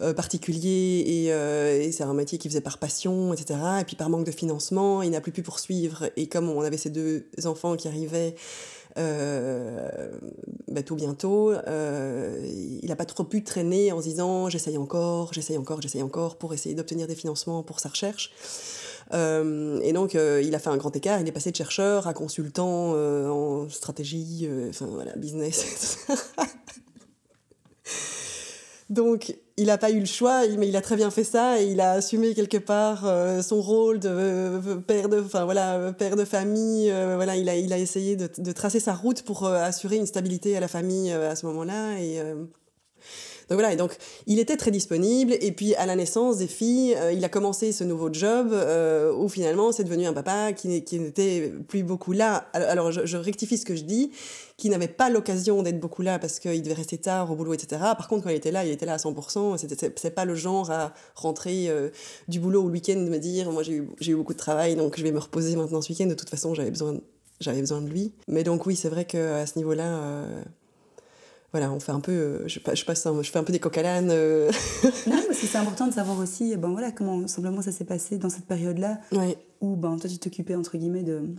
euh, 0.00 0.12
particulier. 0.12 1.02
Et, 1.06 1.26
et 1.26 1.92
c'est 1.92 2.04
un 2.04 2.14
métier 2.14 2.38
qu'il 2.38 2.50
faisait 2.50 2.60
par 2.60 2.78
passion, 2.78 3.32
etc. 3.32 3.58
Et 3.80 3.84
puis 3.84 3.96
par 3.96 4.10
manque 4.10 4.26
de 4.26 4.30
financement, 4.30 5.02
il 5.02 5.10
n'a 5.10 5.20
plus 5.20 5.32
pu 5.32 5.42
poursuivre. 5.42 6.10
Et 6.16 6.26
comme 6.26 6.50
on 6.50 6.60
avait 6.60 6.76
ces 6.76 6.90
deux 6.90 7.24
enfants 7.44 7.76
qui 7.76 7.88
arrivaient 7.88 8.34
euh, 8.34 8.38
bah, 8.96 10.82
tout 10.82 10.96
bientôt, 10.96 11.52
euh, 11.52 12.38
il 12.82 12.88
n'a 12.88 12.96
pas 12.96 13.04
trop 13.04 13.24
pu 13.24 13.42
traîner 13.44 13.92
en 13.92 14.00
se 14.00 14.08
disant 14.08 14.48
j'essaye 14.48 14.76
encore, 14.76 15.32
j'essaye 15.32 15.56
encore, 15.56 15.80
j'essaye 15.80 16.02
encore 16.02 16.36
pour 16.36 16.54
essayer 16.54 16.74
d'obtenir 16.74 17.06
des 17.06 17.14
financements 17.14 17.62
pour 17.62 17.80
sa 17.80 17.88
recherche. 17.88 18.32
Euh, 19.12 19.80
et 19.82 19.92
donc, 19.92 20.14
euh, 20.14 20.42
il 20.42 20.54
a 20.54 20.58
fait 20.58 20.70
un 20.70 20.76
grand 20.76 20.94
écart. 20.96 21.20
Il 21.20 21.28
est 21.28 21.32
passé 21.32 21.50
de 21.50 21.56
chercheur 21.56 22.06
à 22.06 22.14
consultant 22.14 22.92
euh, 22.94 23.28
en 23.28 23.68
stratégie, 23.68 24.48
enfin 24.68 24.86
voilà, 24.86 25.14
business. 25.16 25.98
donc, 28.94 29.36
il 29.56 29.66
n'a 29.66 29.78
pas 29.78 29.90
eu 29.90 30.00
le 30.00 30.06
choix, 30.06 30.46
mais 30.58 30.68
il 30.68 30.76
a 30.76 30.80
très 30.80 30.96
bien 30.96 31.10
fait 31.10 31.24
ça 31.24 31.60
et 31.60 31.66
il 31.66 31.80
a 31.80 31.92
assumé 31.92 32.34
quelque 32.34 32.56
part 32.56 33.06
son 33.42 33.60
rôle 33.60 34.00
de 34.00 34.76
père 34.86 35.08
de, 35.08 35.20
enfin 35.20 35.44
voilà, 35.44 35.92
père 35.92 36.16
de 36.16 36.24
famille. 36.24 36.90
voilà, 36.90 37.36
il 37.36 37.48
a, 37.48 37.56
il 37.56 37.72
a 37.72 37.78
essayé 37.78 38.16
de, 38.16 38.28
de, 38.38 38.52
tracer 38.52 38.80
sa 38.80 38.94
route 38.94 39.22
pour 39.22 39.46
assurer 39.46 39.96
une 39.96 40.06
stabilité 40.06 40.56
à 40.56 40.60
la 40.60 40.66
famille 40.66 41.12
à 41.12 41.36
ce 41.36 41.46
moment-là 41.46 41.98
et 42.00 42.20
donc 43.48 43.58
voilà, 43.58 43.72
et 43.72 43.76
donc 43.76 43.96
il 44.26 44.38
était 44.38 44.56
très 44.56 44.70
disponible. 44.70 45.34
Et 45.40 45.52
puis 45.52 45.74
à 45.74 45.86
la 45.86 45.96
naissance 45.96 46.38
des 46.38 46.46
filles, 46.46 46.94
euh, 46.96 47.12
il 47.12 47.24
a 47.24 47.28
commencé 47.28 47.72
ce 47.72 47.84
nouveau 47.84 48.12
job 48.12 48.50
euh, 48.52 49.12
où 49.12 49.28
finalement 49.28 49.72
c'est 49.72 49.84
devenu 49.84 50.06
un 50.06 50.12
papa 50.12 50.52
qui, 50.52 50.68
n'était 50.68 51.52
plus 51.68 51.82
beaucoup 51.82 52.12
là. 52.12 52.48
Alors, 52.52 52.90
je, 52.90 53.16
rectifie 53.16 53.58
ce 53.58 53.66
que 53.66 53.76
je 53.76 53.82
dis, 53.82 54.12
qui 54.56 54.70
n'avait 54.70 54.88
pas 54.88 55.10
l'occasion 55.10 55.62
d'être 55.62 55.80
beaucoup 55.80 56.02
là 56.02 56.18
parce 56.18 56.40
qu'il 56.40 56.62
devait 56.62 56.74
rester 56.74 56.98
tard 56.98 57.30
au 57.30 57.36
boulot, 57.36 57.54
etc. 57.54 57.80
Par 57.96 58.08
contre, 58.08 58.24
quand 58.24 58.30
il 58.30 58.36
était 58.36 58.52
là, 58.52 58.64
il 58.64 58.70
était 58.70 58.86
là 58.86 58.94
à 58.94 58.98
100%. 58.98 59.58
C'est 59.96 60.10
pas 60.10 60.24
le 60.24 60.34
genre 60.34 60.70
à 60.70 60.94
rentrer 61.14 61.68
euh, 61.68 61.90
du 62.28 62.40
boulot 62.40 62.62
au 62.62 62.68
week-end 62.68 62.96
de 62.96 63.08
me 63.08 63.18
dire 63.18 63.50
moi 63.50 63.62
j'ai 63.62 63.74
eu, 63.74 63.88
eu, 64.00 64.14
beaucoup 64.14 64.32
de 64.32 64.38
travail 64.38 64.76
donc 64.76 64.96
je 64.96 65.02
vais 65.02 65.12
me 65.12 65.18
reposer 65.18 65.56
maintenant 65.56 65.82
ce 65.82 65.92
week-end. 65.92 66.06
De 66.06 66.14
toute 66.14 66.30
façon, 66.30 66.54
j'avais 66.54 66.70
besoin, 66.70 66.98
j'avais 67.40 67.60
besoin 67.60 67.82
de 67.82 67.88
lui. 67.88 68.12
Mais 68.28 68.42
donc 68.42 68.64
oui, 68.64 68.74
c'est 68.74 68.88
vrai 68.88 69.04
qu'à 69.04 69.46
ce 69.46 69.58
niveau-là 69.58 70.24
voilà, 71.54 71.72
on 71.72 71.78
fait 71.78 71.92
un 71.92 72.00
peu, 72.00 72.10
euh, 72.10 72.48
je, 72.48 72.58
je, 72.58 72.84
passe 72.84 73.06
je 73.22 73.30
fais 73.30 73.38
un 73.38 73.44
peu 73.44 73.52
des 73.52 73.60
coq 73.60 73.78
à 73.78 73.82
l'âne. 73.82 74.08
Euh. 74.10 74.50
non, 75.06 75.22
parce 75.26 75.38
que 75.38 75.46
c'est 75.46 75.56
important 75.58 75.86
de 75.86 75.92
savoir 75.92 76.18
aussi, 76.18 76.56
ben 76.56 76.70
voilà, 76.70 76.90
comment 76.90 77.28
simplement 77.28 77.62
ça 77.62 77.70
s'est 77.70 77.84
passé 77.84 78.18
dans 78.18 78.28
cette 78.28 78.46
période-là, 78.46 78.98
où 79.60 79.76
ben 79.76 79.96
toi 79.96 80.10
tu 80.10 80.18
t'occupais 80.18 80.56
entre 80.56 80.76
guillemets 80.76 81.04
de 81.04 81.36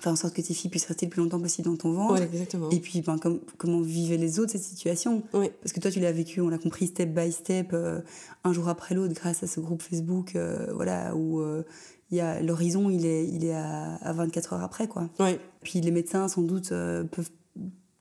faire 0.00 0.12
en 0.12 0.16
sorte 0.16 0.34
que 0.34 0.42
tes 0.42 0.52
filles 0.52 0.70
puissent 0.70 0.84
rester 0.84 1.06
le 1.06 1.10
plus 1.10 1.22
longtemps 1.22 1.40
possible 1.40 1.66
dans 1.66 1.76
ton 1.76 1.92
ventre. 1.92 2.20
Ouais. 2.20 2.46
Et 2.70 2.80
puis, 2.80 3.00
ben, 3.00 3.18
comme, 3.18 3.40
comment 3.56 3.80
vivaient 3.80 4.16
les 4.16 4.38
autres 4.38 4.52
cette 4.52 4.62
situation. 4.62 5.22
Parce 5.32 5.72
que 5.72 5.80
toi, 5.80 5.90
tu 5.90 6.00
l'as 6.00 6.12
vécu, 6.12 6.40
on 6.40 6.48
l'a 6.48 6.58
compris, 6.58 6.88
step 6.88 7.14
by 7.14 7.32
step, 7.32 7.70
euh, 7.72 8.00
un 8.44 8.52
jour 8.52 8.68
après 8.68 8.94
l'autre, 8.94 9.14
grâce 9.14 9.42
à 9.42 9.46
ce 9.46 9.60
groupe 9.60 9.82
Facebook, 9.82 10.36
euh, 10.36 10.66
voilà, 10.74 11.14
où 11.16 11.40
euh, 11.40 11.62
il 12.10 12.22
l'horizon, 12.42 12.90
il 12.90 13.06
est, 13.06 13.26
il 13.26 13.44
est 13.44 13.54
à, 13.54 13.94
à 13.96 14.12
24 14.12 14.52
heures 14.52 14.62
après, 14.62 14.88
quoi. 14.88 15.08
Ouais. 15.18 15.38
Puis 15.62 15.80
les 15.80 15.90
médecins, 15.90 16.28
sans 16.28 16.42
doute, 16.42 16.68
peuvent 16.68 17.30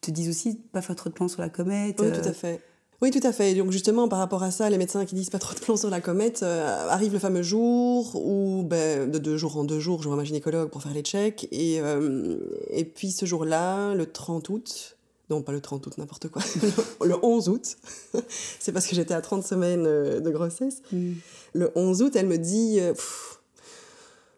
te 0.01 0.12
disent 0.12 0.29
aussi 0.29 0.55
pas 0.71 0.81
faire 0.81 0.95
trop 0.95 1.10
de 1.10 1.13
plans 1.13 1.27
sur 1.27 1.41
la 1.41 1.49
comète. 1.49 1.99
Oui, 1.99 2.07
euh, 2.07 2.21
tout 2.21 2.27
à 2.27 2.33
fait. 2.33 2.62
Oui, 3.01 3.12
tout 3.12 3.25
à 3.25 3.31
fait. 3.31 3.53
Donc 3.53 3.71
justement, 3.71 4.07
par 4.07 4.17
rapport 4.17 4.41
à 4.41 4.49
ça, 4.49 4.69
les 4.69 4.77
médecins 4.77 5.05
qui 5.05 5.13
disent 5.13 5.29
pas 5.29 5.38
trop 5.38 5.53
de 5.53 5.60
plans 5.60 5.77
sur 5.77 5.89
la 5.89 6.01
comète, 6.01 6.41
euh, 6.41 6.88
arrive 6.89 7.13
le 7.13 7.19
fameux 7.19 7.43
jour 7.43 8.15
où, 8.15 8.63
ben, 8.63 9.10
de 9.10 9.19
deux 9.19 9.38
jours 9.38 9.57
en 9.57 9.63
deux 9.63 9.79
jours, 9.79 10.01
je 10.01 10.07
vois 10.07 10.17
ma 10.17 10.23
gynécologue 10.23 10.69
pour 10.69 10.81
faire 10.81 10.93
les 10.93 11.03
checks. 11.03 11.47
Et, 11.51 11.79
euh, 11.79 12.39
et 12.71 12.86
puis 12.86 13.12
ce 13.12 13.27
jour-là, 13.27 13.93
le 13.93 14.07
30 14.07 14.49
août, 14.49 14.97
non 15.29 15.43
pas 15.43 15.51
le 15.51 15.62
30 15.62 15.86
août, 15.86 15.97
n'importe 15.99 16.29
quoi, 16.29 16.41
le 17.05 17.15
11 17.23 17.49
août, 17.49 17.77
c'est 18.60 18.71
parce 18.71 18.88
que 18.88 18.95
j'étais 18.95 19.13
à 19.13 19.21
30 19.21 19.43
semaines 19.45 19.86
euh, 19.86 20.19
de 20.19 20.31
grossesse. 20.31 20.81
hmm. 20.91 21.13
Le 21.53 21.71
11 21.75 22.01
août, 22.01 22.15
elle 22.15 22.27
me 22.27 22.39
dit, 22.39 22.79
Pff, 22.81 23.37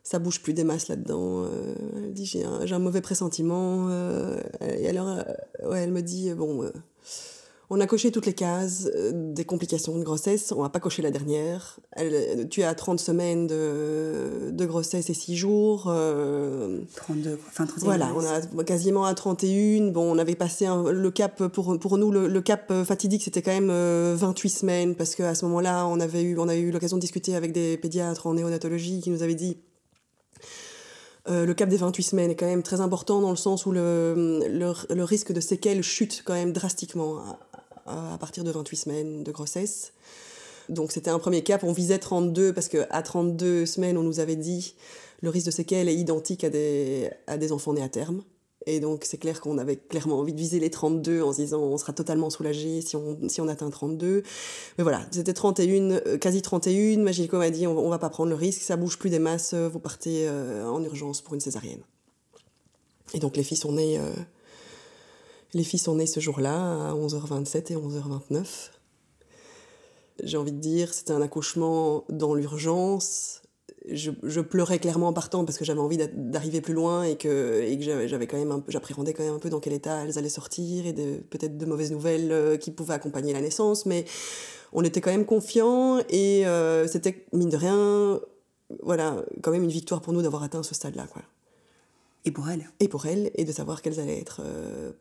ça 0.10 0.18
bouge 0.18 0.42
plus 0.42 0.54
des 0.54 0.64
masses 0.64 0.88
là-dedans. 0.88 1.44
euh, 1.44 1.76
elle 1.98 2.14
dit, 2.14 2.26
j'ai 2.26 2.44
un, 2.44 2.80
mauvais 2.80 3.02
pressentiment. 3.02 3.88
euh, 3.90 4.40
et 4.62 4.88
alors, 4.90 5.08
euh, 5.10 5.70
ouais, 5.70 5.82
elle 5.84 5.92
me 5.92 6.02
dit, 6.02 6.34
bon, 6.34 6.64
euh, 6.64 6.72
on 7.70 7.80
a 7.80 7.86
coché 7.86 8.10
toutes 8.10 8.26
les 8.26 8.34
cases 8.34 8.90
des 9.14 9.46
complications 9.46 9.96
de 10.00 10.04
grossesse, 10.04 10.52
on 10.52 10.64
va 10.64 10.70
pas 10.70 10.80
cocher 10.80 11.04
la 11.04 11.12
dernière. 11.12 11.80
Elle, 11.92 12.50
tu 12.50 12.62
es 12.62 12.64
à 12.64 12.74
30 12.74 13.00
semaines 13.00 13.46
de, 13.46 14.50
de 14.50 14.66
grossesse 14.66 15.12
et 15.12 15.14
6 15.14 15.36
jours. 15.36 15.86
euh, 15.90 16.80
32, 16.96 17.36
quoi. 17.36 17.46
enfin 17.48 17.66
31. 17.68 17.86
voilà, 17.86 18.10
on 18.16 18.60
a 18.60 18.64
quasiment 18.64 19.06
à 19.06 19.14
31. 19.14 19.92
Bon, 19.92 20.12
on 20.12 20.18
avait 20.18 20.34
passé 20.34 20.66
un- 20.66 20.92
le 20.92 21.12
cap, 21.12 21.46
pour, 21.50 21.78
pour 21.78 22.00
nous, 22.00 22.10
le, 22.12 22.28
le 22.28 22.42
cap 22.42 22.74
fatidique, 22.84 23.22
c'était 23.24 23.44
quand 23.44 23.52
même 23.52 23.70
euh, 23.70 24.16
28 24.18 24.50
semaines, 24.50 24.96
parce 24.96 25.14
qu'à 25.14 25.36
ce 25.36 25.46
moment-là, 25.46 25.86
on, 25.86 26.00
avait 26.00 26.24
eu, 26.24 26.40
on 26.40 26.48
a 26.50 26.56
eu 26.56 26.72
l'occasion 26.72 26.98
de 26.98 27.02
discuter 27.02 27.36
avec 27.36 27.52
des 27.52 27.78
pédiatres 27.78 28.26
en 28.26 28.34
néonatologie 28.34 29.02
qui 29.02 29.12
nous 29.12 29.22
avaient 29.22 29.36
dit 29.36 29.58
euh, 31.30 31.46
le 31.46 31.54
cap 31.54 31.70
des 31.70 31.78
28 31.78 32.04
semaines 32.04 32.32
est 32.32 32.36
quand 32.36 32.46
même 32.48 32.64
très 32.64 32.82
important 32.82 33.22
dans 33.22 33.30
le 33.30 33.36
sens 33.36 33.66
où 33.66 33.72
le, 33.72 34.42
le, 34.48 34.74
le 34.96 35.04
risque 35.04 35.32
de 35.32 35.40
séquelles 35.40 35.84
chute 35.84 36.24
quand 36.26 36.34
même 36.34 36.54
drastiquement 36.54 37.20
à, 37.86 38.14
à- 38.14 38.18
partir 38.18 38.44
de 38.44 38.52
28 38.52 38.76
semaines 38.76 39.24
de 39.24 39.32
grossesse. 39.32 39.94
Donc 40.70 40.92
c'était 40.92 41.10
un 41.10 41.20
premier 41.20 41.44
cap, 41.44 41.64
on 41.64 41.72
visait 41.72 41.98
32 42.00 42.54
parce 42.54 42.68
qu'à 42.68 43.02
32 43.02 43.66
semaines, 43.66 43.98
on 43.98 44.04
nous 44.04 44.20
avait 44.20 44.36
dit 44.36 44.76
le 45.22 45.30
risque 45.30 45.48
de 45.48 45.52
séquelles 45.52 45.90
est 45.90 45.96
identique 45.96 46.44
à 46.44 46.50
des, 46.50 47.10
à 47.28 47.38
des 47.38 47.52
enfants 47.52 47.74
nés 47.74 47.82
à 47.84 47.90
terme. 47.90 48.22
Et 48.66 48.80
donc 48.80 49.06
c'est 49.06 49.18
clair 49.18 49.40
qu'on 49.40 49.58
avait 49.58 49.78
clairement 49.78 50.20
envie 50.20 50.34
de 50.34 50.38
viser 50.38 50.60
les 50.60 50.70
32 50.70 51.22
en 51.22 51.32
se 51.32 51.38
disant 51.42 51.60
on 51.60 51.78
sera 51.78 51.94
totalement 51.94 52.30
soulagé 52.30 52.82
si 52.82 52.96
on, 52.96 53.18
si 53.30 53.40
on 53.40 53.48
atteint 53.48 53.70
32. 53.70 54.24
Mais 54.78 54.84
voilà, 54.84 55.06
c'était 55.12 55.34
31, 55.34 55.92
euh, 55.92 56.18
quasi 56.18 56.42
31. 56.42 57.00
Ma 57.00 57.12
gynéco 57.12 57.38
m'a 57.38 57.50
dit 57.50 57.68
on, 57.68 57.78
on 57.78 57.90
va 57.90 58.00
pas 58.00 58.10
prendre 58.10 58.30
le 58.30 58.36
risque, 58.36 58.62
ça 58.62 58.76
bouge 58.76 58.98
plus 58.98 59.10
des 59.10 59.20
masses, 59.20 59.54
euh, 59.54 59.70
vous 59.70 59.80
partez 59.80 60.28
euh, 60.28 60.68
en 60.68 60.84
urgence 60.84 61.22
pour 61.22 61.36
une 61.36 61.40
césarienne. 61.40 61.82
Et 63.14 63.20
donc 63.20 63.38
les 63.38 63.44
filles 63.44 63.58
sont 63.58 63.72
nées, 63.72 64.00
les 65.56 65.64
filles 65.64 65.80
sont 65.80 65.96
nées 65.96 66.06
ce 66.06 66.20
jour-là 66.20 66.90
à 66.90 66.94
11h27 66.94 67.74
et 67.74 67.76
11h29. 67.76 68.70
J'ai 70.24 70.38
envie 70.38 70.52
de 70.52 70.60
dire, 70.60 70.94
c'était 70.94 71.14
un 71.14 71.22
accouchement 71.22 72.04
dans 72.10 72.36
l'urgence. 72.36 73.39
Je, 73.92 74.12
je 74.24 74.42
pleurais 74.42 74.80
clairement 74.80 75.08
en 75.08 75.14
partant 75.14 75.46
parce 75.46 75.58
que 75.58 75.66
j'avais 75.66 75.80
envie 75.80 75.98
d'a- 75.98 76.08
d'arriver 76.08 76.62
plus 76.62 76.74
loin 76.74 77.04
et 77.04 77.18
que, 77.18 77.62
et 77.62 77.78
que 77.78 78.08
j'avais 78.08 78.28
quand 78.28 78.38
même 78.38 78.64
j'appréhendais 78.68 79.14
quand 79.14 79.24
même 79.24 79.34
un 79.36 79.40
peu 79.40 79.50
dans 79.50 79.60
quel 79.60 79.74
état 79.74 80.04
elles 80.04 80.18
allaient 80.18 80.30
sortir 80.30 80.86
et 80.86 80.94
peut-être 80.94 81.58
de 81.58 81.66
mauvaises 81.66 81.92
nouvelles 81.92 82.32
euh, 82.32 82.58
qui 82.58 82.72
pouvaient 82.72 82.94
accompagner 82.94 83.34
la 83.34 83.42
naissance. 83.42 83.86
Mais 83.86 84.06
on 84.74 84.84
était 84.84 85.02
quand 85.02 85.12
même 85.12 85.26
confiants 85.26 86.00
et 86.10 86.46
euh, 86.46 86.88
c'était, 86.88 87.26
mine 87.34 87.50
de 87.50 87.58
rien, 87.58 88.20
voilà, 88.84 89.24
quand 89.42 89.52
même 89.52 89.64
une 89.64 89.70
victoire 89.72 90.02
pour 90.02 90.14
nous 90.14 90.22
d'avoir 90.22 90.44
atteint 90.44 90.64
ce 90.64 90.76
stade-là. 90.76 91.08
Quoi 91.08 91.24
Et 92.26 92.32
pour 92.32 92.50
elle 92.50 92.70
et 92.80 92.88
pour 92.88 93.06
elles, 93.06 93.32
et 93.36 93.46
de 93.46 93.52
savoir 93.52 93.82
qu'elles 93.82 94.00
allaient 94.00 94.20
être 94.20 94.42
euh, 94.46 94.92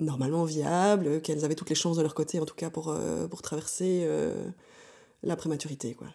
normalement 0.00 0.44
viables, 0.44 1.20
qu'elles 1.20 1.44
avaient 1.44 1.54
toutes 1.54 1.70
les 1.70 1.76
chances 1.76 1.96
de 1.96 2.02
leur 2.02 2.14
côté, 2.14 2.40
en 2.40 2.44
tout 2.46 2.56
cas 2.56 2.70
pour, 2.70 2.88
euh, 2.88 3.28
pour 3.28 3.42
traverser 3.42 4.08
la 5.22 5.36
prématurité. 5.36 5.94
Quoi. 5.94 6.08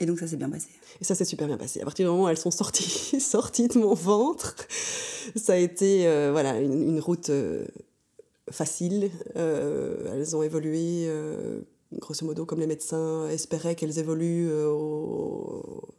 Et 0.00 0.06
donc 0.06 0.18
ça 0.18 0.26
s'est 0.26 0.36
bien 0.36 0.50
passé. 0.50 0.68
Et 1.00 1.04
ça 1.04 1.14
s'est 1.14 1.24
super 1.24 1.46
bien 1.46 1.56
passé. 1.56 1.80
À 1.80 1.84
partir 1.84 2.06
du 2.06 2.10
moment 2.10 2.24
où 2.24 2.28
elles 2.28 2.38
sont 2.38 2.50
sorties, 2.50 3.20
sorties 3.20 3.68
de 3.68 3.78
mon 3.78 3.94
ventre, 3.94 4.56
ça 5.36 5.54
a 5.54 5.56
été 5.56 6.06
euh, 6.06 6.30
voilà, 6.32 6.58
une, 6.60 6.98
route 6.98 7.30
euh, 7.30 7.64
facile. 8.50 9.10
Euh, 9.36 10.14
elles 10.14 10.34
ont 10.34 10.42
évolué, 10.42 11.08
grosso 11.92 12.26
modo, 12.26 12.44
comme 12.44 12.58
les 12.58 12.66
médecins 12.66 13.28
espéraient 13.28 13.76
qu'elles 13.76 13.98
évoluent 14.00 14.50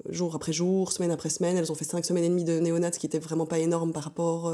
jour 0.09 0.35
après 0.35 0.51
jour, 0.51 0.91
semaine 0.91 1.11
après 1.11 1.29
semaine. 1.29 1.55
Elles 1.55 1.71
ont 1.71 1.75
fait 1.75 1.85
cinq 1.85 2.03
semaines 2.03 2.25
et 2.25 2.29
demie 2.29 2.43
de 2.43 2.59
néonat, 2.59 2.91
ce 2.91 2.99
qui 2.99 3.05
était 3.05 3.19
vraiment 3.19 3.45
pas 3.45 3.59
énorme 3.59 3.93
par 3.93 4.03
rapport... 4.03 4.53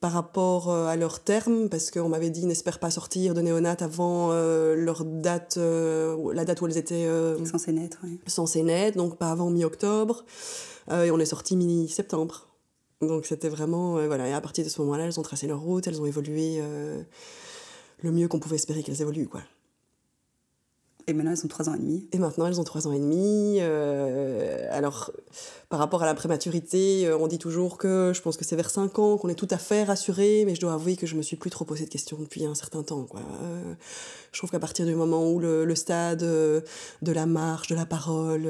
par 0.00 0.12
rapport 0.12 0.70
euh, 0.70 0.86
à 0.86 0.96
leur 0.96 1.20
terme, 1.20 1.68
parce 1.68 1.90
qu'on 1.90 2.08
m'avait 2.08 2.30
dit 2.30 2.46
n'espère 2.46 2.78
pas 2.78 2.90
sortir 2.90 3.34
de 3.34 3.40
néonat 3.40 3.76
avant 3.80 4.30
euh, 4.30 4.74
leur 4.76 5.04
date, 5.04 5.56
euh, 5.56 6.32
la 6.34 6.44
date 6.44 6.60
où 6.60 6.66
elles 6.66 6.76
étaient 6.76 7.06
euh, 7.06 7.44
Censée 7.44 7.72
naître, 7.72 7.98
oui. 8.04 8.20
censé 8.26 8.62
naître, 8.62 8.96
donc 8.96 9.16
pas 9.16 9.30
avant 9.30 9.50
mi-octobre. 9.50 10.24
Et 10.90 11.10
on 11.10 11.18
est 11.18 11.26
sorti 11.26 11.54
mi-septembre. 11.54 12.48
Donc 13.02 13.26
c'était 13.26 13.50
vraiment. 13.50 14.06
voilà, 14.06 14.26
et 14.26 14.32
à 14.32 14.40
partir 14.40 14.64
de 14.64 14.70
ce 14.70 14.80
moment-là, 14.80 15.04
elles 15.04 15.20
ont 15.20 15.22
tracé 15.22 15.46
leur 15.46 15.60
route, 15.60 15.86
elles 15.86 16.00
ont 16.00 16.06
évolué 16.06 16.62
le 18.00 18.10
mieux 18.10 18.26
qu'on 18.26 18.38
pouvait 18.38 18.56
espérer 18.56 18.82
qu'elles 18.82 19.02
évoluent, 19.02 19.28
quoi. 19.28 19.42
Et 21.08 21.14
maintenant, 21.14 21.32
elles 21.32 21.44
ont 21.44 21.48
3 21.48 21.70
ans 21.70 21.74
et 21.74 21.78
demi. 21.78 22.06
Et 22.12 22.18
maintenant, 22.18 22.46
elles 22.46 22.60
ont 22.60 22.64
trois 22.64 22.86
ans 22.86 22.92
et 22.92 22.98
demi. 22.98 23.56
euh, 23.60 24.68
alors, 24.70 25.10
par 25.70 25.78
rapport 25.78 26.02
à 26.02 26.06
la 26.06 26.14
prématurité, 26.14 27.06
euh, 27.06 27.16
on 27.16 27.28
dit 27.28 27.38
toujours 27.38 27.78
que 27.78 28.12
je 28.14 28.20
pense 28.20 28.36
que 28.36 28.44
c'est 28.44 28.56
vers 28.56 28.68
5 28.68 28.98
ans 28.98 29.16
qu'on 29.16 29.30
est 29.30 29.34
tout 29.34 29.48
à 29.50 29.56
fait 29.56 29.84
rassuré, 29.84 30.44
mais 30.44 30.54
je 30.54 30.60
dois 30.60 30.74
avouer 30.74 30.96
que 30.96 31.06
je 31.06 31.14
me 31.14 31.22
suis 31.22 31.36
plus 31.36 31.48
trop 31.48 31.64
posé 31.64 31.86
de 31.86 31.90
questions 31.90 32.18
depuis 32.20 32.44
un 32.44 32.54
certain 32.54 32.82
temps. 32.82 33.06
Je 34.32 34.38
trouve 34.38 34.50
qu'à 34.50 34.60
partir 34.60 34.84
du 34.84 34.94
moment 34.94 35.30
où 35.30 35.40
le, 35.40 35.74
stade 35.74 36.22
euh, 36.22 36.60
de 37.00 37.12
la 37.12 37.24
marche, 37.24 37.68
de 37.68 37.74
la 37.74 37.86
parole 37.86 38.46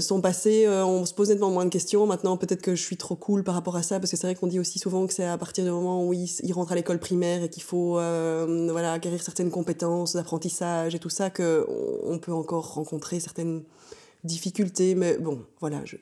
sont 0.00 0.20
passés, 0.20 0.66
euh, 0.66 0.84
on 0.84 1.06
se 1.06 1.14
pose 1.14 1.28
nettement 1.28 1.50
moins 1.50 1.64
de 1.64 1.70
questions. 1.70 2.06
Maintenant, 2.06 2.36
peut-être 2.36 2.62
que 2.62 2.74
je 2.74 2.82
suis 2.82 2.96
trop 2.96 3.16
cool 3.16 3.44
par 3.44 3.54
rapport 3.54 3.76
à 3.76 3.82
ça, 3.82 3.98
parce 3.98 4.10
que 4.10 4.16
c'est 4.16 4.26
vrai 4.26 4.34
qu'on 4.34 4.46
dit 4.46 4.58
aussi 4.58 4.78
souvent 4.78 5.06
que 5.06 5.12
c'est 5.12 5.24
à 5.24 5.38
partir 5.38 5.64
du 5.64 5.70
moment 5.70 6.06
où 6.06 6.12
ils, 6.12 6.30
ils 6.42 6.52
rentrent 6.52 6.72
à 6.72 6.74
l'école 6.74 6.98
primaire 6.98 7.42
et 7.42 7.48
qu'il 7.48 7.62
faut 7.62 7.98
euh, 7.98 8.68
voilà, 8.70 8.92
acquérir 8.92 9.22
certaines 9.22 9.50
compétences 9.50 10.14
d'apprentissage 10.14 10.94
et 10.94 10.98
tout 10.98 11.08
ça, 11.08 11.30
qu'on 11.30 11.64
on 12.04 12.18
peut 12.18 12.32
encore 12.32 12.74
rencontrer 12.74 13.20
certaines 13.20 13.62
difficultés. 14.24 14.94
Mais 14.94 15.16
bon, 15.18 15.44
voilà, 15.60 15.80
je, 15.84 15.96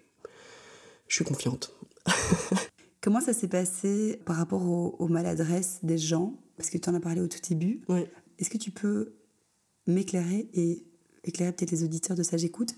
je 1.06 1.14
suis 1.14 1.24
confiante. 1.24 1.72
Comment 3.00 3.20
ça 3.20 3.32
s'est 3.32 3.48
passé 3.48 4.20
par 4.24 4.36
rapport 4.36 4.62
aux, 4.62 4.96
aux 4.98 5.08
maladresses 5.08 5.78
des 5.82 5.98
gens? 5.98 6.34
Parce 6.56 6.70
que 6.70 6.78
tu 6.78 6.90
en 6.90 6.94
as 6.94 7.00
parlé 7.00 7.20
au 7.20 7.28
tout 7.28 7.38
début. 7.48 7.82
Ouais. 7.88 8.10
Est-ce 8.38 8.50
que 8.50 8.58
tu 8.58 8.72
peux 8.72 9.14
m'éclairer 9.86 10.48
et 10.52 10.87
éclairer 11.28 11.52
peut-être 11.52 11.70
les 11.70 11.84
auditeurs 11.84 12.16
de 12.16 12.22
Sage 12.22 12.44
Écoute 12.44 12.70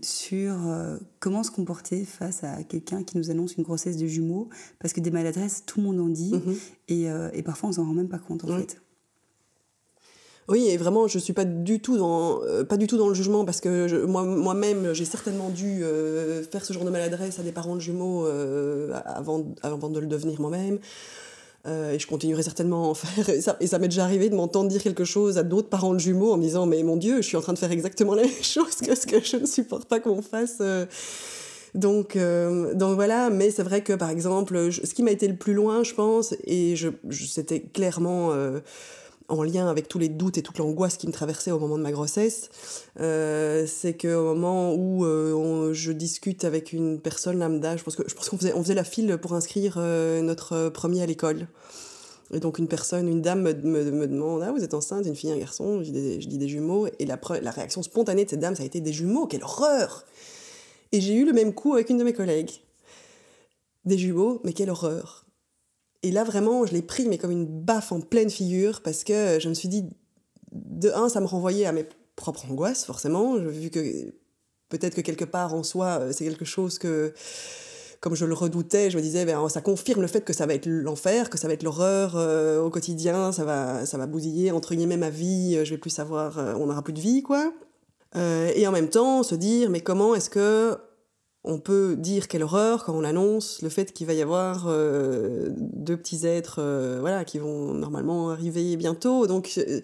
sur 0.00 0.54
euh, 0.68 0.96
comment 1.20 1.42
se 1.42 1.50
comporter 1.50 2.04
face 2.04 2.44
à 2.44 2.62
quelqu'un 2.64 3.02
qui 3.02 3.18
nous 3.18 3.30
annonce 3.30 3.56
une 3.56 3.64
grossesse 3.64 3.96
de 3.96 4.06
jumeaux 4.06 4.48
Parce 4.78 4.92
que 4.92 5.00
des 5.00 5.10
maladresses, 5.10 5.64
tout 5.66 5.80
le 5.80 5.86
monde 5.86 6.00
en 6.00 6.08
dit 6.08 6.32
Mhm. 6.34 6.56
et, 6.88 7.10
euh, 7.10 7.30
et 7.32 7.42
parfois 7.42 7.68
on 7.68 7.72
s'en 7.72 7.84
rend 7.84 7.94
même 7.94 8.08
pas 8.08 8.18
compte 8.18 8.44
en 8.44 8.48
fait. 8.58 8.80
Oui, 10.48 10.68
et 10.68 10.76
vraiment, 10.76 11.08
je 11.08 11.18
suis 11.18 11.32
pas 11.32 11.44
du 11.44 11.80
tout 11.80 11.96
dans, 11.98 12.40
euh, 12.44 12.62
pas 12.62 12.76
du 12.76 12.86
tout 12.86 12.96
dans 12.96 13.08
le 13.08 13.14
jugement 13.14 13.44
parce 13.44 13.60
que 13.60 13.88
je- 13.88 13.96
moi, 13.96 14.22
moi-même, 14.22 14.92
j'ai 14.92 15.04
certainement 15.04 15.50
dû 15.50 15.82
euh, 15.82 16.44
faire 16.44 16.64
ce 16.64 16.72
genre 16.72 16.84
de 16.84 16.90
maladresse 16.90 17.40
à 17.40 17.42
des 17.42 17.50
parents 17.50 17.74
de 17.74 17.80
jumeaux 17.80 18.24
euh, 18.26 18.92
avant, 19.06 19.44
avant 19.62 19.88
de 19.88 19.98
le 19.98 20.06
devenir 20.06 20.40
moi-même. 20.40 20.78
Euh, 21.66 21.92
et 21.94 21.98
je 21.98 22.06
continuerai 22.06 22.42
certainement 22.42 22.84
à 22.84 22.88
en 22.88 22.94
faire. 22.94 23.28
Et 23.28 23.40
ça, 23.40 23.56
et 23.60 23.66
ça 23.66 23.78
m'est 23.78 23.88
déjà 23.88 24.04
arrivé 24.04 24.28
de 24.28 24.34
m'entendre 24.34 24.70
dire 24.70 24.82
quelque 24.82 25.04
chose 25.04 25.38
à 25.38 25.42
d'autres 25.42 25.68
parents 25.68 25.94
de 25.94 25.98
jumeaux 25.98 26.32
en 26.32 26.36
me 26.36 26.42
disant 26.42 26.66
Mais 26.66 26.82
mon 26.82 26.96
Dieu, 26.96 27.16
je 27.16 27.26
suis 27.26 27.36
en 27.36 27.40
train 27.40 27.52
de 27.52 27.58
faire 27.58 27.72
exactement 27.72 28.14
la 28.14 28.22
même 28.22 28.42
chose 28.42 28.76
que 28.76 28.94
ce 28.94 29.06
que 29.06 29.22
je 29.22 29.36
ne 29.38 29.46
supporte 29.46 29.86
pas 29.88 30.00
qu'on 30.00 30.22
fasse. 30.22 30.58
euh. 30.60 30.86
Donc, 31.74 32.16
euh, 32.16 32.72
donc 32.72 32.94
voilà, 32.94 33.28
mais 33.28 33.50
c'est 33.50 33.62
vrai 33.62 33.82
que 33.82 33.92
par 33.92 34.08
exemple, 34.08 34.70
ce 34.72 34.94
qui 34.94 35.02
m'a 35.02 35.10
été 35.10 35.28
le 35.28 35.36
plus 35.36 35.52
loin, 35.52 35.84
je 35.84 35.92
pense, 35.92 36.34
et 36.44 36.74
je, 36.74 36.88
c'était 37.10 37.60
clairement 37.60 38.32
en 39.28 39.42
lien 39.42 39.68
avec 39.68 39.88
tous 39.88 39.98
les 39.98 40.08
doutes 40.08 40.38
et 40.38 40.42
toute 40.42 40.58
l'angoisse 40.58 40.96
qui 40.96 41.06
me 41.06 41.12
traversait 41.12 41.50
au 41.50 41.58
moment 41.58 41.78
de 41.78 41.82
ma 41.82 41.92
grossesse, 41.92 42.48
euh, 43.00 43.66
c'est 43.66 43.96
qu'au 43.96 44.34
moment 44.34 44.74
où 44.74 45.04
euh, 45.04 45.72
je 45.72 45.92
discute 45.92 46.44
avec 46.44 46.72
une 46.72 47.00
personne 47.00 47.38
lambda, 47.38 47.76
je 47.76 47.82
pense 47.82 47.96
que 47.96 48.08
je 48.08 48.14
qu'on 48.14 48.36
faisait, 48.36 48.54
on 48.54 48.62
faisait 48.62 48.74
la 48.74 48.84
file 48.84 49.18
pour 49.18 49.34
inscrire 49.34 49.76
euh, 49.78 50.22
notre 50.22 50.68
premier 50.68 51.02
à 51.02 51.06
l'école. 51.06 51.48
Et 52.32 52.40
donc 52.40 52.58
une 52.58 52.66
personne, 52.66 53.08
une 53.08 53.22
dame 53.22 53.42
me, 53.42 53.52
me, 53.52 53.90
me 53.90 54.08
demande 54.08 54.42
Ah, 54.42 54.52
vous 54.52 54.64
êtes 54.64 54.74
enceinte, 54.74 55.06
une 55.06 55.14
fille, 55.14 55.30
un 55.30 55.38
garçon 55.38 55.82
Je 55.82 55.90
dis 55.90 56.38
des, 56.38 56.48
jumeaux. 56.48 56.88
Et 56.98 57.06
la, 57.06 57.18
la 57.40 57.50
réaction 57.50 57.82
spontanée 57.82 58.24
de 58.24 58.30
cette 58.30 58.40
dame, 58.40 58.56
ça 58.56 58.64
a 58.64 58.66
été 58.66 58.80
des 58.80 58.92
jumeaux, 58.92 59.26
quelle 59.26 59.44
horreur 59.44 60.04
Et 60.90 61.00
j'ai 61.00 61.14
eu 61.14 61.24
le 61.24 61.32
même 61.32 61.54
coup 61.54 61.74
avec 61.74 61.88
une 61.88 61.98
de 61.98 62.04
mes 62.04 62.12
collègues. 62.12 62.50
des 63.84 63.98
jumeaux, 63.98 64.40
mais 64.44 64.52
quelle 64.52 64.70
horreur. 64.70 65.25
Et 66.06 66.12
là, 66.12 66.22
vraiment, 66.22 66.64
je 66.64 66.72
l'ai 66.72 66.82
pris, 66.82 67.08
mais 67.08 67.18
comme 67.18 67.32
une 67.32 67.46
baffe 67.46 67.90
en 67.90 68.00
pleine 68.00 68.30
figure, 68.30 68.80
parce 68.80 69.02
que 69.02 69.38
je 69.40 69.48
me 69.48 69.54
suis 69.54 69.68
dit, 69.68 69.84
de 70.52 70.90
un, 70.90 71.08
ça 71.08 71.20
me 71.20 71.26
renvoyait 71.26 71.66
à 71.66 71.72
mes 71.72 71.84
propres 72.14 72.46
angoisses, 72.48 72.84
forcément, 72.84 73.34
vu 73.36 73.70
que 73.70 73.80
peut-être 74.68 74.94
que 74.94 75.00
quelque 75.00 75.24
part 75.24 75.52
en 75.52 75.64
soi, 75.64 75.98
euh, 76.00 76.12
c'est 76.12 76.24
quelque 76.24 76.44
chose 76.44 76.78
que, 76.78 77.12
comme 77.98 78.14
je 78.14 78.24
le 78.24 78.34
redoutais, 78.34 78.88
je 78.88 78.96
me 78.96 79.02
disais, 79.02 79.24
ben, 79.24 79.48
ça 79.48 79.60
confirme 79.60 80.00
le 80.00 80.06
fait 80.06 80.24
que 80.24 80.32
ça 80.32 80.46
va 80.46 80.54
être 80.54 80.66
l'enfer, 80.68 81.28
que 81.28 81.38
ça 81.38 81.48
va 81.48 81.54
être 81.54 81.64
l'horreur 81.64 82.14
euh, 82.14 82.62
au 82.62 82.70
quotidien, 82.70 83.32
ça 83.32 83.44
va, 83.44 83.84
ça 83.84 83.98
va 83.98 84.06
bousiller, 84.06 84.52
entre 84.52 84.76
guillemets, 84.76 84.96
ma 84.96 85.10
vie, 85.10 85.56
euh, 85.56 85.64
je 85.64 85.72
vais 85.72 85.78
plus 85.78 85.90
savoir, 85.90 86.38
on 86.60 86.66
n'aura 86.66 86.82
plus 86.82 86.92
de 86.92 87.00
vie, 87.00 87.24
quoi. 87.24 87.52
et 88.14 88.64
en 88.68 88.70
même 88.70 88.90
temps, 88.90 89.24
se 89.24 89.34
dire, 89.34 89.70
mais 89.70 89.80
comment 89.80 90.14
est-ce 90.14 90.30
que 90.30 90.78
on 91.46 91.58
peut 91.58 91.94
dire 91.96 92.26
quelle 92.26 92.42
horreur 92.42 92.84
quand 92.84 92.92
on 92.92 93.04
annonce 93.04 93.62
le 93.62 93.68
fait 93.68 93.92
qu'il 93.92 94.06
va 94.06 94.12
y 94.14 94.20
avoir 94.20 94.66
euh, 94.66 95.48
deux 95.56 95.96
petits 95.96 96.26
êtres 96.26 96.56
euh, 96.58 96.98
voilà, 97.00 97.24
qui 97.24 97.38
vont 97.38 97.72
normalement 97.72 98.30
arriver 98.30 98.76
bientôt. 98.76 99.28
Donc, 99.28 99.52
euh, 99.56 99.80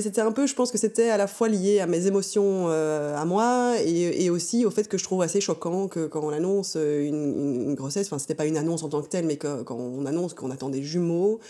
c'était 0.00 0.20
un 0.20 0.32
peu, 0.32 0.46
je 0.46 0.54
pense 0.54 0.70
que 0.70 0.76
c'était 0.76 1.08
à 1.08 1.16
la 1.16 1.26
fois 1.26 1.48
lié 1.48 1.80
à 1.80 1.86
mes 1.86 2.06
émotions 2.06 2.68
à 2.68 3.24
moi 3.24 3.74
et, 3.84 4.30
aussi 4.30 4.64
au 4.64 4.70
fait 4.70 4.86
que 4.86 4.96
je 4.96 5.02
trouve 5.02 5.22
assez 5.22 5.40
choquant 5.40 5.88
que 5.88 6.06
quand 6.06 6.22
on 6.22 6.28
annonce 6.28 6.76
une, 6.76 7.74
grossesse, 7.74 8.06
enfin, 8.06 8.20
c'était 8.20 8.36
pas 8.36 8.46
une 8.46 8.56
annonce 8.56 8.84
en 8.84 8.88
tant 8.88 9.02
que 9.02 9.08
telle, 9.08 9.26
mais 9.26 9.38
que, 9.38 9.62
quand 9.64 9.76
on 9.76 10.06
annonce 10.06 10.34
qu'on 10.34 10.52
attend 10.52 10.68
des 10.68 10.84
jumeaux, 10.84 11.40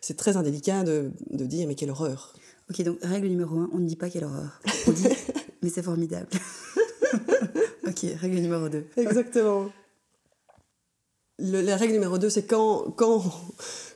c'est 0.00 0.16
très 0.16 0.36
indélicat 0.36 0.82
de, 0.82 1.12
de 1.30 1.44
dire 1.44 1.68
mais 1.68 1.76
quelle 1.76 1.90
horreur. 1.90 2.32
Ok, 2.68 2.82
donc 2.82 2.98
règle 3.02 3.28
numéro 3.28 3.56
un, 3.56 3.70
on 3.72 3.78
ne 3.78 3.86
dit 3.86 3.96
pas 3.96 4.10
quelle 4.10 4.24
horreur. 4.24 4.60
On 4.88 4.90
dit 4.90 5.06
mais 5.62 5.68
c'est 5.68 5.82
formidable. 5.82 6.26
Ok, 7.86 8.06
règle 8.20 8.38
numéro 8.38 8.68
2. 8.68 8.84
Exactement. 8.96 9.70
la 11.38 11.76
règle 11.76 11.94
numéro 11.94 12.18
2, 12.18 12.30
c'est 12.30 12.44
quand, 12.44 12.90
quand, 12.96 13.22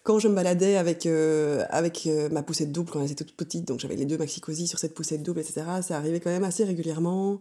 quand 0.03 0.18
je 0.18 0.28
me 0.28 0.34
baladais 0.34 0.76
avec, 0.76 1.07
euh, 1.07 1.64
avec 1.70 2.07
euh, 2.07 2.28
ma 2.30 2.43
poussette 2.43 2.72
double, 2.72 2.91
quand 2.91 3.01
elle 3.01 3.11
était 3.11 3.24
toute 3.24 3.37
petite, 3.37 3.66
donc 3.66 3.80
j'avais 3.80 3.97
les 3.97 4.05
deux 4.05 4.18
maxi 4.18 4.41
sur 4.66 4.78
cette 4.78 4.95
poussette 4.95 5.22
double, 5.22 5.41
etc., 5.41 5.62
ça 5.82 5.97
arrivait 5.97 6.20
quand 6.20 6.30
même 6.30 6.45
assez 6.45 6.64
régulièrement 6.64 7.41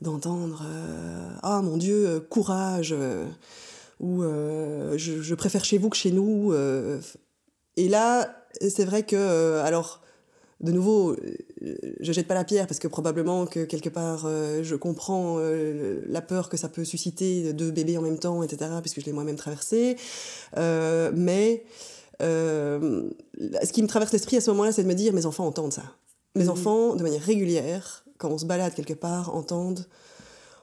d'entendre 0.00 0.62
euh, 0.66 1.30
Ah 1.42 1.62
mon 1.62 1.76
Dieu, 1.76 2.20
courage 2.30 2.94
ou 4.00 4.22
je, 4.22 5.34
préfère 5.34 5.64
chez 5.64 5.78
vous 5.78 5.90
que 5.90 5.96
chez 5.96 6.10
nous. 6.10 6.54
et 7.76 7.88
là, 7.88 8.44
c'est 8.60 8.84
vrai 8.84 9.02
que, 9.02 9.58
alors, 9.58 10.00
de 10.60 10.72
nouveau, 10.72 11.16
je 11.60 12.12
jette 12.12 12.26
pas 12.26 12.34
la 12.34 12.44
pierre 12.44 12.66
parce 12.66 12.78
que 12.78 12.88
probablement 12.88 13.46
que 13.46 13.64
quelque 13.64 13.88
part 13.88 14.24
euh, 14.24 14.62
je 14.62 14.74
comprends 14.76 15.36
euh, 15.38 16.00
la 16.08 16.22
peur 16.22 16.48
que 16.48 16.56
ça 16.56 16.68
peut 16.68 16.84
susciter 16.84 17.42
de 17.42 17.52
deux 17.52 17.70
bébés 17.70 17.98
en 17.98 18.02
même 18.02 18.18
temps, 18.18 18.42
etc., 18.42 18.70
puisque 18.80 19.00
je 19.00 19.06
l'ai 19.06 19.12
moi-même 19.12 19.36
traversé. 19.36 19.96
mais 20.56 21.64
ce 22.20 23.72
qui 23.72 23.82
me 23.82 23.88
traverse 23.88 24.12
l'esprit 24.12 24.36
à 24.36 24.40
ce 24.40 24.50
moment-là, 24.50 24.72
c'est 24.72 24.82
de 24.82 24.88
me 24.88 24.94
dire 24.94 25.12
mes 25.12 25.26
enfants 25.26 25.46
entendent 25.46 25.72
ça. 25.72 25.84
Mes 26.36 26.44
mhm. 26.44 26.50
enfants, 26.50 26.96
de 26.96 27.02
manière 27.02 27.22
régulière, 27.22 28.04
quand 28.18 28.28
on 28.28 28.38
se 28.38 28.44
balade 28.44 28.74
quelque 28.74 28.94
part, 28.94 29.34
entendent 29.34 29.86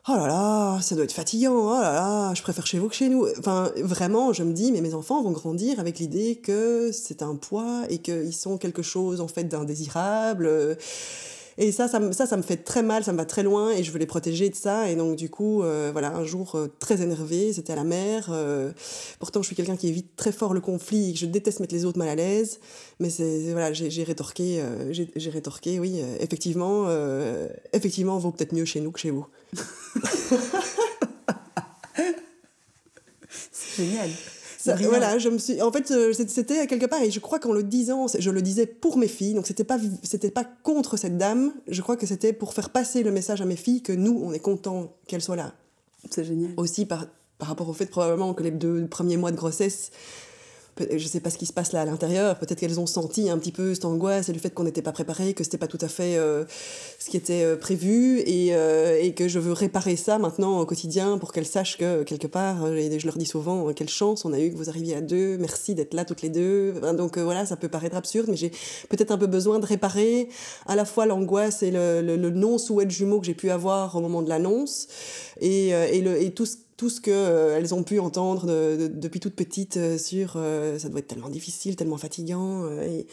oh 0.09 0.15
là 0.15 0.27
là, 0.27 0.81
ça 0.81 0.95
doit 0.95 1.03
être 1.03 1.13
fatigant, 1.13 1.53
oh 1.53 1.81
là 1.81 1.93
là, 1.93 2.33
je 2.33 2.41
préfère 2.41 2.65
chez 2.65 2.79
vous 2.79 2.87
que 2.87 2.95
chez 2.95 3.09
nous. 3.09 3.27
Enfin, 3.39 3.71
vraiment, 3.77 4.31
je 4.31 4.43
me 4.43 4.53
dis, 4.53 4.71
mais 4.71 4.81
mes 4.81 4.93
enfants 4.93 5.21
vont 5.21 5.31
grandir 5.31 5.79
avec 5.79 5.99
l'idée 5.99 6.35
que 6.35 6.91
c'est 6.93 7.21
un 7.21 7.35
poids 7.35 7.83
et 7.89 7.97
qu'ils 7.97 8.33
sont 8.33 8.57
quelque 8.57 8.81
chose, 8.81 9.19
en 9.19 9.27
fait, 9.27 9.43
d'indésirable. 9.45 10.77
Et 11.59 11.71
ça 11.71 11.87
ça, 11.87 11.99
ça, 12.11 12.27
ça 12.27 12.37
me 12.37 12.43
fait 12.43 12.57
très 12.57 12.83
mal, 12.83 13.03
ça 13.03 13.11
me 13.13 13.17
va 13.17 13.25
très 13.25 13.41
loin 13.41 13.71
et 13.71 13.83
je 13.83 13.91
veux 13.91 13.97
les 13.97 14.05
protéger 14.05 14.49
de 14.49 14.55
ça. 14.55 14.91
Et 14.91 14.95
donc, 14.95 15.15
du 15.15 15.29
coup, 15.29 15.63
euh, 15.63 15.89
voilà, 15.91 16.15
un 16.15 16.23
jour 16.23 16.55
euh, 16.55 16.67
très 16.79 17.01
énervé, 17.01 17.51
c'était 17.51 17.73
à 17.73 17.75
la 17.75 17.83
mer. 17.83 18.29
Euh, 18.31 18.71
pourtant, 19.19 19.41
je 19.41 19.47
suis 19.47 19.55
quelqu'un 19.55 19.75
qui 19.75 19.87
évite 19.87 20.15
très 20.15 20.31
fort 20.31 20.53
le 20.53 20.61
conflit 20.61 21.13
que 21.13 21.19
je 21.19 21.25
déteste 21.25 21.59
mettre 21.59 21.73
les 21.73 21.85
autres 21.85 21.97
mal 21.97 22.09
à 22.09 22.15
l'aise. 22.15 22.59
Mais 22.99 23.09
c'est, 23.09 23.51
voilà, 23.51 23.73
j'ai 23.73 24.03
rétorqué, 24.03 24.63
j'ai 24.91 25.29
rétorqué, 25.29 25.79
oui, 25.79 26.01
effectivement, 26.19 26.87
effectivement, 27.73 28.17
vaut 28.17 28.31
peut-être 28.31 28.53
mieux 28.53 28.65
chez 28.65 28.81
nous 28.81 28.91
que 28.91 28.99
chez 28.99 29.11
vous. 29.11 29.25
c'est 33.51 33.83
génial 33.83 34.09
voilà, 34.65 35.17
je 35.19 35.29
me 35.29 35.37
suis. 35.37 35.61
En 35.61 35.71
fait, 35.71 35.91
euh, 35.91 36.13
c'était 36.13 36.67
quelque 36.67 36.85
part, 36.85 37.01
et 37.01 37.11
je 37.11 37.19
crois 37.19 37.39
qu'en 37.39 37.51
le 37.51 37.63
disant, 37.63 38.07
je 38.17 38.31
le 38.31 38.41
disais 38.41 38.65
pour 38.65 38.97
mes 38.97 39.07
filles, 39.07 39.33
donc 39.33 39.47
c'était 39.47 39.63
pas, 39.63 39.77
c'était 40.03 40.31
pas 40.31 40.45
contre 40.63 40.97
cette 40.97 41.17
dame. 41.17 41.53
Je 41.67 41.81
crois 41.81 41.95
que 41.95 42.05
c'était 42.05 42.33
pour 42.33 42.53
faire 42.53 42.69
passer 42.69 43.03
le 43.03 43.11
message 43.11 43.41
à 43.41 43.45
mes 43.45 43.55
filles 43.55 43.81
que 43.81 43.93
nous, 43.93 44.19
on 44.23 44.33
est 44.33 44.39
content 44.39 44.95
qu'elle 45.07 45.21
soit 45.21 45.35
là. 45.35 45.53
C'est 46.09 46.23
génial. 46.23 46.51
Aussi 46.57 46.85
par, 46.85 47.05
par 47.37 47.49
rapport 47.49 47.69
au 47.69 47.73
fait 47.73 47.85
probablement 47.85 48.33
que 48.33 48.43
les 48.43 48.51
deux 48.51 48.87
premiers 48.87 49.17
mois 49.17 49.31
de 49.31 49.37
grossesse, 49.37 49.91
je 50.79 51.07
sais 51.07 51.19
pas 51.19 51.29
ce 51.29 51.37
qui 51.37 51.45
se 51.45 51.53
passe 51.53 51.71
là 51.71 51.81
à 51.81 51.85
l'intérieur, 51.85 52.37
peut-être 52.39 52.59
qu'elles 52.59 52.79
ont 52.79 52.85
senti 52.85 53.29
un 53.29 53.37
petit 53.37 53.51
peu 53.51 53.73
cette 53.73 53.85
angoisse 53.85 54.29
et 54.29 54.33
le 54.33 54.39
fait 54.39 54.49
qu'on 54.49 54.63
n'était 54.63 54.81
pas 54.81 54.91
préparé, 54.91 55.33
que 55.33 55.43
c'était 55.43 55.57
pas 55.57 55.67
tout 55.67 55.77
à 55.81 55.87
fait 55.87 56.17
euh, 56.17 56.45
ce 56.99 57.09
qui 57.09 57.17
était 57.17 57.43
euh, 57.43 57.55
prévu. 57.55 58.19
Et, 58.25 58.55
euh, 58.55 58.97
et, 59.01 59.13
que 59.13 59.27
je 59.27 59.39
veux 59.39 59.53
réparer 59.53 59.95
ça 59.95 60.19
maintenant 60.19 60.59
au 60.59 60.65
quotidien 60.65 61.17
pour 61.17 61.31
qu'elles 61.31 61.45
sachent 61.45 61.77
que 61.77 62.03
quelque 62.03 62.27
part, 62.27 62.67
et 62.67 62.99
je 62.99 63.05
leur 63.05 63.17
dis 63.17 63.25
souvent, 63.25 63.73
quelle 63.73 63.89
chance 63.89 64.25
on 64.25 64.33
a 64.33 64.39
eu 64.39 64.51
que 64.51 64.57
vous 64.57 64.69
arriviez 64.69 64.95
à 64.95 65.01
deux, 65.01 65.37
merci 65.37 65.73
d'être 65.73 65.93
là 65.93 66.05
toutes 66.05 66.21
les 66.21 66.29
deux. 66.29 66.73
donc 66.95 67.17
voilà, 67.17 67.45
ça 67.45 67.55
peut 67.55 67.69
paraître 67.69 67.95
absurde, 67.95 68.27
mais 68.29 68.35
j'ai 68.35 68.51
peut-être 68.89 69.11
un 69.11 69.17
peu 69.17 69.27
besoin 69.27 69.59
de 69.59 69.65
réparer 69.65 70.29
à 70.67 70.75
la 70.75 70.85
fois 70.85 71.05
l'angoisse 71.05 71.63
et 71.63 71.71
le, 71.71 72.01
le, 72.01 72.29
non-souhait 72.29 72.85
de 72.85 72.91
jumeaux 72.91 73.19
que 73.19 73.25
j'ai 73.25 73.33
pu 73.33 73.49
avoir 73.49 73.95
au 73.95 74.01
moment 74.01 74.21
de 74.21 74.29
l'annonce 74.29 74.87
et, 75.41 75.69
et, 75.69 76.25
et 76.25 76.31
tout 76.31 76.45
ce 76.45 76.57
tout 76.77 76.91
ce 76.91 77.01
qu'elles 77.01 77.13
euh, 77.15 77.73
ont 77.73 77.83
pu 77.83 77.99
entendre 77.99 78.45
depuis 78.87 79.19
toute 79.19 79.35
petite 79.35 79.77
euh, 79.77 79.97
sur 79.97 80.33
euh, 80.35 80.77
ça 80.77 80.89
doit 80.89 80.99
être 80.99 81.07
tellement 81.07 81.29
difficile, 81.29 81.75
tellement 81.75 81.97
fatigant. 81.97 82.69
et 82.81 83.07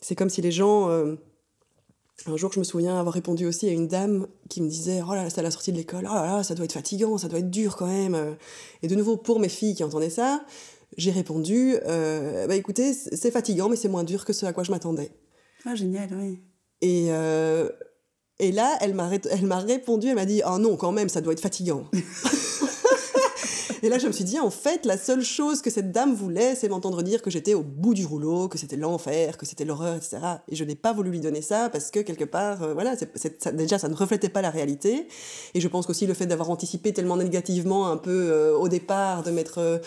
c'est 0.00 0.14
comme 0.14 0.28
si 0.28 0.42
les 0.42 0.52
gens. 0.52 0.88
un 0.90 2.36
jour, 2.36 2.52
je 2.52 2.58
me 2.58 2.64
souviens 2.64 2.98
avoir 2.98 3.14
répondu 3.14 3.46
aussi 3.46 3.68
à 3.68 3.72
une 3.72 3.88
dame 3.88 4.26
qui 4.48 4.60
me 4.60 4.68
disait 4.68 5.00
Oh 5.06 5.14
là 5.14 5.24
là, 5.24 5.30
c'est 5.30 5.38
à 5.38 5.42
la 5.42 5.50
sortie 5.50 5.72
de 5.72 5.76
l'école, 5.76 6.08
oh 6.10 6.14
là 6.14 6.26
là, 6.26 6.42
ça 6.42 6.54
doit 6.54 6.64
être 6.64 6.72
fatigant, 6.72 7.18
ça 7.18 7.28
doit 7.28 7.38
être 7.38 7.50
dur 7.50 7.76
quand 7.76 7.86
même. 7.86 8.36
Et 8.82 8.88
de 8.88 8.94
nouveau, 8.94 9.16
pour 9.16 9.40
mes 9.40 9.48
filles 9.48 9.74
qui 9.76 9.84
entendaient 9.84 10.10
ça, 10.10 10.44
j'ai 10.96 11.12
répondu 11.12 11.76
Bah 11.86 12.56
écoutez, 12.56 12.92
c'est 12.92 13.30
fatigant, 13.30 13.68
mais 13.68 13.76
c'est 13.76 13.88
moins 13.88 14.04
dur 14.04 14.24
que 14.24 14.32
ce 14.32 14.44
à 14.44 14.52
quoi 14.52 14.64
je 14.64 14.72
m'attendais. 14.72 15.12
Ah, 15.64 15.74
génial, 15.74 16.10
oui. 16.12 16.40
Et. 16.82 17.10
Et 18.38 18.50
là, 18.50 18.76
elle 18.80 18.94
m'a, 18.94 19.08
elle 19.30 19.46
m'a 19.46 19.60
répondu, 19.60 20.08
elle 20.08 20.16
m'a 20.16 20.24
dit 20.24 20.42
Oh 20.44 20.58
non, 20.58 20.76
quand 20.76 20.90
même, 20.90 21.08
ça 21.08 21.20
doit 21.20 21.32
être 21.32 21.40
fatigant. 21.40 21.84
Et 23.84 23.88
là, 23.88 23.98
je 23.98 24.06
me 24.06 24.12
suis 24.12 24.22
dit, 24.22 24.38
en 24.38 24.50
fait, 24.50 24.86
la 24.86 24.96
seule 24.96 25.24
chose 25.24 25.60
que 25.60 25.68
cette 25.68 25.90
dame 25.90 26.14
voulait, 26.14 26.54
c'est 26.54 26.68
m'entendre 26.68 27.02
dire 27.02 27.20
que 27.20 27.30
j'étais 27.30 27.54
au 27.54 27.64
bout 27.64 27.94
du 27.94 28.06
rouleau, 28.06 28.46
que 28.46 28.56
c'était 28.56 28.76
l'enfer, 28.76 29.36
que 29.36 29.44
c'était 29.44 29.64
l'horreur, 29.64 29.96
etc. 29.96 30.18
Et 30.48 30.54
je 30.54 30.62
n'ai 30.62 30.76
pas 30.76 30.92
voulu 30.92 31.10
lui 31.10 31.18
donner 31.18 31.42
ça 31.42 31.68
parce 31.68 31.90
que 31.90 31.98
quelque 31.98 32.24
part, 32.24 32.62
euh, 32.62 32.74
voilà, 32.74 32.94
déjà, 33.54 33.80
ça 33.80 33.88
ne 33.88 33.94
reflétait 33.96 34.28
pas 34.28 34.40
la 34.40 34.50
réalité. 34.50 35.08
Et 35.54 35.60
je 35.60 35.66
pense 35.66 35.86
qu'aussi 35.86 36.06
le 36.06 36.14
fait 36.14 36.26
d'avoir 36.26 36.50
anticipé 36.50 36.92
tellement 36.92 37.16
négativement 37.16 37.88
un 37.88 37.96
peu 37.96 38.30
euh, 38.30 38.56
au 38.56 38.68
départ, 38.68 39.24
de 39.24 39.32
mettre, 39.32 39.58
euh, 39.58 39.78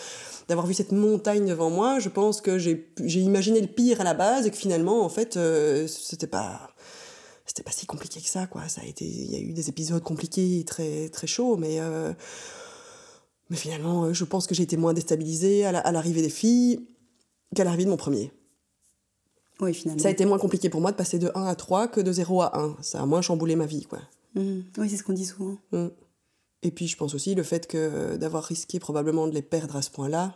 d'avoir 0.48 0.66
vu 0.66 0.74
cette 0.74 0.92
montagne 0.92 1.46
devant 1.46 1.70
moi, 1.70 1.98
je 1.98 2.10
pense 2.10 2.42
que 2.42 2.58
j'ai 2.58 2.86
imaginé 2.98 3.62
le 3.62 3.66
pire 3.66 4.02
à 4.02 4.04
la 4.04 4.12
base 4.12 4.46
et 4.46 4.50
que 4.50 4.58
finalement, 4.58 5.06
en 5.06 5.08
fait, 5.08 5.38
c'était 5.86 6.26
pas 6.26 6.68
c'était 7.46 7.62
pas 7.62 7.70
si 7.70 7.86
compliqué 7.86 8.20
que 8.20 8.28
ça 8.28 8.48
quoi 8.48 8.68
ça 8.68 8.80
a 8.80 8.84
été 8.84 9.04
il 9.04 9.30
y 9.30 9.36
a 9.36 9.38
eu 9.38 9.52
des 9.52 9.68
épisodes 9.68 10.02
compliqués 10.02 10.64
très 10.66 11.08
très 11.10 11.28
chauds 11.28 11.56
mais 11.56 11.78
mais 13.50 13.56
finalement, 13.56 14.04
euh, 14.04 14.12
je 14.12 14.24
pense 14.24 14.46
que 14.46 14.54
j'ai 14.54 14.62
été 14.62 14.76
moins 14.76 14.94
déstabilisée 14.94 15.64
à 15.64 15.92
l'arrivée 15.92 16.22
des 16.22 16.30
filles 16.30 16.86
qu'à 17.54 17.64
l'arrivée 17.64 17.84
de 17.84 17.90
mon 17.90 17.96
premier. 17.96 18.32
Oui, 19.60 19.72
finalement. 19.72 20.02
Ça 20.02 20.08
a 20.08 20.10
été 20.10 20.24
moins 20.24 20.38
compliqué 20.38 20.68
pour 20.68 20.80
moi 20.80 20.90
de 20.90 20.96
passer 20.96 21.18
de 21.18 21.30
1 21.34 21.44
à 21.44 21.54
3 21.54 21.88
que 21.88 22.00
de 22.00 22.12
0 22.12 22.42
à 22.42 22.58
1. 22.58 22.76
Ça 22.82 23.00
a 23.00 23.06
moins 23.06 23.22
chamboulé 23.22 23.56
ma 23.56 23.66
vie, 23.66 23.84
quoi. 23.84 24.00
Mmh. 24.34 24.60
Oui, 24.78 24.90
c'est 24.90 24.96
ce 24.96 25.02
qu'on 25.02 25.14
dit 25.14 25.24
souvent. 25.24 25.56
Mmh. 25.72 25.86
Et 26.62 26.70
puis, 26.70 26.88
je 26.88 26.96
pense 26.96 27.14
aussi 27.14 27.34
le 27.34 27.42
fait 27.42 27.66
que 27.66 27.78
euh, 27.78 28.16
d'avoir 28.18 28.44
risqué 28.44 28.78
probablement 28.78 29.28
de 29.28 29.32
les 29.32 29.42
perdre 29.42 29.76
à 29.76 29.82
ce 29.82 29.90
point-là 29.90 30.34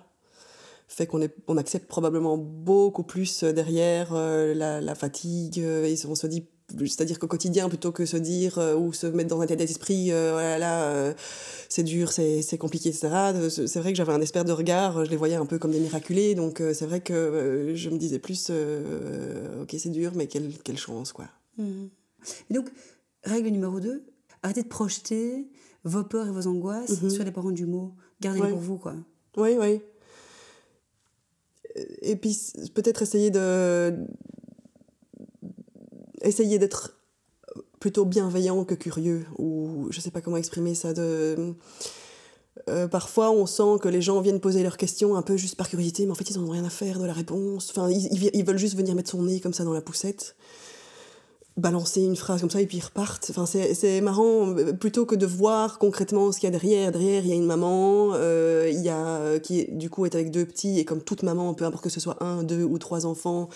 fait 0.89 1.07
qu'on 1.07 1.21
on 1.47 1.57
accepte 1.57 1.87
probablement 1.87 2.37
beaucoup 2.37 3.05
plus 3.05 3.45
euh, 3.45 3.53
derrière 3.53 4.13
la, 4.13 4.81
la, 4.81 4.95
fatigue. 4.95 5.59
Et 5.59 5.95
on 6.07 6.15
se 6.15 6.27
dit 6.27 6.47
c'est-à-dire 6.79 7.19
qu'au 7.19 7.27
quotidien, 7.27 7.69
plutôt 7.69 7.93
que 7.93 8.07
se 8.07 8.17
dire 8.17 8.59
euh, 8.59 8.75
ou 8.75 8.93
se 8.93 9.07
mettre 9.07 9.31
dans 9.31 9.41
un 9.41 9.45
état 9.45 9.57
d'esprit, 9.57 10.13
euh, 10.13 10.33
voilà, 10.33 10.59
là, 10.59 10.85
euh, 10.85 11.15
c'est 11.69 11.83
dur, 11.83 12.13
c'est 12.13 12.59
compliqué, 12.59 12.89
etc. 12.89 13.09
C'est 13.49 13.79
vrai 13.79 13.93
que 13.93 13.97
j'avais 13.97 14.13
un 14.13 14.21
espère 14.21 14.45
de 14.45 14.53
regard, 14.53 15.05
je 15.05 15.11
les 15.11 15.17
voyais 15.17 15.37
un 15.37 15.47
peu 15.47 15.59
comme 15.59 15.73
des 15.73 15.81
miraculés, 15.81 16.35
donc 16.35 16.63
c'est 16.75 16.87
vrai 16.87 17.01
que 17.01 17.73
je 17.75 17.91
me 17.91 17.99
disais 17.99 18.19
plus, 18.19 18.51
ok, 18.51 19.75
c'est 19.79 19.91
dur, 19.91 20.13
mais 20.15 20.27
quelle, 20.27 20.53
quelle 20.65 20.79
chance, 20.79 21.13
quoi. 21.13 21.27
Mmh. 21.59 21.87
Et 22.51 22.55
donc, 22.55 22.71
règle 23.25 23.49
numéro 23.49 23.81
2, 23.81 24.05
arrêtez 24.43 24.63
de 24.63 24.69
projeter 24.69 25.49
vos 25.85 26.05
peurs 26.05 26.29
et 26.29 26.33
vos 26.33 26.47
angoisses 26.47 27.03
mmh 27.03 27.11
sur 27.11 27.25
les 27.25 27.31
parents 27.31 27.53
du 27.53 27.67
mot. 27.67 27.95
Gardez-les 28.21 28.51
pour 28.51 28.59
vous, 28.59 28.79
quoi. 28.79 28.95
Oui, 29.37 29.57
oui. 29.59 29.81
Et 32.03 32.17
puis, 32.17 32.37
peut-être 32.75 33.03
essayer 33.03 33.31
de 33.31 33.95
essayer 36.23 36.59
d'être 36.59 37.01
plutôt 37.81 38.05
bienveillant 38.05 38.65
que 38.65 38.75
curieux, 38.75 39.25
ou 39.39 39.89
je 39.91 40.01
sais 40.01 40.11
pas 40.11 40.21
comment 40.21 40.37
exprimer 40.37 40.75
ça, 40.75 40.93
de... 40.93 41.55
Euh, 42.69 42.89
parfois, 42.89 43.31
on 43.31 43.47
sent 43.47 43.79
que 43.81 43.89
les 43.89 44.03
gens 44.03 44.21
viennent 44.21 44.41
poser 44.41 44.63
leurs 44.63 44.77
questions 44.77 45.17
un 45.17 45.23
peu 45.23 45.37
juste 45.37 45.57
par 45.57 45.69
curiosité, 45.69 46.05
mais 46.05 46.13
en 46.13 46.15
fait, 46.15 46.29
ils 46.31 46.39
n'en 46.39 46.47
ont 46.47 46.51
rien 46.51 46.65
à 46.65 46.71
faire 46.71 46.99
de 46.99 47.07
la 47.07 47.13
réponse. 47.13 47.71
Enfin, 47.71 47.89
ils, 47.91 48.45
veulent 48.45 48.59
juste 48.59 48.77
venir 48.77 48.95
mettre 48.95 49.11
son 49.11 49.23
nez 49.23 49.41
comme 49.41 49.55
ça 49.55 49.65
dans 49.65 49.73
la 49.73 49.81
poussette, 49.81 50.37
balancer 51.57 52.03
une 52.03 52.17
phrase 52.17 52.41
comme 52.41 52.51
ça 52.51 52.61
et 52.61 52.67
puis 52.67 52.79
ils 52.79 52.85
repartent. 52.85 53.29
Enfin, 53.31 53.47
c'est 53.47 54.01
marrant, 54.03 54.55
plutôt 54.79 55.07
que 55.07 55.15
de 55.15 55.27
voir 55.27 55.79
concrètement 55.79 56.33
ce 56.33 56.41
qu'il 56.41 56.49
y 56.49 56.49
a 56.49 56.51
derrière. 56.51 56.93
Derrière, 56.93 57.25
il 57.25 57.31
y 57.31 57.33
a 57.33 57.37
une 57.37 57.47
maman 57.47 58.11
euh, 58.15 58.69
il 58.71 58.81
y 58.81 58.91
a, 58.91 59.39
qui, 59.39 59.67
du 59.71 59.89
coup, 59.89 60.05
est 60.05 60.15
avec 60.15 60.31
deux 60.31 60.45
petits, 60.45 60.79
et 60.79 60.85
comme 60.85 61.01
toute 61.01 61.23
maman, 61.23 61.55
peu 61.55 61.65
importe 61.65 61.85
que 61.85 61.91
ce 61.91 62.01
soit 62.01 62.23
un, 62.23 62.43
deux 62.43 62.65
ou 62.65 62.79
trois 62.79 63.07
enfants, 63.07 63.49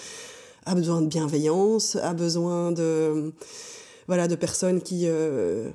a 0.66 0.74
besoin 0.74 1.02
de 1.02 1.06
bienveillance, 1.06 1.96
a 1.96 2.14
besoin 2.14 2.72
de, 2.72 3.32
voilà, 4.06 4.28
de 4.28 4.34
personnes 4.34 4.82
qui... 4.82 5.02
Euh, 5.04 5.70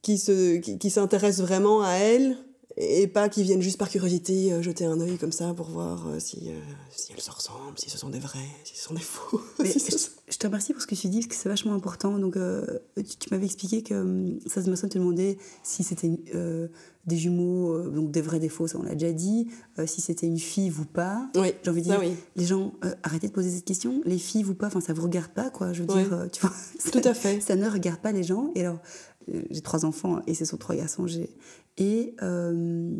qui 0.00 0.16
se 0.16 0.56
qui, 0.58 0.90
s'intéressent 0.90 1.44
vraiment 1.44 1.82
à 1.82 1.94
elle 1.94 2.38
et 2.76 3.08
pas 3.08 3.28
qui 3.28 3.42
viennent 3.42 3.60
juste 3.60 3.76
par 3.76 3.90
curiosité 3.90 4.52
euh, 4.52 4.62
jeter 4.62 4.84
un 4.84 5.00
œil 5.00 5.18
comme 5.18 5.32
ça 5.32 5.52
pour 5.52 5.66
voir 5.66 6.06
euh, 6.06 6.20
si, 6.20 6.50
si 6.90 7.12
elles 7.12 7.20
se 7.20 7.30
ressemblent, 7.30 7.76
si 7.76 7.90
ce 7.90 7.98
sont 7.98 8.08
des 8.08 8.20
vrais, 8.20 8.38
si 8.64 8.76
ce 8.76 8.84
sont 8.84 8.94
des 8.94 9.00
faux. 9.00 9.42
je, 10.38 10.42
te 10.42 10.46
remercie 10.46 10.72
pour 10.72 10.80
ce 10.80 10.86
que 10.86 10.94
tu 10.94 11.08
dis, 11.08 11.18
parce 11.18 11.28
que 11.28 11.34
c'est 11.34 11.48
vachement 11.48 11.74
important. 11.74 12.18
Donc, 12.18 12.36
tu, 12.96 13.28
m'avais 13.30 13.44
expliqué 13.44 13.82
que 13.82 13.94
hum, 13.94 14.38
ça 14.46 14.62
se 14.62 14.86
te 14.86 14.98
demandait 14.98 15.38
si 15.62 15.82
c'était 15.82 16.10
des 17.06 17.16
jumeaux, 17.16 17.90
donc 17.90 18.10
des 18.10 18.20
vrais, 18.20 18.46
faux, 18.48 18.66
ça 18.68 18.78
on 18.78 18.82
l'a 18.82 18.94
déjà 18.94 19.12
dit, 19.12 19.48
si 19.86 20.00
c'était 20.00 20.26
une 20.26 20.38
fille 20.38 20.72
ou 20.78 20.84
pas. 20.84 21.28
Oui, 21.34 21.52
j'ai 21.62 21.70
envie 21.70 21.82
de 21.82 21.86
dire, 21.86 22.00
les 22.36 22.44
gens, 22.44 22.72
arrêtez 23.02 23.28
de 23.28 23.32
poser 23.32 23.50
cette 23.50 23.64
question, 23.64 24.00
les 24.04 24.18
filles 24.18 24.44
ou 24.44 24.54
pas, 24.54 24.68
enfin 24.68 24.80
ça 24.80 24.92
vous 24.92 25.02
regarde 25.02 25.32
pas, 25.32 25.50
quoi. 25.50 25.72
Je 25.72 25.82
veux 25.82 25.86
dire, 25.86 26.28
tu 26.32 26.40
vois. 26.40 26.52
Tout 26.92 27.00
à 27.04 27.14
fait. 27.14 27.40
Ça 27.40 27.56
ne 27.56 27.68
regarde 27.68 28.00
pas 28.00 28.12
les 28.12 28.22
gens. 28.22 28.50
Et 28.54 28.60
alors, 28.60 28.78
j'ai 29.50 29.60
trois 29.60 29.84
enfants 29.84 30.20
et 30.26 30.34
ce 30.34 30.44
sont 30.44 30.56
trois 30.56 30.74
garçons. 30.74 31.06
Et, 31.76 32.14
euh, 32.22 32.90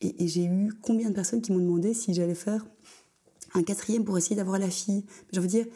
et, 0.00 0.24
et 0.24 0.28
j'ai 0.28 0.44
eu 0.44 0.72
combien 0.82 1.08
de 1.08 1.14
personnes 1.14 1.40
qui 1.40 1.52
m'ont 1.52 1.58
demandé 1.58 1.94
si 1.94 2.14
j'allais 2.14 2.34
faire 2.34 2.66
un 3.54 3.62
quatrième 3.62 4.04
pour 4.04 4.18
essayer 4.18 4.36
d'avoir 4.36 4.58
la 4.58 4.70
fille. 4.70 5.04
J'ai 5.32 5.38
envie 5.38 5.48
de 5.48 5.52
dire, 5.52 5.66
euh, 5.66 5.70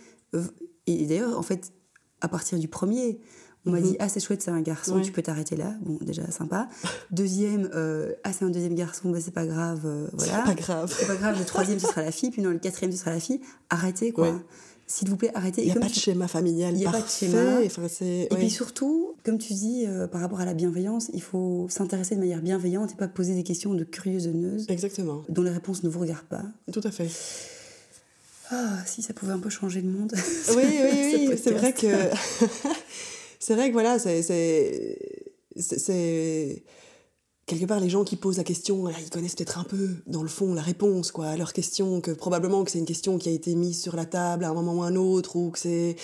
et 0.87 1.07
d'ailleurs, 1.07 1.39
en 1.39 1.43
fait, 1.43 1.73
à 2.21 2.29
partir 2.29 2.59
du 2.59 2.69
premier, 2.69 3.21
on 3.65 3.71
m'a 3.71 3.79
mhm. 3.79 3.85
dit, 3.85 3.97
ah, 4.01 4.09
c'est 4.09 4.21
chouette, 4.21 4.43
c'est 4.43 4.51
un 4.51 4.61
garçon, 4.61 5.01
tu 5.01 5.13
peux 5.13 5.23
t'arrêter 5.23 5.57
là. 5.57 5.75
Bon, 5.83 5.99
déjà, 6.01 6.29
sympa. 6.31 6.69
Deuxième, 7.11 7.71
euh, 7.75 8.13
ah, 8.25 8.33
c'est 8.33 8.45
un 8.45 8.51
deuxième 8.51 8.75
garçon, 8.75 9.11
bah, 9.11 9.19
c'est 9.21 9.31
pas 9.31 9.47
grave. 9.47 9.81
voilà. 10.13 10.45
C'est 10.45 10.55
pas 10.55 10.55
grave. 10.55 10.95
C'est 10.97 11.07
pas 11.07 11.17
grave, 11.17 11.39
le 11.39 11.45
troisième, 11.47 11.79
ce 11.79 11.87
sera 11.87 12.03
la 12.03 12.13
fille, 12.13 12.31
puis 12.31 12.43
non, 12.43 12.51
le 12.51 12.59
quatrième, 12.59 12.93
ce 12.93 12.99
sera 12.99 13.11
la 13.11 13.21
fille. 13.21 13.41
Arrêtez, 13.71 14.13
quoi 14.13 14.41
s'il 14.93 15.09
vous 15.09 15.17
plaît, 15.17 15.31
arrêtez. 15.35 15.63
Il 15.63 15.67
n'y 15.67 15.77
a 15.77 15.81
pas 15.81 15.89
de 15.89 15.95
schéma 15.95 16.29
familial. 16.29 16.75
Il 16.75 16.79
n'y 16.79 16.87
a 16.87 16.91
pas 16.91 17.01
de 17.01 17.09
schéma. 17.09 17.63
et 17.63 18.29
puis 18.37 18.51
surtout, 18.51 19.15
comme 19.25 19.39
tu 19.39 19.55
dis, 19.55 19.87
euh, 19.87 20.07
par 20.07 20.21
rapport 20.21 20.41
à 20.41 20.45
la 20.45 20.55
bienveillance, 20.55 21.11
il 21.15 21.23
faut 21.23 21.67
s'intéresser 21.71 22.15
de 22.15 22.21
manière 22.21 22.43
bienveillante 22.43 22.93
et 22.93 22.95
pas 22.95 23.09
poser 23.09 23.35
des 23.35 23.43
questions 23.43 23.75
de 23.75 23.85
curieuseuse. 23.85 24.67
Exactement. 24.69 25.23
Dont 25.29 25.43
les 25.43 25.51
réponses 25.51 25.83
ne 25.83 25.89
vous 25.89 26.01
regardent 26.01 26.27
pas. 26.27 26.45
Tout 26.73 26.83
à 26.85 26.91
fait. 26.91 27.09
Ah, 28.55 28.85
si 28.85 29.01
ça 29.01 29.15
pouvait 29.15 29.33
un 29.33 29.39
peu 29.39 29.49
changer 29.49 29.81
le 29.81 29.89
monde. 29.89 30.13
Oui, 30.57 30.63
oui, 30.67 31.29
oui. 31.31 31.41
c'est 31.43 31.53
vrai 31.53 31.73
que. 31.73 31.87
c'est 33.39 33.55
vrai 33.55 33.69
que 33.69 33.73
voilà, 33.73 33.99
c'est. 33.99 34.23
Quelque 37.47 37.67
part 37.67 37.81
les 37.81 37.91
gens 37.91 38.05
qui 38.05 38.15
posent 38.15 38.39
la 38.39 38.45
question 38.45 38.89
ils 38.89 39.11
connaissent 39.11 39.35
peut-être 39.35 39.59
un 39.59 39.65
peu 39.65 39.89
dans 40.07 40.23
le 40.23 40.29
fond 40.29 40.55
la 40.55 40.63
réponse 40.63 41.11
quoi 41.11 41.27
à 41.27 41.37
leur 41.37 41.53
question 41.53 42.01
que 42.01 42.13
probablement 42.13 42.63
que 42.63 42.71
c'est 42.71 42.79
une 42.79 42.87
question 42.87 43.19
qui 43.19 43.29
a 43.29 43.33
été 43.33 43.57
mise 43.57 43.83
sur 43.83 43.97
la 43.97 44.05
table 44.05 44.45
à 44.45 44.51
un 44.51 44.55
moment 44.55 44.75
ou 44.75 44.83
un 44.85 44.95
autre 44.95 45.35
ou 45.35 45.51
que 45.51 45.59
c'est 45.59 45.97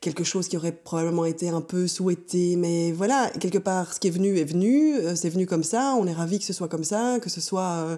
quelque 0.00 0.24
chose 0.24 0.48
qui 0.48 0.56
aurait 0.56 0.72
probablement 0.72 1.26
été 1.26 1.50
un 1.50 1.60
peu 1.60 1.88
souhaité. 1.88 2.56
Mais 2.56 2.90
voilà 2.92 3.30
quelque 3.38 3.58
part 3.58 3.92
ce 3.92 4.00
qui 4.00 4.08
est 4.08 4.10
venu 4.10 4.38
est 4.38 4.44
venu 4.44 4.94
euh, 4.94 5.14
c'est 5.14 5.28
venu 5.28 5.46
comme 5.46 5.62
ça 5.62 5.94
on 6.00 6.06
est 6.06 6.12
ravi 6.14 6.38
que 6.38 6.44
ce 6.46 6.54
soit 6.54 6.68
comme 6.68 6.84
ça 6.84 7.18
que 7.20 7.28
ce 7.28 7.42
soit 7.42 7.84
euh, 7.84 7.96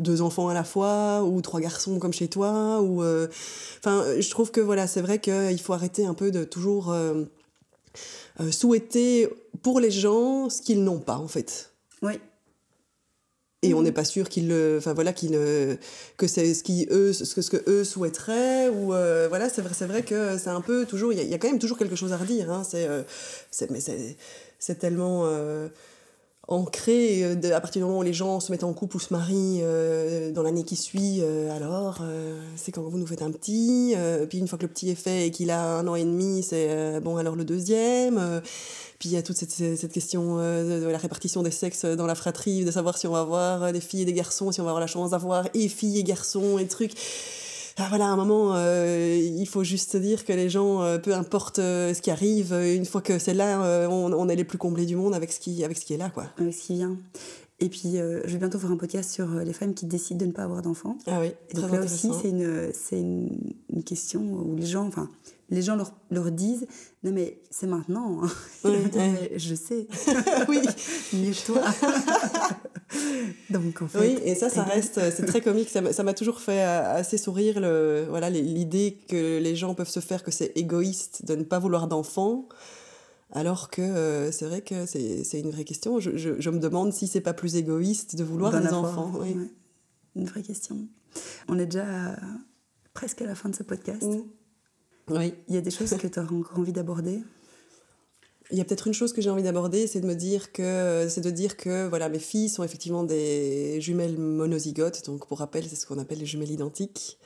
deux 0.00 0.20
enfants 0.20 0.48
à 0.48 0.54
la 0.54 0.64
fois 0.64 1.22
ou 1.22 1.40
trois 1.42 1.60
garçons 1.60 2.00
comme 2.00 2.12
chez 2.12 2.26
toi 2.26 2.82
ou 2.82 3.04
euh, 3.04 3.28
enfin 3.78 4.04
je 4.18 4.30
trouve 4.30 4.50
que 4.50 4.60
voilà 4.60 4.88
c'est 4.88 5.00
vrai 5.00 5.20
qu'il 5.20 5.60
faut 5.60 5.74
arrêter 5.74 6.06
un 6.06 6.14
peu 6.14 6.32
de 6.32 6.42
toujours 6.42 6.92
souhaiter 8.50 9.28
pour 9.62 9.78
les 9.78 9.92
gens 9.92 10.50
ce 10.50 10.60
qu'ils 10.60 10.82
n'ont 10.82 10.98
pas 10.98 11.18
en 11.18 11.28
fait. 11.28 11.72
Oui 12.02 12.14
et 13.62 13.74
on 13.74 13.82
n'est 13.82 13.92
pas 13.92 14.04
sûr 14.04 14.28
qu'ils 14.28 14.52
enfin 14.76 14.92
voilà 14.92 15.12
qu'ils 15.12 15.38
que 16.16 16.26
c'est 16.26 16.52
ce 16.54 16.62
qui 16.62 16.86
eux 16.90 17.12
ce 17.12 17.34
que 17.34 17.42
ce 17.42 17.50
que 17.50 17.62
eux 17.68 17.84
souhaiteraient 17.84 18.68
ou 18.68 18.92
euh, 18.92 19.26
voilà 19.28 19.48
c'est 19.48 19.62
vrai 19.62 19.74
c'est 19.74 19.86
vrai 19.86 20.02
que 20.02 20.36
c'est 20.38 20.50
un 20.50 20.60
peu 20.60 20.84
toujours 20.84 21.12
il 21.12 21.22
y, 21.22 21.34
a 21.34 21.38
quand 21.38 21.48
même 21.48 21.58
toujours 21.58 21.78
quelque 21.78 21.96
chose 21.96 22.12
à 22.12 22.16
redire 22.16 22.50
hein, 22.50 22.64
c'est 22.64 22.86
euh, 22.88 23.02
mais 23.70 23.80
c'est 23.80 24.16
c'est 24.58 24.78
tellement 24.78 25.26
euh, 25.26 25.68
ancré 26.48 27.24
à 27.24 27.60
partir 27.60 27.80
du 27.80 27.86
moment 27.86 28.00
où 28.00 28.02
les 28.02 28.12
gens 28.12 28.40
se 28.40 28.50
mettent 28.50 28.64
en 28.64 28.72
couple 28.72 28.96
ou 28.96 29.00
se 29.00 29.14
marient 29.14 29.62
dans 30.32 30.42
l'année 30.42 30.64
qui 30.64 30.74
suit 30.74 31.22
alors 31.50 32.02
c'est 32.56 32.72
quand 32.72 32.82
vous 32.82 32.98
nous 32.98 33.06
faites 33.06 33.22
un 33.22 33.30
petit 33.30 33.94
puis 34.28 34.38
une 34.38 34.48
fois 34.48 34.58
que 34.58 34.64
le 34.64 34.68
petit 34.68 34.90
est 34.90 34.96
fait 34.96 35.28
et 35.28 35.30
qu'il 35.30 35.50
a 35.50 35.78
un 35.78 35.86
an 35.86 35.94
et 35.94 36.04
demi 36.04 36.42
c'est 36.42 37.00
bon 37.00 37.16
alors 37.16 37.36
le 37.36 37.44
deuxième 37.44 38.42
puis 39.02 39.08
il 39.08 39.14
y 39.14 39.18
a 39.18 39.22
toute 39.22 39.36
cette, 39.36 39.50
cette 39.50 39.90
question 39.90 40.38
euh, 40.38 40.80
de 40.80 40.86
la 40.86 40.96
répartition 40.96 41.42
des 41.42 41.50
sexes 41.50 41.84
dans 41.84 42.06
la 42.06 42.14
fratrie, 42.14 42.64
de 42.64 42.70
savoir 42.70 42.96
si 42.96 43.08
on 43.08 43.10
va 43.10 43.22
avoir 43.22 43.64
euh, 43.64 43.72
des 43.72 43.80
filles 43.80 44.02
et 44.02 44.04
des 44.04 44.12
garçons, 44.12 44.52
si 44.52 44.60
on 44.60 44.62
va 44.62 44.70
avoir 44.70 44.80
la 44.80 44.86
chance 44.86 45.10
d'avoir 45.10 45.48
et 45.54 45.66
filles 45.66 45.98
et 45.98 46.04
garçons 46.04 46.56
et 46.56 46.68
trucs. 46.68 46.92
Ah, 47.78 47.86
voilà, 47.88 48.06
à 48.06 48.08
un 48.08 48.16
moment, 48.16 48.54
euh, 48.54 49.16
il 49.18 49.46
faut 49.46 49.64
juste 49.64 49.92
se 49.92 49.98
dire 49.98 50.24
que 50.24 50.32
les 50.32 50.50
gens, 50.50 50.98
peu 51.02 51.14
importe 51.14 51.56
ce 51.56 52.00
qui 52.00 52.10
arrive, 52.10 52.52
une 52.52 52.84
fois 52.84 53.00
que 53.00 53.18
c'est 53.18 53.34
là, 53.34 53.88
on, 53.88 54.12
on, 54.12 54.28
est 54.28 54.36
les 54.36 54.44
plus 54.44 54.58
comblés 54.58 54.86
du 54.86 54.96
monde 54.96 55.14
avec 55.14 55.32
ce 55.32 55.40
qui, 55.40 55.64
avec 55.64 55.78
ce 55.78 55.84
qui 55.84 55.94
est 55.94 55.98
là. 55.98 56.10
Quoi. 56.10 56.26
Avec 56.38 56.54
ce 56.54 56.62
qui 56.66 56.74
vient. 56.74 56.96
Et 57.60 57.68
puis, 57.68 57.92
je 57.94 58.26
vais 58.26 58.38
bientôt 58.38 58.58
faire 58.58 58.72
un 58.72 58.76
podcast 58.76 59.10
sur 59.10 59.28
les 59.28 59.52
femmes 59.52 59.74
qui 59.74 59.86
décident 59.86 60.20
de 60.20 60.26
ne 60.26 60.32
pas 60.32 60.42
avoir 60.42 60.62
d'enfants. 60.62 60.98
Ah 61.06 61.20
oui, 61.20 61.32
donc 61.54 61.70
là 61.70 61.80
aussi, 61.80 62.10
c'est 62.20 62.28
une, 62.28 62.72
une, 62.92 63.30
une, 63.74 63.84
question 63.84 64.20
où 64.20 64.56
les 64.56 64.66
gens, 64.66 64.86
enfin, 64.86 65.08
les 65.52 65.60
gens 65.60 65.76
leur, 65.76 65.92
leur 66.10 66.32
disent 66.32 66.66
Non, 67.04 67.12
mais 67.12 67.42
c'est 67.50 67.66
maintenant. 67.66 68.24
Hein. 68.24 68.30
je 69.36 69.54
sais. 69.54 69.86
oui. 70.48 70.60
Mieux 71.12 71.32
que 71.32 71.46
toi. 71.46 71.62
Donc, 73.50 73.82
en 73.82 73.86
fait. 73.86 73.98
Oui, 73.98 74.18
et 74.24 74.34
ça, 74.34 74.48
ça 74.48 74.62
reste. 74.62 74.98
C'est 75.14 75.26
très 75.26 75.42
comique. 75.42 75.68
Ça 75.68 76.02
m'a 76.02 76.14
toujours 76.14 76.40
fait 76.40 76.64
euh, 76.64 76.94
assez 76.96 77.18
sourire 77.18 77.60
le, 77.60 78.06
voilà, 78.08 78.30
l'idée 78.30 78.98
que 79.08 79.38
les 79.38 79.54
gens 79.54 79.74
peuvent 79.74 79.90
se 79.90 80.00
faire 80.00 80.22
que 80.22 80.30
c'est 80.30 80.52
égoïste 80.56 81.26
de 81.26 81.36
ne 81.36 81.44
pas 81.44 81.58
vouloir 81.58 81.86
d'enfants. 81.86 82.48
Alors 83.30 83.68
que 83.70 83.82
euh, 83.82 84.32
c'est 84.32 84.46
vrai 84.46 84.62
que 84.62 84.86
c'est 84.86 85.40
une 85.40 85.50
vraie 85.50 85.64
question. 85.64 86.00
Je, 86.00 86.16
je, 86.16 86.40
je, 86.40 86.50
me 86.50 86.58
demande 86.58 86.94
si 86.94 87.06
c'est 87.06 87.20
pas 87.20 87.34
plus 87.34 87.56
égoïste 87.56 88.16
de 88.16 88.24
vouloir 88.24 88.58
des 88.58 88.68
enfants. 88.68 89.12
Oui. 89.20 89.36
Une 90.16 90.26
vraie 90.26 90.42
question. 90.42 90.88
On 91.48 91.58
est 91.58 91.66
déjà 91.66 92.16
presque 92.94 93.20
à 93.20 93.26
la 93.26 93.34
fin 93.34 93.50
de 93.50 93.54
ce 93.54 93.62
podcast. 93.62 94.04
Oui. 95.10 95.34
Il 95.48 95.54
y 95.54 95.58
a 95.58 95.60
des 95.60 95.70
choses 95.70 95.94
que 95.94 96.06
tu 96.06 96.18
as 96.18 96.22
encore 96.22 96.58
envie 96.58 96.72
d'aborder? 96.72 97.20
Il 98.50 98.58
y 98.58 98.60
a 98.60 98.64
peut-être 98.64 98.86
une 98.86 98.92
chose 98.92 99.14
que 99.14 99.22
j'ai 99.22 99.30
envie 99.30 99.42
d'aborder, 99.42 99.86
c'est 99.86 100.00
de 100.00 100.06
me 100.06 100.14
dire 100.14 100.52
que 100.52 101.06
c'est 101.08 101.22
de 101.22 101.30
dire 101.30 101.56
que 101.56 101.88
voilà 101.88 102.10
mes 102.10 102.18
filles 102.18 102.50
sont 102.50 102.62
effectivement 102.62 103.02
des 103.02 103.80
jumelles 103.80 104.18
monozygotes, 104.18 105.06
donc 105.06 105.26
pour 105.26 105.38
rappel 105.38 105.64
c'est 105.66 105.76
ce 105.76 105.86
qu'on 105.86 105.98
appelle 105.98 106.18
les 106.18 106.26
jumelles 106.26 106.50
identiques. 106.50 107.18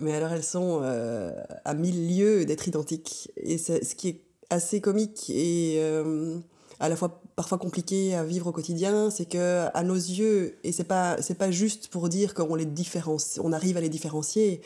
Mais 0.00 0.14
alors 0.14 0.30
elles 0.30 0.44
sont 0.44 0.80
euh, 0.82 1.32
à 1.64 1.74
mille 1.74 2.16
lieues 2.16 2.44
d'être 2.44 2.68
identiques 2.68 3.32
et 3.36 3.58
ce 3.58 3.94
qui 3.96 4.08
est 4.08 4.20
assez 4.50 4.80
comique 4.80 5.30
et 5.30 5.78
euh, 5.80 6.38
à 6.78 6.88
la 6.88 6.94
fois 6.94 7.20
parfois 7.34 7.58
compliqué 7.58 8.14
à 8.14 8.22
vivre 8.22 8.46
au 8.46 8.52
quotidien, 8.52 9.10
c'est 9.10 9.26
que 9.26 9.66
à 9.74 9.82
nos 9.82 9.94
yeux 9.94 10.58
et 10.62 10.70
c'est 10.70 10.84
pas 10.84 11.20
c'est 11.22 11.34
pas 11.34 11.50
juste 11.50 11.88
pour 11.88 12.08
dire 12.08 12.34
qu'on 12.34 12.54
les 12.54 12.66
différencie, 12.66 13.40
on 13.42 13.52
arrive 13.52 13.78
à 13.78 13.80
les 13.80 13.88
différencier 13.88 14.60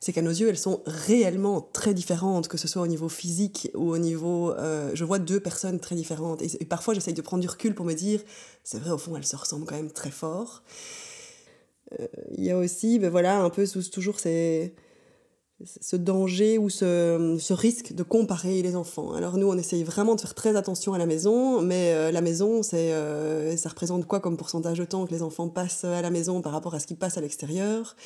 c'est 0.00 0.12
qu'à 0.12 0.22
nos 0.22 0.30
yeux, 0.30 0.48
elles 0.48 0.58
sont 0.58 0.82
réellement 0.86 1.60
très 1.60 1.92
différentes, 1.92 2.48
que 2.48 2.56
ce 2.56 2.68
soit 2.68 2.82
au 2.82 2.86
niveau 2.86 3.08
physique 3.08 3.70
ou 3.74 3.90
au 3.90 3.98
niveau... 3.98 4.52
Euh, 4.52 4.90
je 4.94 5.04
vois 5.04 5.18
deux 5.18 5.40
personnes 5.40 5.80
très 5.80 5.96
différentes. 5.96 6.42
Et, 6.42 6.64
parfois, 6.64 6.94
j'essaye 6.94 7.14
de 7.14 7.22
prendre 7.22 7.40
du 7.40 7.48
recul 7.48 7.74
pour 7.74 7.84
me 7.84 7.94
dire, 7.94 8.20
c'est 8.62 8.78
vrai, 8.78 8.90
au 8.90 8.98
fond, 8.98 9.16
elles 9.16 9.26
se 9.26 9.36
ressemblent 9.36 9.66
quand 9.66 9.74
même 9.74 9.90
très 9.90 10.10
fort. 10.10 10.62
Euh, 11.98 12.06
il 12.36 12.44
y 12.44 12.50
a 12.50 12.58
aussi, 12.58 12.98
ben 12.98 13.10
voilà, 13.10 13.40
un 13.40 13.50
peu 13.50 13.66
toujours 13.66 14.20
ce 14.20 14.70
danger 15.96 16.58
ou 16.58 16.70
ce, 16.70 17.36
ce, 17.40 17.52
risque 17.52 17.92
de 17.92 18.04
comparer 18.04 18.62
les 18.62 18.76
enfants. 18.76 19.14
Alors 19.14 19.36
nous, 19.36 19.48
on 19.48 19.58
essaye 19.58 19.82
vraiment 19.82 20.14
de 20.14 20.20
faire 20.20 20.34
très 20.34 20.54
attention 20.54 20.92
à 20.94 20.98
la 20.98 21.06
maison, 21.06 21.60
mais 21.60 21.92
euh, 21.94 22.12
la 22.12 22.20
maison, 22.20 22.62
c'est, 22.62 22.92
ça 23.56 23.68
représente 23.68 24.06
quoi 24.06 24.20
comme 24.20 24.36
pourcentage 24.36 24.78
de 24.78 24.84
temps 24.84 25.06
que 25.06 25.12
les 25.12 25.22
enfants 25.22 25.48
passent 25.48 25.82
à 25.82 26.02
la 26.02 26.10
maison 26.10 26.40
par 26.40 26.52
rapport 26.52 26.76
à 26.76 26.78
ce 26.78 26.86
qu'ils 26.86 26.98
passent 26.98 27.18
à 27.18 27.20
l'extérieur? 27.20 27.96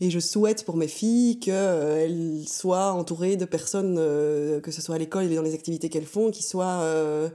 Et 0.00 0.10
je 0.10 0.18
souhaite 0.18 0.64
pour 0.64 0.76
mes 0.76 0.88
filles 0.88 1.38
qu'elles 1.38 2.44
soient 2.46 2.92
entourées 2.92 3.36
de 3.36 3.44
personnes, 3.44 3.96
euh, 3.98 4.60
que 4.60 4.70
ce 4.70 4.80
soit 4.80 4.94
à 4.94 4.98
l'école 4.98 5.30
et 5.30 5.34
dans 5.34 5.42
les 5.42 5.54
activités 5.54 5.90
qu'elles 5.90 6.06
font, 6.06 6.30
qui 6.30 6.42
soient 6.42 6.80
euh, 6.80 7.28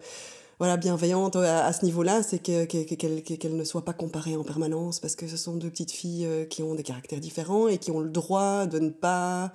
voilà, 0.57 0.75
bienveillantes 0.77 1.35
à, 1.35 1.71
ce 1.73 1.85
niveau-là, 1.85 2.23
c'est 2.23 2.39
qu'elles 2.39 3.55
ne 3.55 3.63
soient 3.63 3.85
pas 3.85 3.93
comparées 3.93 4.35
en 4.35 4.43
permanence, 4.43 4.99
parce 4.99 5.15
que 5.15 5.27
ce 5.27 5.37
sont 5.37 5.55
deux 5.55 5.69
petites 5.69 5.91
filles 5.91 6.25
euh, 6.25 6.45
qui 6.45 6.63
ont 6.63 6.73
des 6.73 6.83
caractères 6.83 7.19
différents 7.19 7.67
et 7.67 7.77
qui 7.77 7.91
ont 7.91 7.99
le 7.99 8.09
droit 8.09 8.65
de 8.65 8.79
ne 8.79 8.89
pas 8.89 9.51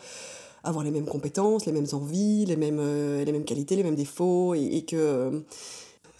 avoir 0.63 0.85
les 0.85 0.91
mêmes 0.91 1.07
compétences, 1.07 1.67
les 1.67 1.73
mêmes 1.73 1.87
envies, 1.93 2.45
les 2.45 2.57
mêmes, 2.57 2.81
les 3.25 3.33
mêmes 3.33 3.45
qualités, 3.45 3.77
les 3.77 3.83
mêmes 3.83 3.95
défauts, 3.95 4.55
et 4.55 4.85
que 4.87 5.43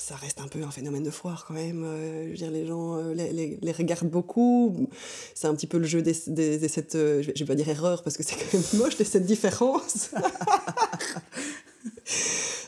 ça 0.01 0.17
reste 0.17 0.41
un 0.41 0.49
peu 0.49 0.63
un 0.63 0.71
phénomène 0.71 1.03
de 1.03 1.11
foire 1.11 1.45
quand 1.47 1.53
même. 1.53 1.85
Euh, 1.85 2.25
je 2.25 2.31
veux 2.31 2.37
dire, 2.37 2.51
les 2.51 2.67
gens 2.67 2.97
euh, 2.97 3.13
les, 3.13 3.59
les, 3.61 3.73
regardent 3.73 4.09
beaucoup. 4.09 4.89
C'est 5.35 5.47
un 5.47 5.55
petit 5.55 5.67
peu 5.67 5.77
le 5.77 5.85
jeu 5.85 6.01
des, 6.01 6.17
des, 6.27 6.57
des 6.59 6.69
cette, 6.69 6.95
euh, 6.95 7.23
je 7.23 7.39
vais 7.39 7.45
pas 7.45 7.55
dire 7.55 7.69
erreur 7.69 8.03
parce 8.03 8.17
que 8.17 8.23
c'est 8.23 8.35
quand 8.35 8.55
même 8.55 8.63
moche, 8.83 8.97
de 8.97 9.05
cette 9.05 9.27
différence. 9.27 10.11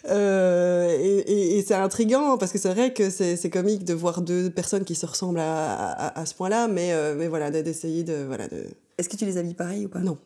et, 0.10 1.56
et, 1.56 1.62
c'est 1.62 1.74
intriguant 1.74 2.36
parce 2.36 2.52
que 2.52 2.58
c'est 2.58 2.68
vrai 2.68 2.92
que 2.92 3.08
c'est 3.08 3.50
comique 3.50 3.84
de 3.84 3.94
voir 3.94 4.20
deux 4.20 4.50
personnes 4.50 4.84
qui 4.84 4.94
se 4.94 5.06
ressemblent 5.06 5.40
à, 5.40 5.74
à, 5.74 6.20
à 6.20 6.26
ce 6.26 6.34
point-là, 6.34 6.68
mais, 6.68 6.92
mais 7.14 7.28
voilà, 7.28 7.50
d'essayer 7.50 8.04
de, 8.04 8.24
voilà, 8.24 8.46
de... 8.46 8.66
Est-ce 8.98 9.08
que 9.08 9.16
tu 9.16 9.24
les 9.24 9.38
habilles 9.38 9.54
pareil 9.54 9.86
ou 9.86 9.88
pas? 9.88 10.00
Non. 10.00 10.18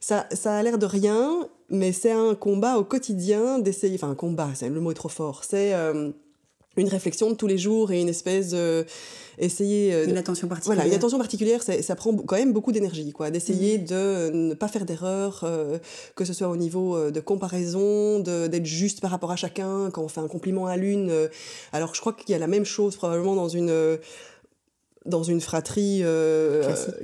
Ça, 0.00 0.26
ça 0.32 0.56
a 0.56 0.62
l'air 0.62 0.78
de 0.78 0.86
rien, 0.86 1.48
mais 1.70 1.92
c'est 1.92 2.12
un 2.12 2.34
combat 2.34 2.78
au 2.78 2.84
quotidien 2.84 3.60
d'essayer. 3.60 3.94
Enfin, 3.94 4.10
un 4.10 4.16
combat, 4.16 4.50
le 4.60 4.80
mot 4.80 4.90
est 4.90 4.94
trop 4.94 5.08
fort. 5.08 5.44
C'est 5.44 5.72
une 6.76 6.88
réflexion 6.88 7.30
de 7.30 7.34
tous 7.34 7.46
les 7.46 7.58
jours 7.58 7.92
et 7.92 8.00
une 8.00 8.08
espèce 8.08 8.50
de 8.50 8.86
essayer 9.38 9.94
euh, 9.94 10.06
une 10.06 10.16
attention 10.16 10.48
particulière. 10.48 10.76
Voilà 10.76 10.88
une 10.88 10.96
attention 10.96 11.18
particulière 11.18 11.62
ça, 11.62 11.96
prend 11.96 12.14
quand 12.14 12.36
même 12.36 12.52
beaucoup 12.52 12.72
d'énergie 12.72 13.12
quoi. 13.12 13.30
D'essayer 13.30 13.78
mhm. 13.78 13.84
de 13.84 14.30
ne 14.32 14.54
pas 14.54 14.68
faire 14.68 14.84
d'erreur 14.84 15.40
euh, 15.44 15.78
que 16.16 16.24
ce 16.24 16.32
soit 16.32 16.48
au 16.48 16.56
niveau 16.56 16.96
euh, 16.96 17.10
de 17.10 17.20
comparaison 17.20 18.20
d'être 18.20 18.66
juste 18.66 19.00
par 19.00 19.10
rapport 19.10 19.30
à 19.30 19.36
chacun 19.36 19.90
quand 19.90 20.02
on 20.02 20.08
fait 20.08 20.20
un 20.20 20.28
compliment 20.28 20.66
à 20.66 20.76
l'une. 20.76 21.28
Alors 21.72 21.94
je 21.94 22.00
crois 22.00 22.12
qu'il 22.12 22.30
y 22.30 22.34
a 22.34 22.38
la 22.38 22.46
même 22.46 22.64
chose 22.64 22.96
probablement 22.96 23.34
dans 23.34 23.48
une 23.48 23.98
dans 25.06 25.22
une 25.22 25.40
fratrie 25.40 26.02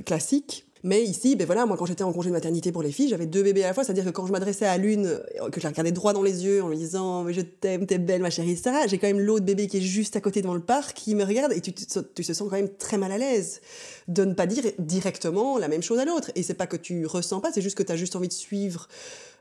classique 0.05 0.64
mais 0.85 1.03
ici, 1.03 1.35
ben 1.35 1.47
voilà, 1.47 1.65
moi 1.65 1.77
quand 1.77 1.87
j'étais 1.87 2.03
en 2.03 2.13
congé 2.13 2.29
de 2.29 2.33
maternité 2.33 2.71
pour 2.71 2.83
les 2.83 2.91
filles, 2.91 3.09
j'avais 3.09 3.25
deux 3.25 3.41
bébés 3.41 3.63
à 3.63 3.67
la 3.67 3.73
fois, 3.73 3.83
c'est-à-dire 3.83 4.05
que 4.05 4.11
quand 4.11 4.27
je 4.27 4.31
m'adressais 4.31 4.67
à 4.67 4.77
l'une, 4.77 5.07
euh, 5.07 5.49
que 5.51 5.59
je 5.59 5.65
la 5.65 5.71
regardais 5.71 5.91
droit 5.91 6.13
dans 6.13 6.21
les 6.21 6.45
yeux 6.45 6.61
en 6.61 6.69
lui 6.69 6.77
disant 6.77 7.27
je 7.31 7.41
t'aime, 7.41 7.87
t'es 7.87 7.97
belle 7.97 8.21
ma 8.21 8.29
chérie, 8.29 8.51
etc. 8.51 8.71
J'ai 8.87 8.99
quand 8.99 9.07
même 9.07 9.19
l'autre 9.19 9.45
bébé 9.45 9.65
qui 9.65 9.77
est 9.77 9.81
juste 9.81 10.15
à 10.15 10.21
côté 10.21 10.43
dans 10.43 10.53
le 10.53 10.59
parc 10.59 10.95
qui 10.95 11.15
me 11.15 11.23
regarde 11.23 11.53
et 11.53 11.59
tu, 11.59 11.73
tu, 11.73 11.85
tu 11.85 12.23
te 12.23 12.33
sens 12.33 12.47
quand 12.49 12.55
même 12.55 12.69
très 12.69 12.97
mal 12.99 13.11
à 13.11 13.17
l'aise 13.17 13.61
de 14.07 14.23
ne 14.25 14.35
pas 14.35 14.45
dire 14.45 14.63
directement 14.77 15.57
la 15.57 15.67
même 15.67 15.81
chose 15.81 15.97
à 15.97 16.05
l'autre. 16.05 16.29
Et 16.35 16.43
c'est 16.43 16.53
pas 16.53 16.67
que 16.67 16.77
tu 16.77 17.07
ressens 17.07 17.39
pas, 17.39 17.51
c'est 17.51 17.61
juste 17.61 17.77
que 17.77 17.83
tu 17.83 17.91
as 17.91 17.97
juste 17.97 18.15
envie 18.15 18.27
de 18.27 18.33
suivre 18.33 18.87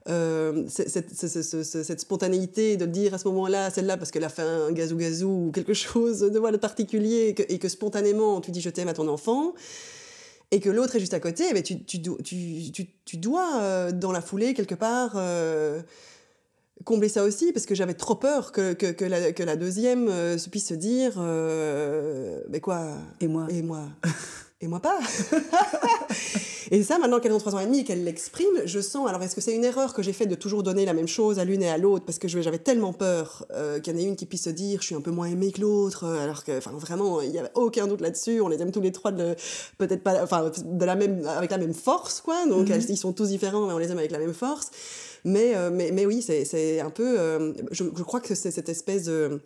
euh, 0.09 0.65
cette, 0.69 2.01
spontanéité 2.01 2.77
de 2.77 2.87
dire 2.87 3.15
à 3.15 3.19
ce 3.19 3.29
moment-là, 3.29 3.71
celle-là, 3.71 3.97
parce 3.97 4.11
qu'elle 4.11 4.25
a 4.25 4.29
fait 4.29 4.43
un 4.43 4.73
gazou 4.73 4.97
gazou 4.97 5.47
ou 5.49 5.51
quelque 5.53 5.75
chose 5.75 6.21
de, 6.21 6.39
voilà, 6.39 6.57
particulier, 6.59 7.35
et 7.49 7.59
que 7.59 7.69
spontanément 7.69 8.41
tu 8.41 8.51
dis 8.51 8.61
je 8.61 8.71
t'aime 8.71 8.89
à 8.89 8.95
ton 8.95 9.09
enfant 9.09 9.55
et 10.55 10.61
que 10.61 10.71
l'autre 10.71 10.95
est 10.95 11.01
juste 11.01 11.15
à 11.15 11.21
côté, 11.21 11.53
mais 11.53 11.63
tu, 11.63 11.83
tu, 11.83 12.01
tu, 12.01 12.87
tu 13.05 13.17
dois, 13.17 13.61
euh, 13.61 13.91
dans 13.91 14.13
la 14.13 14.21
foulée, 14.21 14.55
quelque 14.55 14.77
part, 14.77 15.15
euh, 15.17 15.83
combler 16.85 17.09
ça 17.09 17.25
aussi, 17.25 17.53
parce 17.53 17.67
que 17.67 17.75
j'avais 17.75 17.95
trop 17.95 18.15
peur 18.15 18.53
que, 18.53 18.73
que, 18.73 18.93
que, 18.93 19.05
la, 19.05 19.33
que 19.33 19.43
la 19.43 19.57
deuxième 19.57 20.07
euh, 20.09 20.37
puisse 20.53 20.69
se 20.69 20.75
dire 20.75 21.19
Mais 22.49 22.61
quoi? 22.61 22.87
Et 23.21 23.27
moi? 23.27 23.49
Et 23.51 23.63
moi 23.63 23.89
et 24.65 24.69
moi 24.69 24.81
pas. 24.81 24.99
et 26.71 26.83
ça, 26.83 26.99
maintenant 26.99 27.21
qu'elles 27.21 27.33
ont 27.33 27.39
3 27.39 27.55
ans 27.55 27.61
et 27.61 27.67
demi 27.67 27.81
et 27.81 27.85
qu'elles 27.85 28.05
l'expriment, 28.05 28.63
je 28.65 28.81
sens, 28.81 29.09
alors 29.09 29.23
est-ce 29.23 29.35
que 29.35 29.41
c'est 29.41 29.55
une 29.55 29.65
erreur 29.65 29.95
que 29.95 30.03
j'ai 30.03 30.13
faite 30.13 30.29
de 30.29 30.35
toujours 30.35 30.63
donner 30.63 30.85
la 30.85 30.95
même 30.95 31.07
chose 31.07 31.39
à 31.39 31.45
l'une 31.45 31.63
et 31.63 31.69
à 31.69 31.79
l'autre, 31.79 32.05
parce 32.05 32.19
que 32.19 32.27
j'avais 32.29 32.59
tellement 32.59 32.93
peur 32.93 33.47
euh, 33.53 33.79
qu'il 33.79 33.95
y 33.95 33.97
en 33.97 34.01
ait 34.01 34.05
une 34.05 34.17
qui 34.17 34.27
puisse 34.27 34.45
se 34.45 34.51
dire, 34.51 34.81
je 34.81 34.87
suis 34.87 34.95
un 34.95 35.01
peu 35.01 35.11
moins 35.11 35.27
aimée 35.27 35.53
que 35.53 35.61
l'autre, 35.61 36.05
euh, 36.05 36.23
alors 36.23 36.45
que, 36.45 36.57
enfin, 36.59 36.73
vraiment, 36.73 37.21
il 37.21 37.31
n'y 37.31 37.39
avait 37.39 37.53
aucun 37.55 37.87
doute 37.87 38.01
là-dessus, 38.01 38.41
on 38.41 38.49
les 38.49 38.61
aime 38.61 38.73
tous 38.73 38.81
les 38.81 38.93
trois 38.93 39.13
peut-être 39.13 40.03
pas, 40.03 40.23
enfin, 40.23 40.51
de 40.65 40.85
la 40.85 40.97
même, 40.97 41.27
avec 41.27 41.51
la 41.51 41.59
même 41.59 41.75
force, 41.75 42.21
quoi, 42.21 42.47
donc 42.47 42.69
mhm. 42.69 42.81
ils 42.89 42.97
sont 42.97 43.13
tous 43.13 43.29
différents, 43.29 43.67
mais 43.67 43.73
on 43.73 43.79
les 43.79 43.91
aime 43.91 43.99
avec 43.99 44.11
la 44.11 44.19
même 44.19 44.35
force. 44.35 44.71
Mais, 45.27 45.55
euh, 45.55 45.71
mais, 45.73 45.91
mais 45.93 46.05
oui, 46.05 46.23
c'est 46.23 46.81
un 46.81 46.91
peu, 46.91 47.17
je, 47.71 47.85
je, 47.97 48.03
crois 48.03 48.21
que 48.21 48.35
c'est 48.35 48.51
cette 48.51 48.69
espèce 48.69 49.05
de 49.05 49.41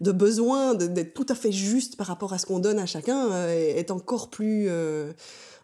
de 0.00 0.12
besoin 0.12 0.74
d'être 0.74 1.14
tout 1.14 1.26
à 1.28 1.34
fait 1.34 1.52
juste 1.52 1.96
par 1.96 2.06
rapport 2.06 2.32
à 2.32 2.38
ce 2.38 2.46
qu'on 2.46 2.58
donne 2.58 2.78
à 2.78 2.86
chacun 2.86 3.30
euh, 3.32 3.48
est 3.48 3.90
encore 3.90 4.30
plus 4.30 4.66
euh, 4.68 5.12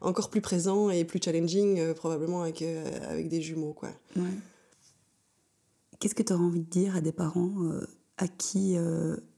encore 0.00 0.30
plus 0.30 0.40
présent 0.40 0.90
et 0.90 1.04
plus 1.04 1.20
challenging 1.22 1.78
euh, 1.78 1.94
probablement 1.94 2.42
avec 2.42 2.62
avec 2.62 3.28
des 3.28 3.40
jumeaux 3.40 3.72
quoi. 3.72 3.90
Qu'est-ce 5.98 6.14
que 6.14 6.22
tu 6.22 6.32
auras 6.32 6.42
envie 6.42 6.62
de 6.62 6.70
dire 6.70 6.96
à 6.96 7.00
des 7.00 7.12
parents 7.12 7.52
à 8.18 8.26
qui 8.26 8.76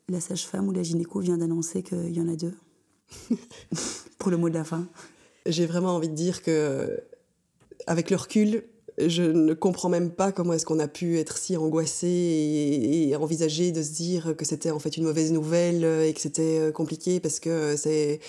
la 0.09 0.21
sage-femme 0.21 0.69
ou 0.69 0.73
la 0.73 0.83
gynéco 0.83 1.21
vient 1.21 1.39
d'annoncer 1.39 1.83
qu'il 1.83 2.15
y 2.15 2.21
en 2.21 2.29
a 2.29 2.37
deux 2.37 2.55
Pour 4.19 4.31
le 4.31 4.39
mot 4.39 4.49
de 4.49 4.55
la 4.55 4.65
fin. 4.65 4.89
J'ai 5.45 5.67
vraiment 5.67 5.95
envie 5.95 6.09
de 6.09 6.15
dire 6.15 6.43
que 6.43 7.03
avec 7.87 8.09
le 8.09 8.17
recul, 8.17 8.65
je 8.99 9.23
ne 9.23 9.55
comprends 9.55 9.89
même 9.89 10.11
pas 10.11 10.33
comment 10.33 10.53
est-ce 10.53 10.67
qu'on 10.67 10.79
a 10.79 10.89
pu 10.89 11.19
être 11.19 11.37
si 11.37 11.57
angoissé 11.57 12.07
et, 12.09 13.17
envisager 13.17 13.73
de 13.73 13.83
se 13.83 13.93
dire 13.93 14.35
que 14.37 14.45
c'était 14.45 14.71
en 14.71 14.79
fait 14.79 14.97
une 14.97 15.05
mauvaise 15.05 15.33
nouvelle 15.33 15.85
et 15.85 16.13
que 16.13 16.21
c'était 16.21 16.59
euh, 16.59 16.73
compliqué 16.73 17.21
parce 17.21 17.41
que 17.41 17.77
c'est 17.77 18.21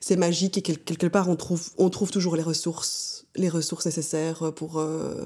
c'est 0.00 0.16
magique 0.16 0.58
et 0.58 0.62
quelque 0.62 1.06
part 1.06 1.28
on 1.28 1.36
trouve 1.36 1.70
on 1.78 1.88
trouve 1.88 2.10
toujours 2.10 2.36
les 2.36 2.42
ressources 2.42 3.26
les 3.36 3.48
ressources 3.48 3.86
nécessaires 3.86 4.52
pour 4.54 4.78
euh, 4.78 5.24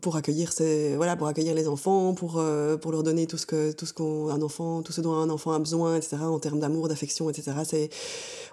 pour 0.00 0.16
accueillir 0.16 0.52
ces, 0.52 0.96
voilà 0.96 1.16
pour 1.16 1.26
accueillir 1.26 1.54
les 1.54 1.68
enfants 1.68 2.14
pour 2.14 2.38
euh, 2.38 2.76
pour 2.76 2.92
leur 2.92 3.02
donner 3.02 3.26
tout 3.26 3.38
ce 3.38 3.46
que 3.46 3.72
tout 3.72 3.86
ce 3.86 3.92
qu'un 3.92 4.42
enfant 4.42 4.82
tout 4.82 4.92
ce 4.92 5.00
dont 5.00 5.14
un 5.14 5.30
enfant 5.30 5.52
a 5.52 5.58
besoin 5.58 5.96
etc 5.96 6.18
en 6.22 6.38
termes 6.38 6.60
d'amour 6.60 6.88
d'affection 6.88 7.30
etc 7.30 7.52
c'est 7.64 7.88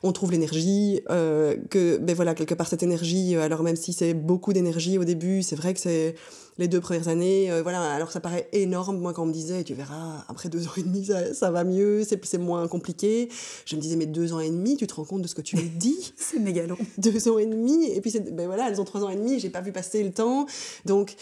on 0.04 0.12
trouve 0.12 0.32
l'énergie 0.32 1.02
euh, 1.10 1.58
que 1.70 1.98
ben 1.98 2.16
voilà 2.16 2.36
quelque 2.36 2.54
part 2.56 2.68
cette 2.68 2.84
énergie 2.84 3.36
euh, 3.36 3.42
alors 3.42 3.64
même 3.64 3.76
si 3.76 3.94
c'est 3.94 4.14
beaucoup 4.14 4.54
d'énergie 4.54 4.98
au 4.98 5.04
début 5.04 5.44
c'est 5.44 5.56
vrai 5.56 5.74
que 5.74 5.80
c'est 5.80 6.16
les 6.60 6.68
deux 6.68 6.82
premières 6.82 7.08
années, 7.08 7.50
euh, 7.50 7.64
voilà, 7.64 7.82
alors 7.94 8.12
ça 8.12 8.20
paraît 8.20 8.50
énorme, 8.52 9.00
moi 9.00 9.14
quand 9.14 9.24
on 9.24 9.28
me 9.28 9.34
disait, 9.34 9.64
tu 9.64 9.74
verras, 9.74 10.26
après 10.28 10.50
deux 10.50 10.68
ans 10.68 10.72
et 10.78 10.84
demi, 10.84 11.06
ça, 11.06 11.34
ça 11.34 11.52
va 11.52 11.64
mieux, 11.64 12.04
c'est 12.04 12.38
moins 12.38 12.68
compliqué. 12.68 13.30
Je 13.66 13.78
me 13.78 13.82
disais, 13.82 13.96
mais 13.96 14.06
deux 14.06 14.34
ans 14.34 14.42
et 14.42 14.50
demi, 14.50 14.76
tu 14.76 14.86
te 14.86 14.94
rends 14.94 15.06
compte 15.06 15.22
de 15.22 15.28
ce 15.28 15.36
que 15.36 15.42
tu 15.42 15.56
me 15.56 15.62
dis? 15.62 16.14
C'est 16.18 16.40
méga 16.40 16.68
long. 16.68 16.78
Deux 16.98 17.30
ans 17.30 17.38
et 17.38 17.46
demi, 17.46 17.86
et 17.86 18.02
puis 18.02 18.14
ben 18.34 18.46
voilà, 18.46 18.70
elles 18.70 18.82
ont 18.82 18.86
trois 18.86 19.04
ans 19.04 19.10
et 19.10 19.16
demi, 19.16 19.40
j'ai 19.40 19.50
pas 19.50 19.62
vu 19.62 19.72
passer 19.72 20.04
le 20.04 20.12
temps. 20.12 20.46
Donc, 20.86 21.16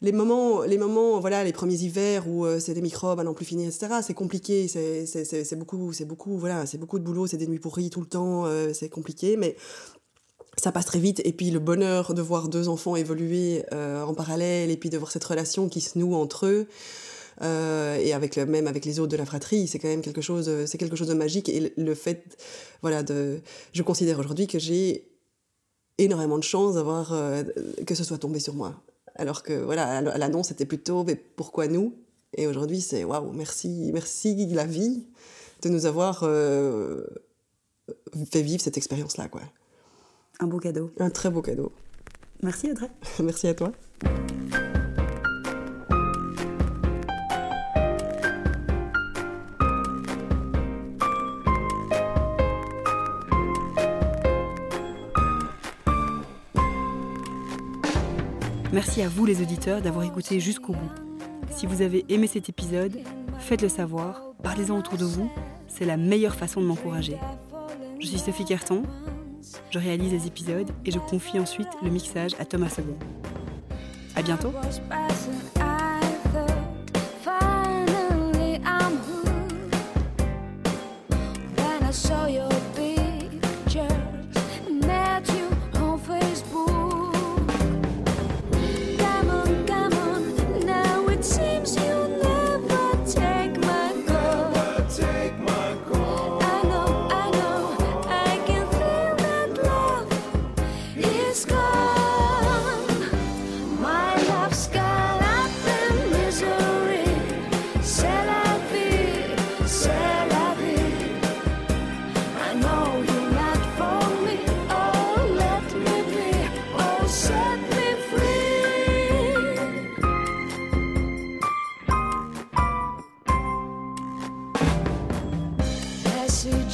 les 0.00 0.12
moments, 0.12 0.62
les 0.62 0.78
moments, 0.78 1.18
voilà, 1.18 1.42
les 1.42 1.52
premiers 1.52 1.74
hivers 1.74 2.28
où 2.28 2.44
euh, 2.44 2.60
c'est 2.60 2.74
des 2.74 2.82
microbes 2.82 3.18
à 3.18 3.24
n'en 3.24 3.34
plus 3.34 3.44
finir, 3.44 3.66
etc. 3.66 3.96
C'est 4.02 4.14
compliqué, 4.14 4.68
c'est 4.68 5.56
beaucoup, 5.56 5.92
c'est 5.92 6.04
beaucoup, 6.04 6.38
voilà, 6.38 6.66
c'est 6.66 6.78
beaucoup 6.78 7.00
de 7.00 7.04
boulot, 7.04 7.26
c'est 7.26 7.36
des 7.36 7.48
nuits 7.48 7.58
pourries 7.58 7.90
tout 7.90 8.00
le 8.00 8.06
temps, 8.06 8.46
euh, 8.46 8.72
c'est 8.72 8.88
compliqué, 8.88 9.36
mais 9.36 9.56
ça 10.60 10.72
passe 10.72 10.86
très 10.86 10.98
vite. 10.98 11.20
Et 11.24 11.32
puis 11.32 11.50
le 11.50 11.58
bonheur 11.58 12.14
de 12.14 12.22
voir 12.22 12.48
deux 12.48 12.68
enfants 12.68 12.96
évoluer 12.96 13.64
euh, 13.72 14.02
en 14.02 14.14
parallèle 14.14 14.70
et 14.70 14.76
puis 14.76 14.90
de 14.90 14.98
voir 14.98 15.10
cette 15.10 15.24
relation 15.24 15.68
qui 15.68 15.80
se 15.80 15.98
noue 15.98 16.14
entre 16.14 16.46
eux 16.46 16.66
euh, 17.42 17.96
et 17.96 18.12
avec 18.12 18.36
le 18.36 18.46
même 18.46 18.66
avec 18.66 18.84
les 18.84 19.00
autres 19.00 19.10
de 19.10 19.16
la 19.16 19.26
fratrie 19.26 19.66
c'est 19.66 19.80
quand 19.80 19.88
même 19.88 20.02
quelque 20.02 20.20
chose 20.20 20.48
c'est 20.66 20.78
quelque 20.78 20.96
chose 20.96 21.08
de 21.08 21.14
magique. 21.14 21.48
Et 21.48 21.72
le 21.76 21.94
fait 21.94 22.36
voilà 22.82 23.02
de 23.02 23.40
je 23.72 23.82
considère 23.82 24.18
aujourd'hui 24.18 24.46
que 24.46 24.58
j'ai 24.58 25.10
énormément 25.98 26.38
de 26.38 26.44
chance 26.44 26.74
d'avoir 26.74 27.12
euh, 27.12 27.42
que 27.86 27.94
ce 27.94 28.04
soit 28.04 28.18
tombé 28.18 28.40
sur 28.40 28.54
moi. 28.54 28.74
Alors 29.16 29.42
que 29.42 29.52
voilà 29.52 30.00
l'annonce 30.00 30.50
était 30.50 30.66
plutôt 30.66 31.04
mais 31.04 31.16
pourquoi 31.16 31.68
nous? 31.68 31.94
Et 32.36 32.46
aujourd'hui 32.46 32.80
c'est 32.80 33.04
waouh 33.04 33.32
merci 33.32 33.90
merci 33.92 34.46
la 34.52 34.66
vie 34.66 35.04
de 35.62 35.68
nous 35.68 35.86
avoir 35.86 36.20
fait 38.30 38.42
vivre 38.42 38.60
cette 38.60 38.76
expérience 38.76 39.16
là 39.16 39.28
quoi 39.28 39.42
un 40.40 40.46
beau 40.46 40.58
cadeau. 40.58 40.90
Un 40.98 41.10
très 41.10 41.30
beau 41.30 41.42
cadeau. 41.42 41.72
Merci 42.42 42.70
Audrey. 42.70 42.90
Merci 43.20 43.48
à 43.48 43.54
toi. 43.54 43.72
Merci 58.72 59.02
à 59.02 59.08
vous 59.08 59.24
les 59.24 59.40
auditeurs 59.40 59.80
d'avoir 59.80 60.04
écouté 60.04 60.40
jusqu'au 60.40 60.72
bout. 60.72 60.90
Si 61.52 61.64
vous 61.64 61.80
avez 61.80 62.04
aimé 62.08 62.26
cet 62.26 62.48
épisode, 62.48 62.98
faites-le 63.38 63.68
savoir, 63.68 64.34
parlez-en 64.42 64.76
autour 64.76 64.98
de 64.98 65.04
vous, 65.04 65.30
c'est 65.68 65.84
la 65.84 65.96
meilleure 65.96 66.34
façon 66.34 66.60
de 66.60 66.66
m'encourager. 66.66 67.16
Je 68.00 68.06
suis 68.08 68.18
Sophie 68.18 68.44
Carton, 68.44 68.82
je 69.70 69.78
réalise 69.78 70.12
les 70.12 70.26
épisodes 70.26 70.70
et 70.84 70.90
je 70.90 70.98
confie 70.98 71.38
ensuite 71.38 71.68
le 71.82 71.90
mixage 71.90 72.32
à 72.38 72.44
Thomas 72.44 72.68
Second. 72.68 72.96
À 74.16 74.22
bientôt! 74.22 74.52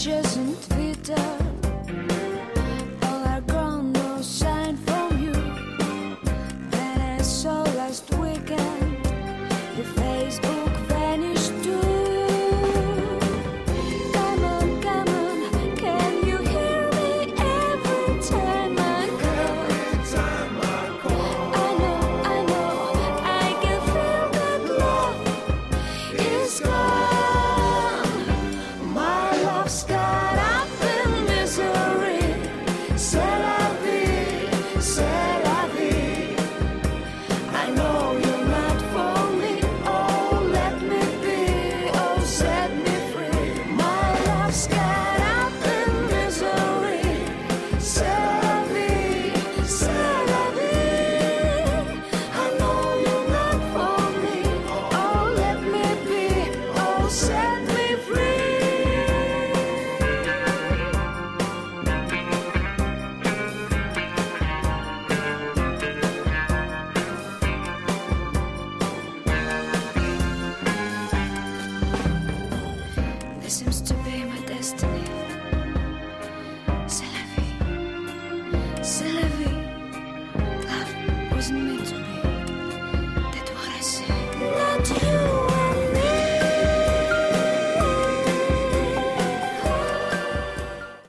just 0.01 0.30